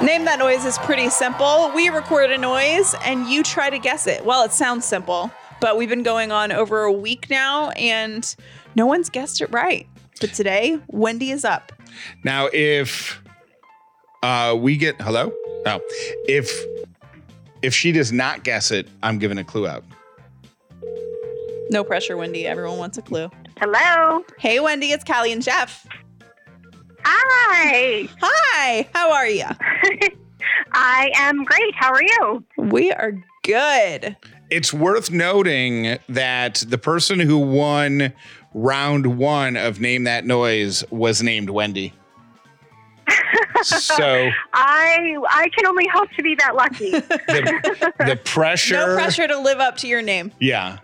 Name 0.00 0.26
that 0.26 0.38
noise 0.38 0.64
is 0.64 0.78
pretty 0.78 1.10
simple. 1.10 1.72
We 1.74 1.88
record 1.88 2.30
a 2.30 2.38
noise 2.38 2.94
and 3.04 3.26
you 3.26 3.42
try 3.42 3.68
to 3.68 3.80
guess 3.80 4.06
it. 4.06 4.24
Well, 4.24 4.44
it 4.44 4.52
sounds 4.52 4.84
simple, 4.84 5.32
but 5.60 5.76
we've 5.76 5.88
been 5.88 6.04
going 6.04 6.30
on 6.30 6.52
over 6.52 6.84
a 6.84 6.92
week 6.92 7.28
now 7.28 7.70
and 7.70 8.36
no 8.76 8.86
one's 8.86 9.10
guessed 9.10 9.40
it 9.40 9.52
right. 9.52 9.88
But 10.20 10.32
today, 10.32 10.78
Wendy 10.86 11.32
is 11.32 11.44
up. 11.44 11.72
Now, 12.22 12.48
if 12.52 13.20
uh, 14.22 14.56
we 14.56 14.76
get 14.76 15.00
hello, 15.00 15.32
oh, 15.66 15.80
if 16.28 16.48
if 17.62 17.74
she 17.74 17.90
does 17.90 18.12
not 18.12 18.44
guess 18.44 18.70
it, 18.70 18.86
I'm 19.02 19.18
giving 19.18 19.38
a 19.38 19.44
clue 19.44 19.66
out. 19.66 19.82
No 21.70 21.82
pressure, 21.82 22.16
Wendy. 22.16 22.46
Everyone 22.46 22.78
wants 22.78 22.98
a 22.98 23.02
clue. 23.02 23.30
Hello. 23.58 24.24
Hey, 24.38 24.60
Wendy, 24.60 24.92
it's 24.92 25.02
Callie 25.02 25.32
and 25.32 25.42
Jeff. 25.42 25.88
Hi. 27.10 28.06
Hi, 28.20 28.88
how 28.94 29.10
are 29.12 29.26
you? 29.26 29.44
I 30.72 31.10
am 31.16 31.42
great. 31.44 31.74
How 31.74 31.90
are 31.92 32.02
you? 32.02 32.44
We 32.58 32.92
are 32.92 33.12
good. 33.44 34.14
It's 34.50 34.74
worth 34.74 35.10
noting 35.10 35.98
that 36.10 36.62
the 36.68 36.76
person 36.76 37.18
who 37.20 37.38
won 37.38 38.12
round 38.52 39.18
one 39.18 39.56
of 39.56 39.80
Name 39.80 40.04
That 40.04 40.26
Noise 40.26 40.84
was 40.90 41.22
named 41.22 41.48
Wendy. 41.48 41.94
so 43.62 43.94
I 44.52 45.16
I 45.30 45.48
can 45.56 45.66
only 45.66 45.86
hope 45.92 46.10
to 46.16 46.22
be 46.22 46.34
that 46.36 46.54
lucky. 46.54 46.90
the, 46.90 47.92
the 48.00 48.20
pressure, 48.22 48.74
No 48.74 48.94
pressure 48.96 49.26
to 49.26 49.38
live 49.38 49.60
up 49.60 49.78
to 49.78 49.88
your 49.88 50.02
name. 50.02 50.30
yeah, 50.40 50.78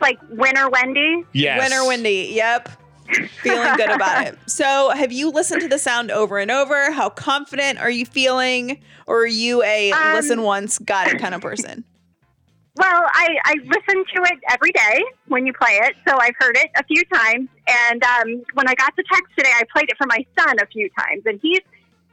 like 0.00 0.18
winner 0.30 0.68
Wendy. 0.70 1.24
yes, 1.32 1.60
Winner 1.60 1.84
Wendy. 1.86 2.30
Yep. 2.34 2.68
Feeling 3.42 3.76
good 3.76 3.90
about 3.90 4.26
it. 4.26 4.38
So, 4.46 4.90
have 4.90 5.12
you 5.12 5.30
listened 5.30 5.60
to 5.62 5.68
the 5.68 5.78
sound 5.78 6.10
over 6.10 6.38
and 6.38 6.50
over? 6.50 6.90
How 6.92 7.10
confident 7.10 7.78
are 7.78 7.90
you 7.90 8.06
feeling? 8.06 8.80
Or 9.06 9.20
are 9.20 9.26
you 9.26 9.62
a 9.62 9.92
Um, 9.92 10.14
listen 10.14 10.42
once, 10.42 10.78
got 10.78 11.08
it 11.08 11.18
kind 11.18 11.34
of 11.34 11.40
person? 11.40 11.84
Well, 12.76 13.02
I, 13.14 13.36
I 13.44 13.54
listen 13.64 14.04
to 14.14 14.22
it 14.24 14.38
every 14.50 14.70
day 14.72 15.02
when 15.28 15.46
you 15.46 15.52
play 15.54 15.78
it, 15.82 15.96
so 16.06 16.18
I've 16.18 16.34
heard 16.38 16.56
it 16.58 16.70
a 16.76 16.84
few 16.84 17.02
times. 17.06 17.48
And 17.88 18.02
um, 18.04 18.44
when 18.54 18.68
I 18.68 18.74
got 18.74 18.94
the 18.96 19.04
text 19.10 19.32
today, 19.36 19.50
I 19.54 19.62
played 19.72 19.88
it 19.88 19.96
for 19.96 20.06
my 20.06 20.24
son 20.38 20.56
a 20.60 20.66
few 20.66 20.88
times, 20.98 21.22
and 21.24 21.38
he's 21.42 21.60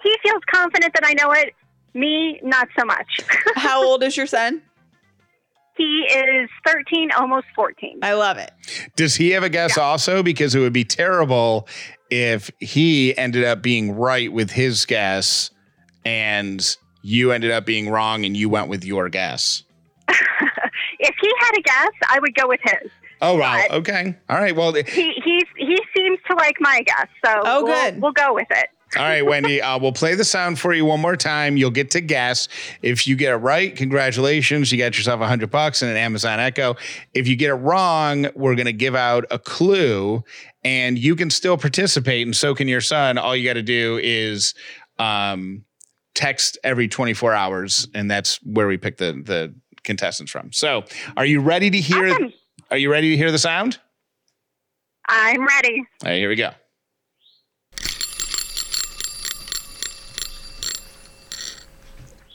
he 0.01 0.15
feels 0.23 0.41
confident 0.51 0.93
that 0.93 1.05
I 1.05 1.13
know 1.13 1.31
it. 1.33 1.53
Me, 1.93 2.39
not 2.43 2.67
so 2.77 2.85
much. 2.85 3.19
How 3.55 3.83
old 3.83 4.03
is 4.03 4.17
your 4.17 4.25
son? 4.25 4.61
He 5.75 6.05
is 6.07 6.49
13, 6.67 7.09
almost 7.17 7.47
14. 7.55 7.99
I 8.03 8.13
love 8.13 8.37
it. 8.37 8.51
Does 8.95 9.15
he 9.15 9.31
have 9.31 9.43
a 9.43 9.49
guess 9.49 9.77
also? 9.77 10.21
Because 10.21 10.53
it 10.55 10.59
would 10.59 10.73
be 10.73 10.83
terrible 10.83 11.67
if 12.09 12.51
he 12.59 13.17
ended 13.17 13.43
up 13.43 13.61
being 13.63 13.91
right 13.95 14.31
with 14.31 14.51
his 14.51 14.85
guess 14.85 15.49
and 16.05 16.77
you 17.01 17.31
ended 17.31 17.51
up 17.51 17.65
being 17.65 17.89
wrong 17.89 18.23
and 18.25 18.37
you 18.37 18.49
went 18.49 18.67
with 18.67 18.83
your 18.85 19.09
guess. 19.09 19.63
if 20.09 21.15
he 21.21 21.31
had 21.39 21.51
a 21.57 21.61
guess, 21.61 21.91
I 22.09 22.19
would 22.19 22.35
go 22.35 22.47
with 22.47 22.59
his. 22.63 22.91
Oh, 23.21 23.37
wow. 23.37 23.63
But- 23.67 23.77
Okay. 23.77 24.15
All 24.29 24.37
right. 24.37 24.55
Well, 24.55 24.73
He 24.73 24.83
he's 25.23 25.43
he 25.57 25.77
seems 25.95 26.19
to 26.29 26.35
like 26.35 26.57
my 26.59 26.81
guess, 26.85 27.07
so 27.25 27.41
Oh, 27.45 27.63
we'll, 27.63 27.73
good. 27.91 28.01
we'll 28.01 28.11
go 28.11 28.33
with 28.33 28.47
it. 28.51 28.67
All 28.95 29.01
right, 29.03 29.25
Wendy, 29.25 29.59
uh, 29.59 29.79
we'll 29.79 29.91
play 29.91 30.13
the 30.13 30.23
sound 30.23 30.59
for 30.59 30.71
you 30.71 30.85
one 30.85 30.99
more 30.99 31.15
time. 31.15 31.57
You'll 31.57 31.71
get 31.71 31.89
to 31.91 32.01
guess. 32.01 32.47
If 32.83 33.07
you 33.07 33.15
get 33.15 33.31
it 33.33 33.37
right, 33.37 33.75
congratulations. 33.75 34.71
You 34.71 34.77
got 34.77 34.95
yourself 34.95 35.19
a 35.19 35.25
hundred 35.27 35.49
bucks 35.49 35.81
and 35.81 35.89
an 35.89 35.97
Amazon 35.97 36.39
Echo. 36.39 36.75
If 37.13 37.27
you 37.27 37.35
get 37.35 37.49
it 37.49 37.55
wrong, 37.55 38.27
we're 38.35 38.53
going 38.53 38.67
to 38.67 38.73
give 38.73 38.93
out 38.95 39.25
a 39.31 39.39
clue 39.39 40.23
and 40.63 40.99
you 40.99 41.15
can 41.15 41.31
still 41.31 41.57
participate 41.57 42.27
and 42.27 42.35
so 42.35 42.53
can 42.53 42.67
your 42.67 42.81
son. 42.81 43.17
All 43.17 43.35
you 43.35 43.49
got 43.49 43.53
to 43.53 43.63
do 43.63 43.99
is 44.03 44.53
um, 44.99 45.65
text 46.13 46.59
every 46.63 46.87
24 46.87 47.33
hours 47.33 47.87
and 47.95 48.11
that's 48.11 48.37
where 48.43 48.67
we 48.67 48.77
pick 48.77 48.97
the, 48.97 49.13
the 49.25 49.55
contestants 49.83 50.31
from. 50.31 50.51
So 50.51 50.83
are 51.17 51.25
you 51.25 51.39
ready 51.41 51.71
to 51.71 51.79
hear, 51.79 52.09
Awesome. 52.09 52.33
are 52.69 52.77
you 52.77 52.91
ready 52.91 53.09
to 53.09 53.17
hear 53.17 53.31
the 53.31 53.39
sound? 53.39 53.79
I'm 55.09 55.45
ready. 55.47 55.83
All 56.03 56.09
right, 56.09 56.17
here 56.17 56.29
we 56.29 56.35
go. 56.35 56.51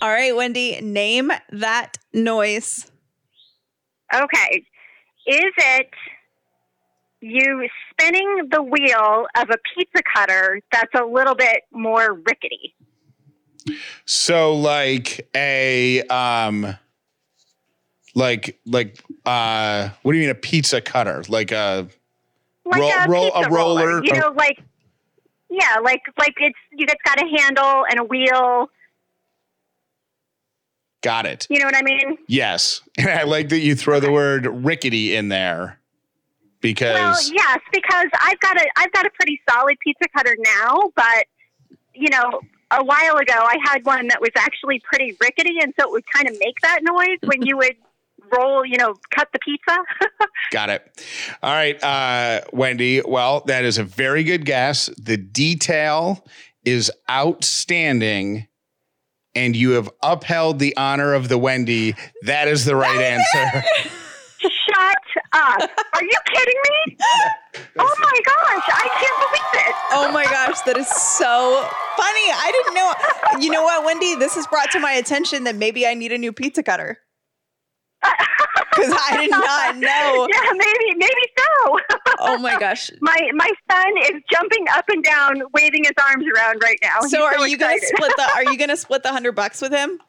All 0.01 0.09
right, 0.09 0.35
Wendy, 0.35 0.81
name 0.81 1.31
that 1.51 1.99
noise. 2.13 2.91
Okay. 4.15 4.65
Is 5.27 5.53
it 5.59 5.91
you 7.21 7.69
spinning 7.91 8.49
the 8.51 8.63
wheel 8.63 9.27
of 9.37 9.51
a 9.51 9.57
pizza 9.75 10.03
cutter 10.15 10.61
that's 10.73 10.95
a 10.95 11.05
little 11.05 11.35
bit 11.35 11.63
more 11.73 12.15
rickety? 12.15 12.75
So 14.07 14.55
like 14.55 15.29
a 15.35 16.03
um 16.05 16.77
like 18.15 18.59
like 18.65 19.03
uh 19.27 19.91
what 20.03 20.13
do 20.13 20.19
you 20.19 20.23
mean 20.23 20.31
a 20.31 20.35
pizza 20.37 20.81
cutter? 20.81 21.23
Like 21.29 21.51
a 21.51 21.89
Like 22.65 22.81
Roll- 22.81 22.91
a, 22.93 23.09
roll- 23.09 23.29
a 23.33 23.39
pizza 23.41 23.51
roller, 23.51 24.05
You 24.05 24.13
or- 24.13 24.17
know, 24.21 24.33
like 24.37 24.59
yeah, 25.51 25.77
like 25.83 26.03
like 26.19 26.35
it's 26.39 26.59
you 26.71 26.87
it's 26.89 27.03
got 27.05 27.21
a 27.21 27.27
handle 27.43 27.85
and 27.91 27.99
a 27.99 28.05
wheel. 28.05 28.71
Got 31.03 31.27
it. 31.27 31.47
You 31.51 31.59
know 31.59 31.67
what 31.67 31.77
I 31.77 31.83
mean? 31.83 32.19
Yes. 32.27 32.81
And 32.97 33.09
I 33.11 33.25
like 33.25 33.49
that 33.51 33.61
you 33.61 33.75
throw 33.75 34.01
the 34.01 34.13
word 34.13 34.47
rickety 34.47 35.15
in 35.15 35.29
there 35.29 35.79
because 36.61 36.95
Well, 36.95 37.35
yes, 37.35 37.59
because 37.73 38.09
I've 38.21 38.41
got 38.41 38.57
a 38.57 38.67
I've 38.77 38.93
got 38.93 39.07
a 39.07 39.11
pretty 39.11 39.41
solid 39.49 39.77
pizza 39.83 40.09
cutter 40.17 40.37
now, 40.39 40.91
but 40.95 41.25
you 41.95 42.09
know, 42.11 42.41
a 42.71 42.85
while 42.85 43.17
ago 43.17 43.35
I 43.35 43.57
had 43.65 43.85
one 43.85 44.09
that 44.09 44.21
was 44.21 44.31
actually 44.37 44.81
pretty 44.81 45.17
rickety, 45.21 45.59
and 45.61 45.73
so 45.79 45.89
it 45.89 45.93
would 45.93 46.05
kind 46.13 46.29
of 46.29 46.37
make 46.41 46.57
that 46.63 46.81
noise 46.83 47.19
when 47.25 47.43
you 47.43 47.57
would 47.57 47.77
roll, 48.37 48.65
you 48.65 48.77
know, 48.77 48.95
cut 49.15 49.29
the 49.33 49.39
pizza. 49.39 49.79
got 50.51 50.69
it. 50.69 51.07
All 51.43 51.53
right, 51.53 51.83
uh 51.83 52.41
Wendy, 52.53 53.01
well, 53.03 53.43
that 53.47 53.65
is 53.65 53.79
a 53.79 53.85
very 53.85 54.25
good 54.25 54.45
guess. 54.45 54.87
The 54.99 55.17
detail 55.17 56.27
is 56.65 56.91
outstanding. 57.11 58.48
And 59.35 59.55
you 59.55 59.71
have 59.73 59.91
upheld 60.03 60.59
the 60.59 60.77
honor 60.77 61.15
of 61.15 61.29
the 61.29 61.39
Wendy. 61.39 61.95
That 62.23 62.49
is 62.49 62.65
the 62.65 62.75
right 62.75 63.01
answer. 63.01 63.65
Shut 64.41 64.97
up! 65.33 65.71
Are 65.95 66.03
you 66.03 66.17
kidding 66.33 66.57
me? 66.87 66.97
Oh 67.79 67.95
my 68.01 68.21
gosh, 68.25 68.65
I 68.69 68.89
can't 69.01 69.19
believe 69.31 69.67
it. 69.67 69.75
Oh 69.93 70.13
my 70.13 70.25
gosh, 70.25 70.61
that 70.63 70.77
is 70.77 70.89
so 70.89 71.67
funny. 71.97 72.27
I 72.33 72.51
didn't 72.53 72.75
know. 72.75 73.45
You 73.45 73.51
know 73.51 73.63
what, 73.65 73.85
Wendy? 73.85 74.15
This 74.15 74.35
has 74.37 74.47
brought 74.47 74.71
to 74.73 74.81
my 74.81 74.93
attention 74.93 75.45
that 75.45 75.57
maybe 75.57 75.87
I 75.87 75.95
need 75.95 76.13
a 76.13 76.19
new 76.19 76.33
pizza 76.33 76.63
cutter. 76.63 76.99
Because 78.71 78.93
I 79.11 79.17
did 79.23 79.31
not 79.31 79.77
know. 79.77 80.29
Yeah, 80.33 80.51
maybe, 80.53 80.95
maybe 80.99 81.33
so. 81.37 81.79
Oh 82.21 82.39
my 82.39 82.57
gosh. 82.61 82.91
my 83.01 83.19
my 83.35 83.51
son 83.71 83.93
is 84.05 84.23
jumping 84.31 84.67
up 84.73 84.85
and 84.89 85.03
down, 85.03 85.43
waving 85.53 85.83
his 85.85 85.95
arms 86.07 86.25
around 86.37 86.61
right 86.63 86.79
now. 86.83 87.01
So 87.01 87.29
He's 87.29 87.39
are 87.41 87.49
you 87.49 87.59
gonna 87.59 87.79
split 87.81 88.13
the 88.17 88.31
are 88.37 88.45
you 88.53 88.57
gonna 88.59 88.77
split 88.77 89.03
the 89.03 89.11
hundred 89.11 89.33
bucks 89.33 89.61
with 89.61 89.73
him? 89.73 90.01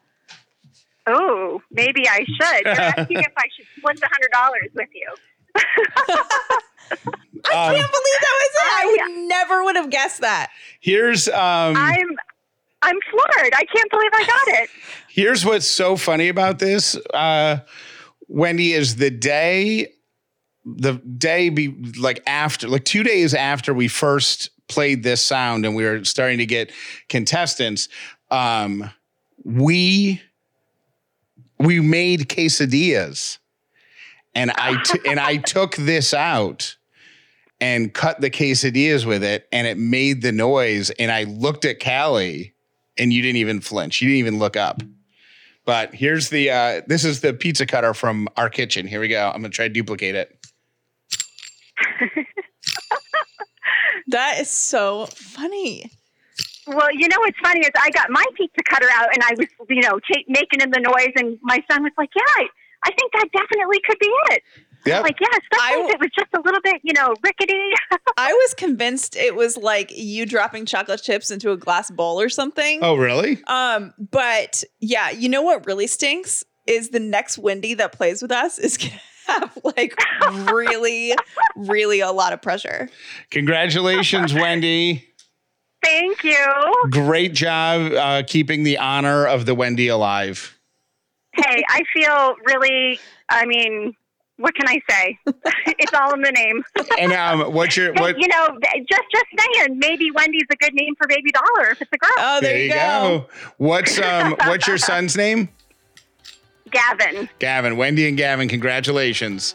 Oh, 1.08 1.60
maybe 1.72 2.06
I 2.08 2.18
should. 2.18 2.64
You're 2.66 2.80
asking 2.80 3.18
if 3.18 3.32
I 3.36 3.44
should 3.56 3.66
split 3.76 3.98
the 4.00 4.08
hundred 4.08 4.30
dollars 4.30 4.68
with 4.74 4.88
you. 4.94 5.14
I 6.86 6.96
Um, 7.52 7.74
can't 7.74 7.90
believe 7.90 8.20
that 8.20 8.36
was 8.38 8.54
it. 8.54 8.62
I 8.62 8.82
I- 8.82 8.86
would 9.08 9.28
never 9.28 9.64
would 9.64 9.76
have 9.76 9.90
guessed 9.90 10.20
that. 10.20 10.50
Here's 10.80 11.28
um 11.28 11.74
I'm 11.76 12.08
I'm 12.82 12.96
floored. 13.10 13.54
I 13.54 13.64
can't 13.64 13.90
believe 13.90 14.10
I 14.12 14.24
got 14.26 14.62
it. 14.62 14.70
Here's 15.08 15.44
what's 15.44 15.66
so 15.66 15.96
funny 15.96 16.28
about 16.28 16.58
this, 16.58 16.96
uh, 17.12 17.58
Wendy, 18.28 18.72
is 18.72 18.96
the 18.96 19.10
day, 19.10 19.92
the 20.64 20.94
day 20.94 21.48
be 21.48 21.68
like 21.98 22.22
after, 22.26 22.68
like 22.68 22.84
two 22.84 23.02
days 23.02 23.34
after 23.34 23.74
we 23.74 23.88
first 23.88 24.50
played 24.68 25.02
this 25.02 25.20
sound 25.20 25.66
and 25.66 25.74
we 25.74 25.84
were 25.84 26.04
starting 26.04 26.38
to 26.38 26.46
get 26.46 26.72
contestants, 27.08 27.88
um, 28.30 28.90
we 29.44 30.22
we 31.58 31.80
made 31.80 32.28
quesadillas, 32.28 33.38
and 34.34 34.50
I 34.52 34.82
t- 34.82 35.00
and 35.06 35.20
I 35.20 35.36
took 35.54 35.76
this 35.76 36.14
out 36.14 36.76
and 37.60 37.92
cut 37.92 38.20
the 38.20 38.30
quesadillas 38.30 39.04
with 39.04 39.22
it, 39.22 39.46
and 39.52 39.66
it 39.66 39.76
made 39.76 40.22
the 40.22 40.32
noise. 40.32 40.90
And 40.90 41.10
I 41.10 41.24
looked 41.24 41.64
at 41.66 41.82
Callie, 41.82 42.54
and 43.00 43.12
you 43.12 43.22
didn't 43.22 43.38
even 43.38 43.60
flinch. 43.60 44.00
You 44.00 44.08
didn't 44.08 44.18
even 44.18 44.38
look 44.38 44.56
up. 44.56 44.82
But 45.64 45.94
here's 45.94 46.28
the 46.28 46.50
uh, 46.50 46.82
this 46.86 47.04
is 47.04 47.20
the 47.20 47.32
pizza 47.32 47.66
cutter 47.66 47.94
from 47.94 48.28
our 48.36 48.48
kitchen. 48.48 48.86
Here 48.86 49.00
we 49.00 49.08
go. 49.08 49.28
I'm 49.28 49.40
gonna 49.42 49.50
try 49.50 49.66
to 49.66 49.74
duplicate 49.74 50.14
it. 50.14 50.36
That 54.10 54.40
is 54.40 54.50
so 54.50 55.06
funny. 55.06 55.88
Well, 56.66 56.88
you 56.92 57.06
know 57.08 57.18
what's 57.20 57.38
funny 57.40 57.60
is 57.60 57.70
I 57.78 57.90
got 57.90 58.10
my 58.10 58.24
pizza 58.34 58.60
cutter 58.68 58.88
out 58.92 59.08
and 59.14 59.22
I 59.22 59.34
was, 59.38 59.46
you 59.68 59.82
know, 59.82 60.00
ta 60.00 60.20
making 60.28 60.60
in 60.60 60.70
the 60.70 60.80
noise, 60.80 61.12
and 61.16 61.38
my 61.42 61.62
son 61.70 61.82
was 61.84 61.92
like, 61.96 62.10
"Yeah, 62.14 62.22
I, 62.26 62.48
I 62.84 62.90
think 62.90 63.12
that 63.12 63.28
definitely 63.32 63.80
could 63.86 63.98
be 64.00 64.12
it." 64.30 64.42
Yep. 64.86 64.96
I'm 64.96 65.02
like, 65.02 65.16
yeah, 65.20 65.28
especially 65.52 65.82
I- 65.82 65.86
if 65.86 65.94
it 65.94 66.00
was 66.00 66.10
just 66.14 66.28
a 66.34 66.40
little 66.44 66.60
bit, 66.62 66.80
you 66.82 66.92
know, 66.94 67.14
rickety. 67.22 67.72
I 68.16 68.32
was 68.32 68.54
convinced 68.54 69.16
it 69.16 69.34
was 69.36 69.56
like 69.56 69.92
you 69.96 70.26
dropping 70.26 70.66
chocolate 70.66 71.02
chips 71.02 71.30
into 71.30 71.50
a 71.52 71.56
glass 71.56 71.90
bowl 71.90 72.20
or 72.20 72.28
something. 72.28 72.80
oh, 72.82 72.96
really? 72.96 73.42
Um, 73.46 73.92
but 74.10 74.64
yeah, 74.80 75.10
you 75.10 75.28
know 75.28 75.42
what 75.42 75.66
really 75.66 75.86
stinks 75.86 76.44
is 76.66 76.90
the 76.90 77.00
next 77.00 77.38
Wendy 77.38 77.74
that 77.74 77.92
plays 77.92 78.22
with 78.22 78.30
us 78.32 78.58
is 78.58 78.76
gonna 78.78 79.00
have 79.26 79.58
like 79.64 79.94
really, 80.52 81.14
really 81.56 82.00
a 82.00 82.10
lot 82.12 82.32
of 82.32 82.40
pressure. 82.42 82.88
Congratulations, 83.30 84.32
Wendy. 84.34 85.06
Thank 85.82 86.22
you. 86.24 86.74
Great 86.90 87.32
job 87.32 87.92
uh, 87.92 88.22
keeping 88.26 88.64
the 88.64 88.76
honor 88.78 89.26
of 89.26 89.46
the 89.46 89.54
Wendy 89.54 89.88
alive. 89.88 90.58
Hey, 91.32 91.64
I 91.70 91.82
feel 91.94 92.34
really. 92.44 92.98
I 93.30 93.46
mean, 93.46 93.94
what 94.40 94.54
can 94.54 94.66
I 94.66 94.80
say? 94.88 95.18
it's 95.66 95.92
all 95.94 96.14
in 96.14 96.22
the 96.22 96.32
name. 96.32 96.64
And 96.98 97.12
um, 97.12 97.52
what's 97.52 97.76
your 97.76 97.92
what? 97.94 98.18
you 98.18 98.26
know, 98.28 98.58
just 98.88 99.02
just 99.12 99.26
saying, 99.38 99.78
maybe 99.78 100.10
Wendy's 100.10 100.46
a 100.50 100.56
good 100.56 100.74
name 100.74 100.94
for 100.96 101.06
Baby 101.06 101.30
Dauler 101.30 101.70
if 101.70 101.82
it's 101.82 101.90
a 101.92 101.98
girl. 101.98 102.10
Oh, 102.18 102.40
there, 102.40 102.58
you 102.58 102.72
go. 102.72 103.26
What's 103.58 104.00
um 104.00 104.34
what's 104.46 104.66
your 104.66 104.78
son's 104.78 105.16
name? 105.16 105.48
Gavin, 106.70 107.28
Gavin. 107.40 107.76
Wendy 107.76 108.08
and 108.08 108.16
Gavin. 108.16 108.48
Congratulations. 108.48 109.54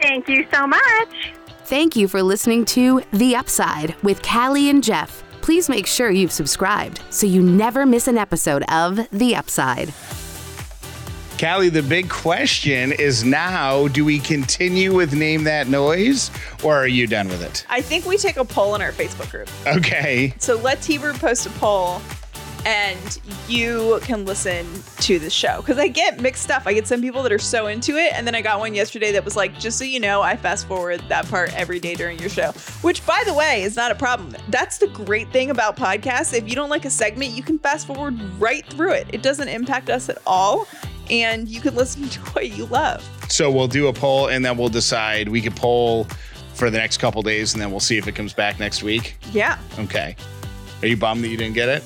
thank 0.00 0.28
you 0.28 0.46
so 0.52 0.66
much. 0.66 1.32
Thank 1.64 1.96
you 1.96 2.08
for 2.08 2.22
listening 2.22 2.64
to 2.66 3.02
The 3.12 3.36
Upside 3.36 3.94
with 4.02 4.22
Callie 4.22 4.70
and 4.70 4.82
Jeff. 4.82 5.24
Please 5.42 5.68
make 5.68 5.86
sure 5.86 6.10
you've 6.10 6.32
subscribed 6.32 7.02
so 7.10 7.26
you 7.26 7.42
never 7.42 7.84
miss 7.84 8.06
an 8.06 8.16
episode 8.16 8.62
of 8.70 9.08
The 9.10 9.34
Upside. 9.34 9.92
Callie, 11.38 11.68
the 11.68 11.82
big 11.82 12.10
question 12.10 12.92
is 12.92 13.24
now: 13.24 13.86
Do 13.88 14.04
we 14.04 14.18
continue 14.18 14.92
with 14.92 15.14
name 15.14 15.44
that 15.44 15.68
noise, 15.68 16.30
or 16.64 16.76
are 16.76 16.88
you 16.88 17.06
done 17.06 17.28
with 17.28 17.42
it? 17.42 17.64
I 17.68 17.80
think 17.80 18.06
we 18.06 18.16
take 18.16 18.36
a 18.36 18.44
poll 18.44 18.74
in 18.74 18.82
our 18.82 18.92
Facebook 18.92 19.30
group. 19.30 19.48
Okay. 19.66 20.34
So 20.38 20.56
let 20.56 20.82
T-Bird 20.82 21.16
post 21.16 21.46
a 21.46 21.50
poll 21.50 22.00
and 22.66 23.20
you 23.48 23.98
can 24.02 24.24
listen 24.24 24.66
to 24.98 25.18
the 25.18 25.30
show. 25.30 25.58
Because 25.58 25.78
I 25.78 25.88
get 25.88 26.20
mixed 26.20 26.42
stuff. 26.42 26.64
I 26.66 26.74
get 26.74 26.86
some 26.86 27.00
people 27.00 27.22
that 27.22 27.32
are 27.32 27.38
so 27.38 27.66
into 27.66 27.96
it. 27.96 28.12
And 28.14 28.26
then 28.26 28.34
I 28.34 28.42
got 28.42 28.58
one 28.58 28.74
yesterday 28.74 29.12
that 29.12 29.24
was 29.24 29.36
like, 29.36 29.58
just 29.58 29.78
so 29.78 29.84
you 29.84 30.00
know, 30.00 30.20
I 30.20 30.36
fast 30.36 30.66
forward 30.66 31.02
that 31.08 31.26
part 31.28 31.54
every 31.56 31.80
day 31.80 31.94
during 31.94 32.18
your 32.18 32.28
show. 32.28 32.52
Which, 32.82 33.04
by 33.06 33.22
the 33.24 33.32
way, 33.32 33.62
is 33.62 33.76
not 33.76 33.90
a 33.90 33.94
problem. 33.94 34.36
That's 34.48 34.78
the 34.78 34.88
great 34.88 35.30
thing 35.30 35.50
about 35.50 35.76
podcasts. 35.76 36.34
If 36.34 36.48
you 36.48 36.54
don't 36.54 36.70
like 36.70 36.84
a 36.84 36.90
segment, 36.90 37.32
you 37.32 37.42
can 37.42 37.58
fast 37.58 37.86
forward 37.86 38.18
right 38.38 38.66
through 38.66 38.92
it. 38.92 39.06
It 39.12 39.22
doesn't 39.22 39.48
impact 39.48 39.88
us 39.88 40.08
at 40.08 40.18
all. 40.26 40.68
And 41.10 41.48
you 41.48 41.60
can 41.60 41.74
listen 41.74 42.08
to 42.08 42.20
what 42.32 42.50
you 42.50 42.66
love. 42.66 43.08
So 43.28 43.50
we'll 43.50 43.68
do 43.68 43.88
a 43.88 43.92
poll 43.92 44.28
and 44.28 44.44
then 44.44 44.56
we'll 44.56 44.68
decide. 44.68 45.28
We 45.28 45.40
could 45.40 45.56
poll 45.56 46.06
for 46.54 46.70
the 46.70 46.78
next 46.78 46.96
couple 46.98 47.22
days 47.22 47.54
and 47.54 47.62
then 47.62 47.70
we'll 47.70 47.80
see 47.80 47.98
if 47.98 48.08
it 48.08 48.14
comes 48.14 48.32
back 48.32 48.58
next 48.58 48.82
week. 48.82 49.16
Yeah. 49.32 49.58
Okay. 49.78 50.16
Are 50.82 50.88
you 50.88 50.96
bummed 50.96 51.24
that 51.24 51.28
you 51.28 51.36
didn't 51.36 51.54
get 51.54 51.68
it? 51.68 51.84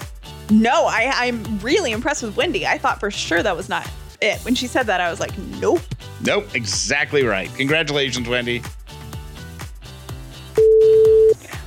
No, 0.51 0.87
I, 0.87 1.11
I'm 1.15 1.59
really 1.61 1.93
impressed 1.93 2.23
with 2.23 2.37
Wendy. 2.37 2.67
I 2.67 2.79
thought 2.79 3.01
for 3.01 3.11
sure 3.11 3.43
that 3.43 3.57
was 3.57 3.69
not 3.69 3.89
it. 4.21 4.39
When 4.41 4.55
she 4.55 4.67
said 4.67 4.85
that, 4.85 5.01
I 5.01 5.11
was 5.11 5.21
like, 5.21 5.37
nope. 5.61 5.81
Nope, 6.25 6.55
exactly 6.55 7.25
right. 7.25 7.51
Congratulations, 7.57 8.29
Wendy. 8.29 8.63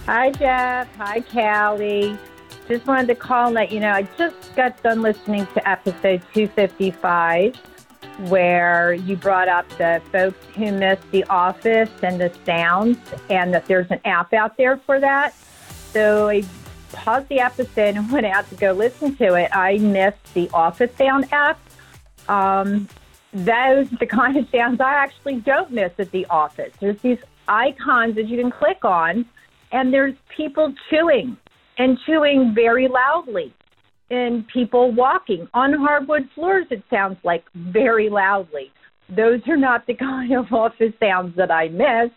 Hi, 0.06 0.32
Jeff. 0.32 0.96
Hi, 0.98 1.20
Callie. 1.22 2.18
Just 2.68 2.88
wanted 2.88 3.08
to 3.08 3.16
call 3.16 3.48
and 3.48 3.56
let 3.56 3.72
you 3.72 3.80
know 3.80 3.92
I 3.92 4.04
just 4.18 4.56
got 4.56 4.82
done 4.82 5.04
listening 5.04 5.46
to 5.54 5.70
episode 5.70 6.24
255, 6.34 7.56
where 8.28 8.94
you 8.94 9.16
brought 9.16 9.48
up 9.48 9.70
the 9.78 10.02
folks 10.12 10.44
who 10.56 10.72
missed 10.72 11.10
The 11.12 11.24
Office 11.26 11.92
and 12.02 12.20
the 12.20 12.34
sounds, 12.44 12.98
and 13.30 13.54
that 13.54 13.68
there's 13.68 13.92
an 13.92 14.00
app 14.04 14.34
out 14.34 14.58
there 14.58 14.78
for 14.78 15.00
that. 15.00 15.36
So 15.92 16.30
I 16.30 16.44
paused 16.92 17.28
the 17.30 17.40
episode 17.40 17.98
and 17.98 18.12
went 18.12 18.26
out 18.26 18.50
to 18.50 18.56
go 18.56 18.72
listen 18.72 19.16
to 19.18 19.36
it. 19.36 19.56
I 19.56 19.78
missed 19.78 20.34
the 20.34 20.50
Office 20.52 20.96
Sound 20.98 21.32
app. 21.32 21.60
Um, 22.28 22.90
those 23.32 23.92
the 23.92 24.08
kind 24.10 24.38
of 24.38 24.50
sounds 24.50 24.82
I 24.82 24.94
actually 24.94 25.36
don't 25.36 25.72
miss 25.72 25.92
at 26.00 26.10
the 26.10 26.26
office. 26.32 26.74
There's 26.80 27.00
these 27.02 27.20
icons 27.48 28.16
that 28.16 28.26
you 28.28 28.42
can 28.42 28.50
click 28.50 28.84
on, 28.84 29.26
and 29.72 29.94
there's 29.94 30.16
people 30.36 30.74
chewing 30.90 31.38
and 31.78 31.98
chewing 32.06 32.54
very 32.56 32.88
loudly, 32.88 33.54
and 34.10 34.48
people 34.48 34.94
walking 34.94 35.48
on 35.54 35.74
hardwood 35.74 36.30
floors. 36.36 36.66
It 36.72 36.84
sounds 36.90 37.18
like 37.24 37.44
very 37.56 38.10
loudly. 38.10 38.72
Those 39.10 39.42
are 39.48 39.58
not 39.58 39.86
the 39.88 39.94
kind 40.00 40.34
of 40.36 40.52
office 40.52 40.94
sounds 41.00 41.36
that 41.38 41.52
I 41.52 41.70
miss. 41.70 42.12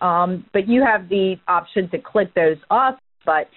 Um, 0.00 0.44
but 0.52 0.68
you 0.68 0.84
have 0.84 1.08
the 1.08 1.36
option 1.46 1.88
to 1.90 1.98
click 1.98 2.34
those 2.34 2.56
off. 2.70 2.96
But 3.24 3.48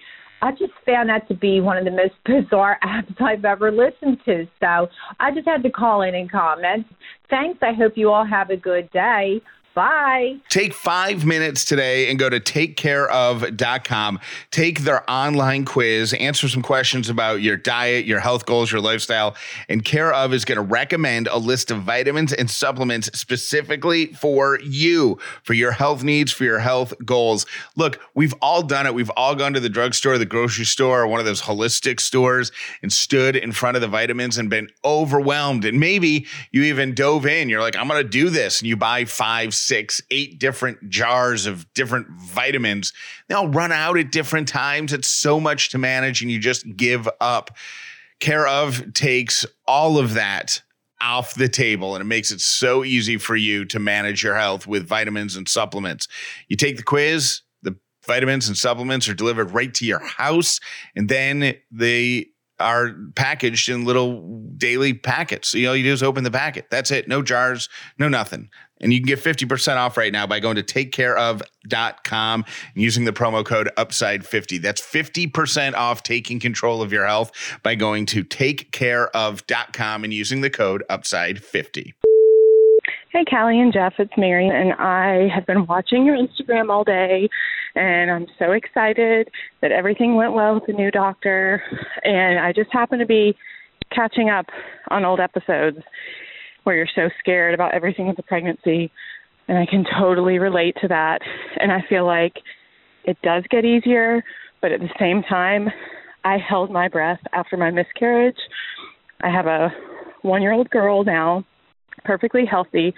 I 0.42 0.52
just 0.52 0.72
found 0.84 1.08
that 1.08 1.26
to 1.28 1.34
be 1.34 1.60
one 1.60 1.76
of 1.76 1.84
the 1.84 1.90
most 1.90 2.14
bizarre 2.24 2.78
apps 2.84 3.20
I've 3.20 3.44
ever 3.44 3.72
listened 3.72 4.18
to. 4.26 4.46
So 4.60 4.88
I 5.18 5.32
just 5.34 5.46
had 5.46 5.62
to 5.64 5.70
call 5.70 6.02
in 6.02 6.14
and 6.14 6.30
comment. 6.30 6.86
Thanks. 7.30 7.58
I 7.62 7.72
hope 7.72 7.94
you 7.96 8.10
all 8.10 8.24
have 8.24 8.50
a 8.50 8.56
good 8.56 8.90
day. 8.92 9.40
Bye. 9.76 10.38
Take 10.48 10.72
five 10.72 11.26
minutes 11.26 11.66
today 11.66 12.08
and 12.08 12.18
go 12.18 12.30
to 12.30 12.40
takecareof.com. 12.40 14.20
Take 14.50 14.80
their 14.80 15.08
online 15.08 15.66
quiz, 15.66 16.14
answer 16.14 16.48
some 16.48 16.62
questions 16.62 17.10
about 17.10 17.42
your 17.42 17.58
diet, 17.58 18.06
your 18.06 18.20
health 18.20 18.46
goals, 18.46 18.72
your 18.72 18.80
lifestyle. 18.80 19.36
And 19.68 19.84
Care 19.84 20.14
of 20.14 20.32
is 20.32 20.46
going 20.46 20.56
to 20.56 20.62
recommend 20.62 21.26
a 21.26 21.36
list 21.36 21.70
of 21.70 21.82
vitamins 21.82 22.32
and 22.32 22.50
supplements 22.50 23.10
specifically 23.12 24.06
for 24.14 24.58
you, 24.60 25.18
for 25.42 25.52
your 25.52 25.72
health 25.72 26.02
needs, 26.02 26.32
for 26.32 26.44
your 26.44 26.60
health 26.60 26.94
goals. 27.04 27.44
Look, 27.76 28.00
we've 28.14 28.34
all 28.40 28.62
done 28.62 28.86
it. 28.86 28.94
We've 28.94 29.10
all 29.10 29.34
gone 29.34 29.52
to 29.52 29.60
the 29.60 29.68
drugstore, 29.68 30.16
the 30.16 30.24
grocery 30.24 30.64
store, 30.64 31.02
or 31.02 31.06
one 31.06 31.20
of 31.20 31.26
those 31.26 31.42
holistic 31.42 32.00
stores 32.00 32.50
and 32.80 32.90
stood 32.90 33.36
in 33.36 33.52
front 33.52 33.76
of 33.76 33.82
the 33.82 33.88
vitamins 33.88 34.38
and 34.38 34.48
been 34.48 34.70
overwhelmed. 34.86 35.66
And 35.66 35.78
maybe 35.78 36.26
you 36.50 36.62
even 36.62 36.94
dove 36.94 37.26
in. 37.26 37.50
You're 37.50 37.60
like, 37.60 37.76
I'm 37.76 37.88
going 37.88 38.02
to 38.02 38.08
do 38.08 38.30
this. 38.30 38.60
And 38.60 38.68
you 38.68 38.78
buy 38.78 39.04
five, 39.04 39.52
six, 39.66 40.00
eight 40.10 40.38
different 40.38 40.88
jars 40.88 41.46
of 41.46 41.72
different 41.74 42.08
vitamins. 42.10 42.92
They'll 43.28 43.48
run 43.48 43.72
out 43.72 43.98
at 43.98 44.12
different 44.12 44.48
times. 44.48 44.92
It's 44.92 45.08
so 45.08 45.40
much 45.40 45.70
to 45.70 45.78
manage, 45.78 46.22
and 46.22 46.30
you 46.30 46.38
just 46.38 46.64
give 46.76 47.08
up. 47.20 47.50
Care 48.18 48.46
of 48.46 48.94
takes 48.94 49.44
all 49.66 49.98
of 49.98 50.14
that 50.14 50.62
off 51.00 51.34
the 51.34 51.48
table 51.48 51.94
and 51.94 52.00
it 52.00 52.06
makes 52.06 52.30
it 52.30 52.40
so 52.40 52.84
easy 52.84 53.18
for 53.18 53.36
you 53.36 53.64
to 53.66 53.78
manage 53.78 54.22
your 54.22 54.34
health 54.34 54.66
with 54.66 54.88
vitamins 54.88 55.36
and 55.36 55.48
supplements. 55.48 56.08
You 56.48 56.56
take 56.56 56.78
the 56.78 56.82
quiz, 56.82 57.42
the 57.62 57.76
vitamins 58.06 58.48
and 58.48 58.56
supplements 58.56 59.08
are 59.08 59.14
delivered 59.14 59.50
right 59.50 59.72
to 59.74 59.84
your 59.84 59.98
house, 59.98 60.58
and 60.94 61.08
then 61.08 61.54
they 61.70 62.28
are 62.58 62.92
packaged 63.14 63.68
in 63.68 63.84
little 63.84 64.40
daily 64.56 64.94
packets. 64.94 65.48
So 65.48 65.58
all 65.66 65.76
you 65.76 65.84
do 65.84 65.92
is 65.92 66.02
open 66.02 66.24
the 66.24 66.30
packet. 66.30 66.66
That's 66.70 66.90
it. 66.90 67.06
No 67.06 67.20
jars, 67.20 67.68
no 67.98 68.08
nothing. 68.08 68.48
And 68.80 68.92
you 68.92 69.00
can 69.00 69.06
get 69.06 69.18
50% 69.18 69.76
off 69.76 69.96
right 69.96 70.12
now 70.12 70.26
by 70.26 70.40
going 70.40 70.56
to 70.56 70.62
takecareof.com 70.62 72.44
and 72.74 72.82
using 72.82 73.04
the 73.04 73.12
promo 73.12 73.44
code 73.44 73.70
UPSIDE50. 73.76 74.60
That's 74.60 74.80
50% 74.80 75.74
off 75.74 76.02
taking 76.02 76.38
control 76.38 76.82
of 76.82 76.92
your 76.92 77.06
health 77.06 77.32
by 77.62 77.74
going 77.74 78.06
to 78.06 78.24
takecareof.com 78.24 80.04
and 80.04 80.12
using 80.12 80.42
the 80.42 80.50
code 80.50 80.84
UPSIDE50. 80.90 81.94
Hey, 83.16 83.24
Callie 83.24 83.58
and 83.58 83.72
Jeff, 83.72 83.94
it's 83.98 84.12
Mary, 84.18 84.46
and 84.46 84.74
I 84.74 85.28
have 85.34 85.46
been 85.46 85.64
watching 85.64 86.04
your 86.04 86.18
Instagram 86.18 86.70
all 86.70 86.84
day, 86.84 87.30
and 87.74 88.10
I'm 88.10 88.26
so 88.38 88.52
excited 88.52 89.30
that 89.62 89.72
everything 89.72 90.16
went 90.16 90.34
well 90.34 90.54
with 90.54 90.66
the 90.66 90.74
new 90.74 90.90
doctor. 90.90 91.62
And 92.04 92.38
I 92.38 92.52
just 92.52 92.70
happen 92.72 92.98
to 92.98 93.06
be 93.06 93.34
catching 93.90 94.28
up 94.28 94.46
on 94.90 95.06
old 95.06 95.20
episodes 95.20 95.78
where 96.66 96.74
you're 96.74 96.88
so 96.96 97.08
scared 97.20 97.54
about 97.54 97.74
everything 97.74 98.08
with 98.08 98.16
the 98.16 98.24
pregnancy. 98.24 98.90
And 99.46 99.56
I 99.56 99.66
can 99.66 99.84
totally 100.00 100.40
relate 100.40 100.74
to 100.80 100.88
that. 100.88 101.20
And 101.60 101.70
I 101.70 101.78
feel 101.88 102.04
like 102.04 102.32
it 103.04 103.16
does 103.22 103.44
get 103.50 103.64
easier, 103.64 104.20
but 104.60 104.72
at 104.72 104.80
the 104.80 104.90
same 104.98 105.22
time, 105.22 105.68
I 106.24 106.38
held 106.38 106.72
my 106.72 106.88
breath 106.88 107.20
after 107.32 107.56
my 107.56 107.70
miscarriage. 107.70 108.36
I 109.22 109.30
have 109.30 109.46
a 109.46 109.68
one 110.22 110.42
year 110.42 110.52
old 110.52 110.68
girl 110.70 111.04
now, 111.04 111.44
perfectly 112.04 112.44
healthy, 112.44 112.92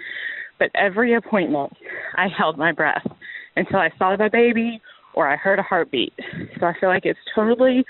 but 0.57 0.71
every 0.73 1.13
appointment, 1.13 1.71
I 2.15 2.25
held 2.35 2.57
my 2.57 2.71
breath 2.71 3.05
until 3.55 3.77
I 3.77 3.91
saw 3.99 4.17
my 4.17 4.29
baby 4.29 4.81
or 5.13 5.31
I 5.31 5.35
heard 5.35 5.59
a 5.59 5.63
heartbeat. 5.63 6.13
So 6.59 6.65
I 6.65 6.73
feel 6.79 6.89
like 6.89 7.05
it's 7.05 7.19
totally 7.35 7.85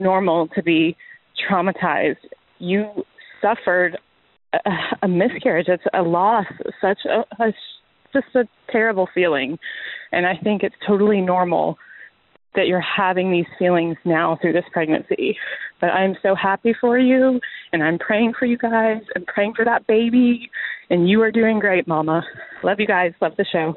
normal 0.00 0.48
to 0.56 0.64
be 0.64 0.96
traumatized. 1.48 2.16
You 2.58 3.04
suffered 3.40 3.98
a, 5.02 5.08
miscarriage. 5.08 5.68
It's 5.68 5.82
a 5.94 6.02
loss, 6.02 6.46
such 6.80 6.98
a, 7.06 7.42
a 7.42 7.52
just 8.12 8.34
a 8.34 8.44
terrible 8.70 9.08
feeling, 9.14 9.58
and 10.12 10.26
I 10.26 10.34
think 10.42 10.62
it's 10.62 10.74
totally 10.86 11.20
normal 11.20 11.78
that 12.54 12.66
you're 12.66 12.82
having 12.82 13.32
these 13.32 13.46
feelings 13.58 13.96
now 14.04 14.38
through 14.40 14.52
this 14.52 14.64
pregnancy. 14.72 15.36
But 15.80 15.88
I'm 15.88 16.14
so 16.22 16.34
happy 16.34 16.74
for 16.78 16.98
you, 16.98 17.40
and 17.72 17.82
I'm 17.82 17.98
praying 17.98 18.34
for 18.38 18.44
you 18.44 18.58
guys, 18.58 19.00
and 19.14 19.26
praying 19.26 19.54
for 19.56 19.64
that 19.64 19.86
baby, 19.86 20.50
and 20.90 21.08
you 21.08 21.22
are 21.22 21.30
doing 21.30 21.58
great, 21.58 21.88
Mama. 21.88 22.22
Love 22.62 22.78
you 22.78 22.86
guys. 22.86 23.12
Love 23.22 23.32
the 23.38 23.46
show. 23.50 23.74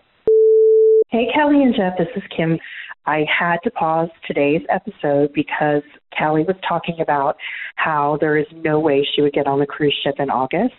Hey, 1.09 1.27
Callie 1.33 1.63
and 1.63 1.73
Jeff, 1.73 1.97
this 1.97 2.07
is 2.15 2.23
Kim. 2.35 2.59
I 3.05 3.25
had 3.27 3.57
to 3.63 3.71
pause 3.71 4.09
today's 4.25 4.61
episode 4.69 5.31
because 5.33 5.83
Callie 6.17 6.43
was 6.43 6.55
talking 6.67 6.97
about 6.99 7.37
how 7.75 8.17
there 8.19 8.37
is 8.37 8.47
no 8.53 8.79
way 8.79 9.07
she 9.15 9.21
would 9.21 9.33
get 9.33 9.47
on 9.47 9.59
the 9.59 9.65
cruise 9.65 9.95
ship 10.03 10.15
in 10.19 10.29
August. 10.29 10.73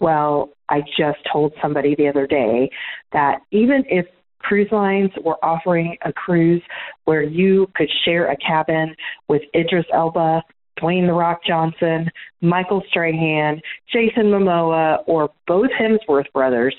Well, 0.00 0.50
I 0.68 0.80
just 0.80 1.18
told 1.30 1.52
somebody 1.60 1.94
the 1.94 2.08
other 2.08 2.26
day 2.26 2.70
that 3.12 3.40
even 3.50 3.84
if 3.88 4.06
cruise 4.38 4.70
lines 4.72 5.10
were 5.22 5.42
offering 5.44 5.96
a 6.04 6.12
cruise 6.12 6.62
where 7.04 7.22
you 7.22 7.68
could 7.76 7.88
share 8.04 8.30
a 8.30 8.36
cabin 8.36 8.94
with 9.28 9.42
Idris 9.54 9.86
Elba, 9.92 10.42
Dwayne 10.80 11.06
The 11.06 11.12
Rock 11.12 11.40
Johnson, 11.46 12.10
Michael 12.40 12.82
Strahan, 12.88 13.60
Jason 13.92 14.24
Momoa, 14.24 14.98
or 15.06 15.30
both 15.46 15.68
Hemsworth 15.80 16.32
brothers, 16.32 16.74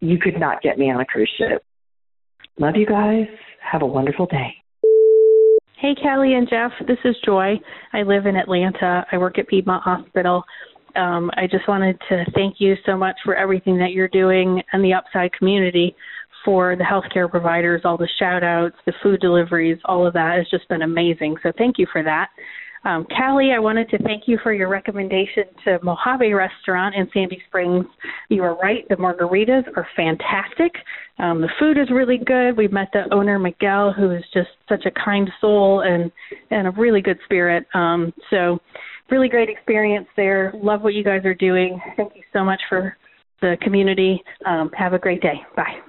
you 0.00 0.18
could 0.18 0.38
not 0.38 0.60
get 0.60 0.78
me 0.78 0.90
on 0.90 1.00
a 1.00 1.06
cruise 1.06 1.30
ship. 1.38 1.62
Love 2.58 2.76
you 2.76 2.86
guys. 2.86 3.26
Have 3.60 3.82
a 3.82 3.86
wonderful 3.86 4.26
day. 4.26 4.54
Hey, 5.78 5.94
Callie 6.02 6.34
and 6.34 6.48
Jeff. 6.48 6.72
This 6.88 6.96
is 7.04 7.14
Joy. 7.22 7.60
I 7.92 8.02
live 8.02 8.24
in 8.24 8.34
Atlanta. 8.34 9.04
I 9.12 9.18
work 9.18 9.38
at 9.38 9.46
Piedmont 9.46 9.82
Hospital. 9.82 10.42
Um, 10.94 11.30
I 11.36 11.46
just 11.46 11.68
wanted 11.68 12.00
to 12.08 12.24
thank 12.34 12.56
you 12.58 12.74
so 12.86 12.96
much 12.96 13.16
for 13.26 13.34
everything 13.34 13.76
that 13.78 13.92
you're 13.92 14.08
doing 14.08 14.62
and 14.72 14.82
the 14.82 14.94
Upside 14.94 15.34
community 15.34 15.94
for 16.46 16.76
the 16.76 16.84
healthcare 16.84 17.30
providers, 17.30 17.82
all 17.84 17.98
the 17.98 18.08
shout 18.18 18.42
outs, 18.42 18.76
the 18.86 18.94
food 19.02 19.20
deliveries, 19.20 19.78
all 19.84 20.06
of 20.06 20.14
that 20.14 20.38
has 20.38 20.48
just 20.48 20.66
been 20.68 20.80
amazing. 20.80 21.36
So 21.42 21.52
thank 21.58 21.76
you 21.78 21.86
for 21.92 22.02
that. 22.04 22.28
Um, 22.84 23.06
Callie, 23.16 23.52
I 23.54 23.58
wanted 23.58 23.88
to 23.90 23.98
thank 24.02 24.24
you 24.26 24.38
for 24.42 24.52
your 24.52 24.68
recommendation 24.68 25.44
to 25.64 25.78
Mojave 25.82 26.32
Restaurant 26.32 26.94
in 26.94 27.08
Sandy 27.12 27.42
Springs. 27.48 27.86
You 28.28 28.44
are 28.44 28.56
right, 28.58 28.86
the 28.88 28.96
margaritas 28.96 29.64
are 29.76 29.86
fantastic. 29.96 30.72
Um, 31.18 31.40
the 31.40 31.48
food 31.58 31.78
is 31.78 31.90
really 31.90 32.18
good. 32.18 32.56
We 32.56 32.68
met 32.68 32.88
the 32.92 33.12
owner, 33.12 33.38
Miguel, 33.38 33.92
who 33.92 34.10
is 34.10 34.22
just 34.32 34.50
such 34.68 34.84
a 34.86 34.90
kind 34.90 35.30
soul 35.40 35.80
and, 35.80 36.12
and 36.50 36.68
a 36.68 36.70
really 36.72 37.00
good 37.00 37.18
spirit. 37.24 37.66
Um, 37.74 38.12
so, 38.30 38.58
really 39.10 39.28
great 39.28 39.48
experience 39.48 40.08
there. 40.16 40.52
Love 40.54 40.82
what 40.82 40.94
you 40.94 41.04
guys 41.04 41.24
are 41.24 41.34
doing. 41.34 41.80
Thank 41.96 42.16
you 42.16 42.22
so 42.32 42.44
much 42.44 42.60
for 42.68 42.96
the 43.40 43.56
community. 43.62 44.22
Um, 44.44 44.70
have 44.76 44.92
a 44.92 44.98
great 44.98 45.22
day. 45.22 45.40
Bye. 45.54 45.80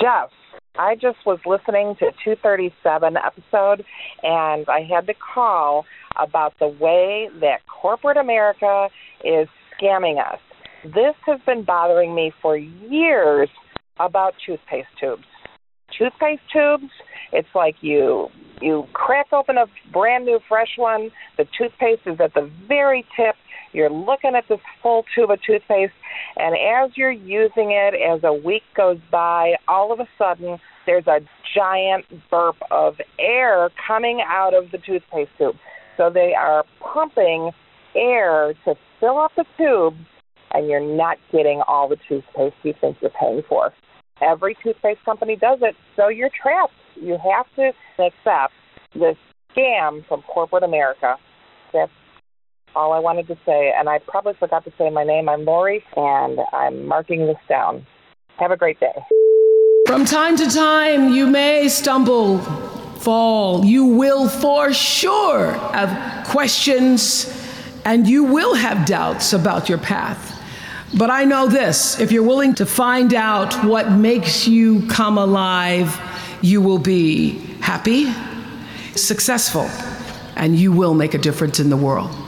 Jeff, 0.00 0.30
I 0.76 0.94
just 0.94 1.18
was 1.24 1.38
listening 1.46 1.94
to 2.00 2.10
237 2.24 3.16
episode 3.16 3.84
and 4.22 4.66
I 4.68 4.80
had 4.82 5.06
to 5.06 5.14
call 5.14 5.84
about 6.20 6.54
the 6.58 6.68
way 6.68 7.28
that 7.40 7.58
corporate 7.66 8.16
America 8.16 8.88
is 9.24 9.48
scamming 9.80 10.18
us. 10.18 10.40
This 10.84 11.14
has 11.26 11.40
been 11.46 11.64
bothering 11.64 12.14
me 12.14 12.32
for 12.42 12.56
years 12.56 13.48
about 14.00 14.34
toothpaste 14.44 14.88
tubes. 15.00 15.24
Toothpaste 15.96 16.42
tubes, 16.52 16.90
it's 17.32 17.48
like 17.54 17.76
you 17.80 18.28
you 18.60 18.84
crack 18.92 19.26
open 19.32 19.56
a 19.58 19.66
brand 19.92 20.24
new 20.24 20.40
fresh 20.48 20.76
one, 20.76 21.10
the 21.36 21.44
toothpaste 21.58 22.02
is 22.06 22.18
at 22.20 22.34
the 22.34 22.50
very 22.66 23.04
tip. 23.16 23.34
You're 23.74 23.90
looking 23.90 24.34
at 24.36 24.44
this 24.48 24.60
full 24.82 25.04
tube 25.14 25.30
of 25.30 25.40
toothpaste, 25.42 25.92
and 26.36 26.54
as 26.54 26.96
you're 26.96 27.10
using 27.10 27.72
it, 27.72 27.94
as 27.94 28.20
a 28.22 28.32
week 28.32 28.62
goes 28.76 28.98
by, 29.10 29.54
all 29.66 29.92
of 29.92 29.98
a 29.98 30.06
sudden 30.16 30.58
there's 30.86 31.08
a 31.08 31.18
giant 31.56 32.06
burp 32.30 32.56
of 32.70 32.94
air 33.18 33.70
coming 33.86 34.22
out 34.24 34.54
of 34.54 34.70
the 34.70 34.78
toothpaste 34.78 35.30
tube. 35.38 35.56
So 35.96 36.08
they 36.08 36.34
are 36.38 36.64
pumping 36.80 37.50
air 37.96 38.54
to 38.64 38.74
fill 39.00 39.18
up 39.18 39.32
the 39.36 39.44
tube, 39.58 39.94
and 40.52 40.68
you're 40.68 40.80
not 40.80 41.18
getting 41.32 41.60
all 41.66 41.88
the 41.88 41.98
toothpaste 42.08 42.54
you 42.62 42.74
think 42.80 42.98
you're 43.00 43.10
paying 43.10 43.42
for. 43.48 43.72
Every 44.22 44.56
toothpaste 44.62 45.04
company 45.04 45.34
does 45.34 45.58
it, 45.62 45.74
so 45.96 46.08
you're 46.08 46.30
trapped. 46.30 46.72
You 46.94 47.18
have 47.18 47.46
to 47.56 47.72
accept 47.98 48.52
this 48.94 49.16
scam 49.50 50.06
from 50.06 50.22
corporate 50.22 50.62
America. 50.62 51.16
That's 51.72 51.90
all 52.76 52.92
I 52.92 52.98
wanted 52.98 53.26
to 53.28 53.38
say. 53.46 53.72
And 53.76 53.88
I 53.88 53.98
probably 53.98 54.34
forgot 54.34 54.64
to 54.64 54.72
say 54.78 54.90
my 54.90 55.04
name. 55.04 55.28
I'm 55.28 55.44
Lori, 55.44 55.84
and 55.96 56.38
I'm 56.52 56.86
marking 56.86 57.26
this 57.26 57.36
down. 57.48 57.86
Have 58.38 58.50
a 58.50 58.56
great 58.56 58.80
day. 58.80 58.92
From 59.86 60.04
time 60.04 60.36
to 60.36 60.50
time, 60.50 61.12
you 61.12 61.26
may 61.26 61.68
stumble, 61.68 62.38
fall. 62.98 63.64
You 63.64 63.84
will 63.84 64.28
for 64.28 64.72
sure 64.72 65.52
have 65.52 66.26
questions, 66.26 67.30
and 67.84 68.08
you 68.08 68.24
will 68.24 68.54
have 68.54 68.86
doubts 68.86 69.32
about 69.32 69.68
your 69.68 69.78
path. 69.78 70.30
But 70.96 71.10
I 71.10 71.24
know 71.24 71.48
this 71.48 72.00
if 72.00 72.12
you're 72.12 72.22
willing 72.22 72.54
to 72.54 72.66
find 72.66 73.14
out 73.14 73.52
what 73.64 73.92
makes 73.92 74.46
you 74.46 74.86
come 74.86 75.18
alive, 75.18 76.00
you 76.40 76.60
will 76.60 76.78
be 76.78 77.38
happy, 77.60 78.12
successful, 78.94 79.68
and 80.36 80.56
you 80.56 80.72
will 80.72 80.94
make 80.94 81.14
a 81.14 81.18
difference 81.18 81.60
in 81.60 81.68
the 81.68 81.76
world. 81.76 82.23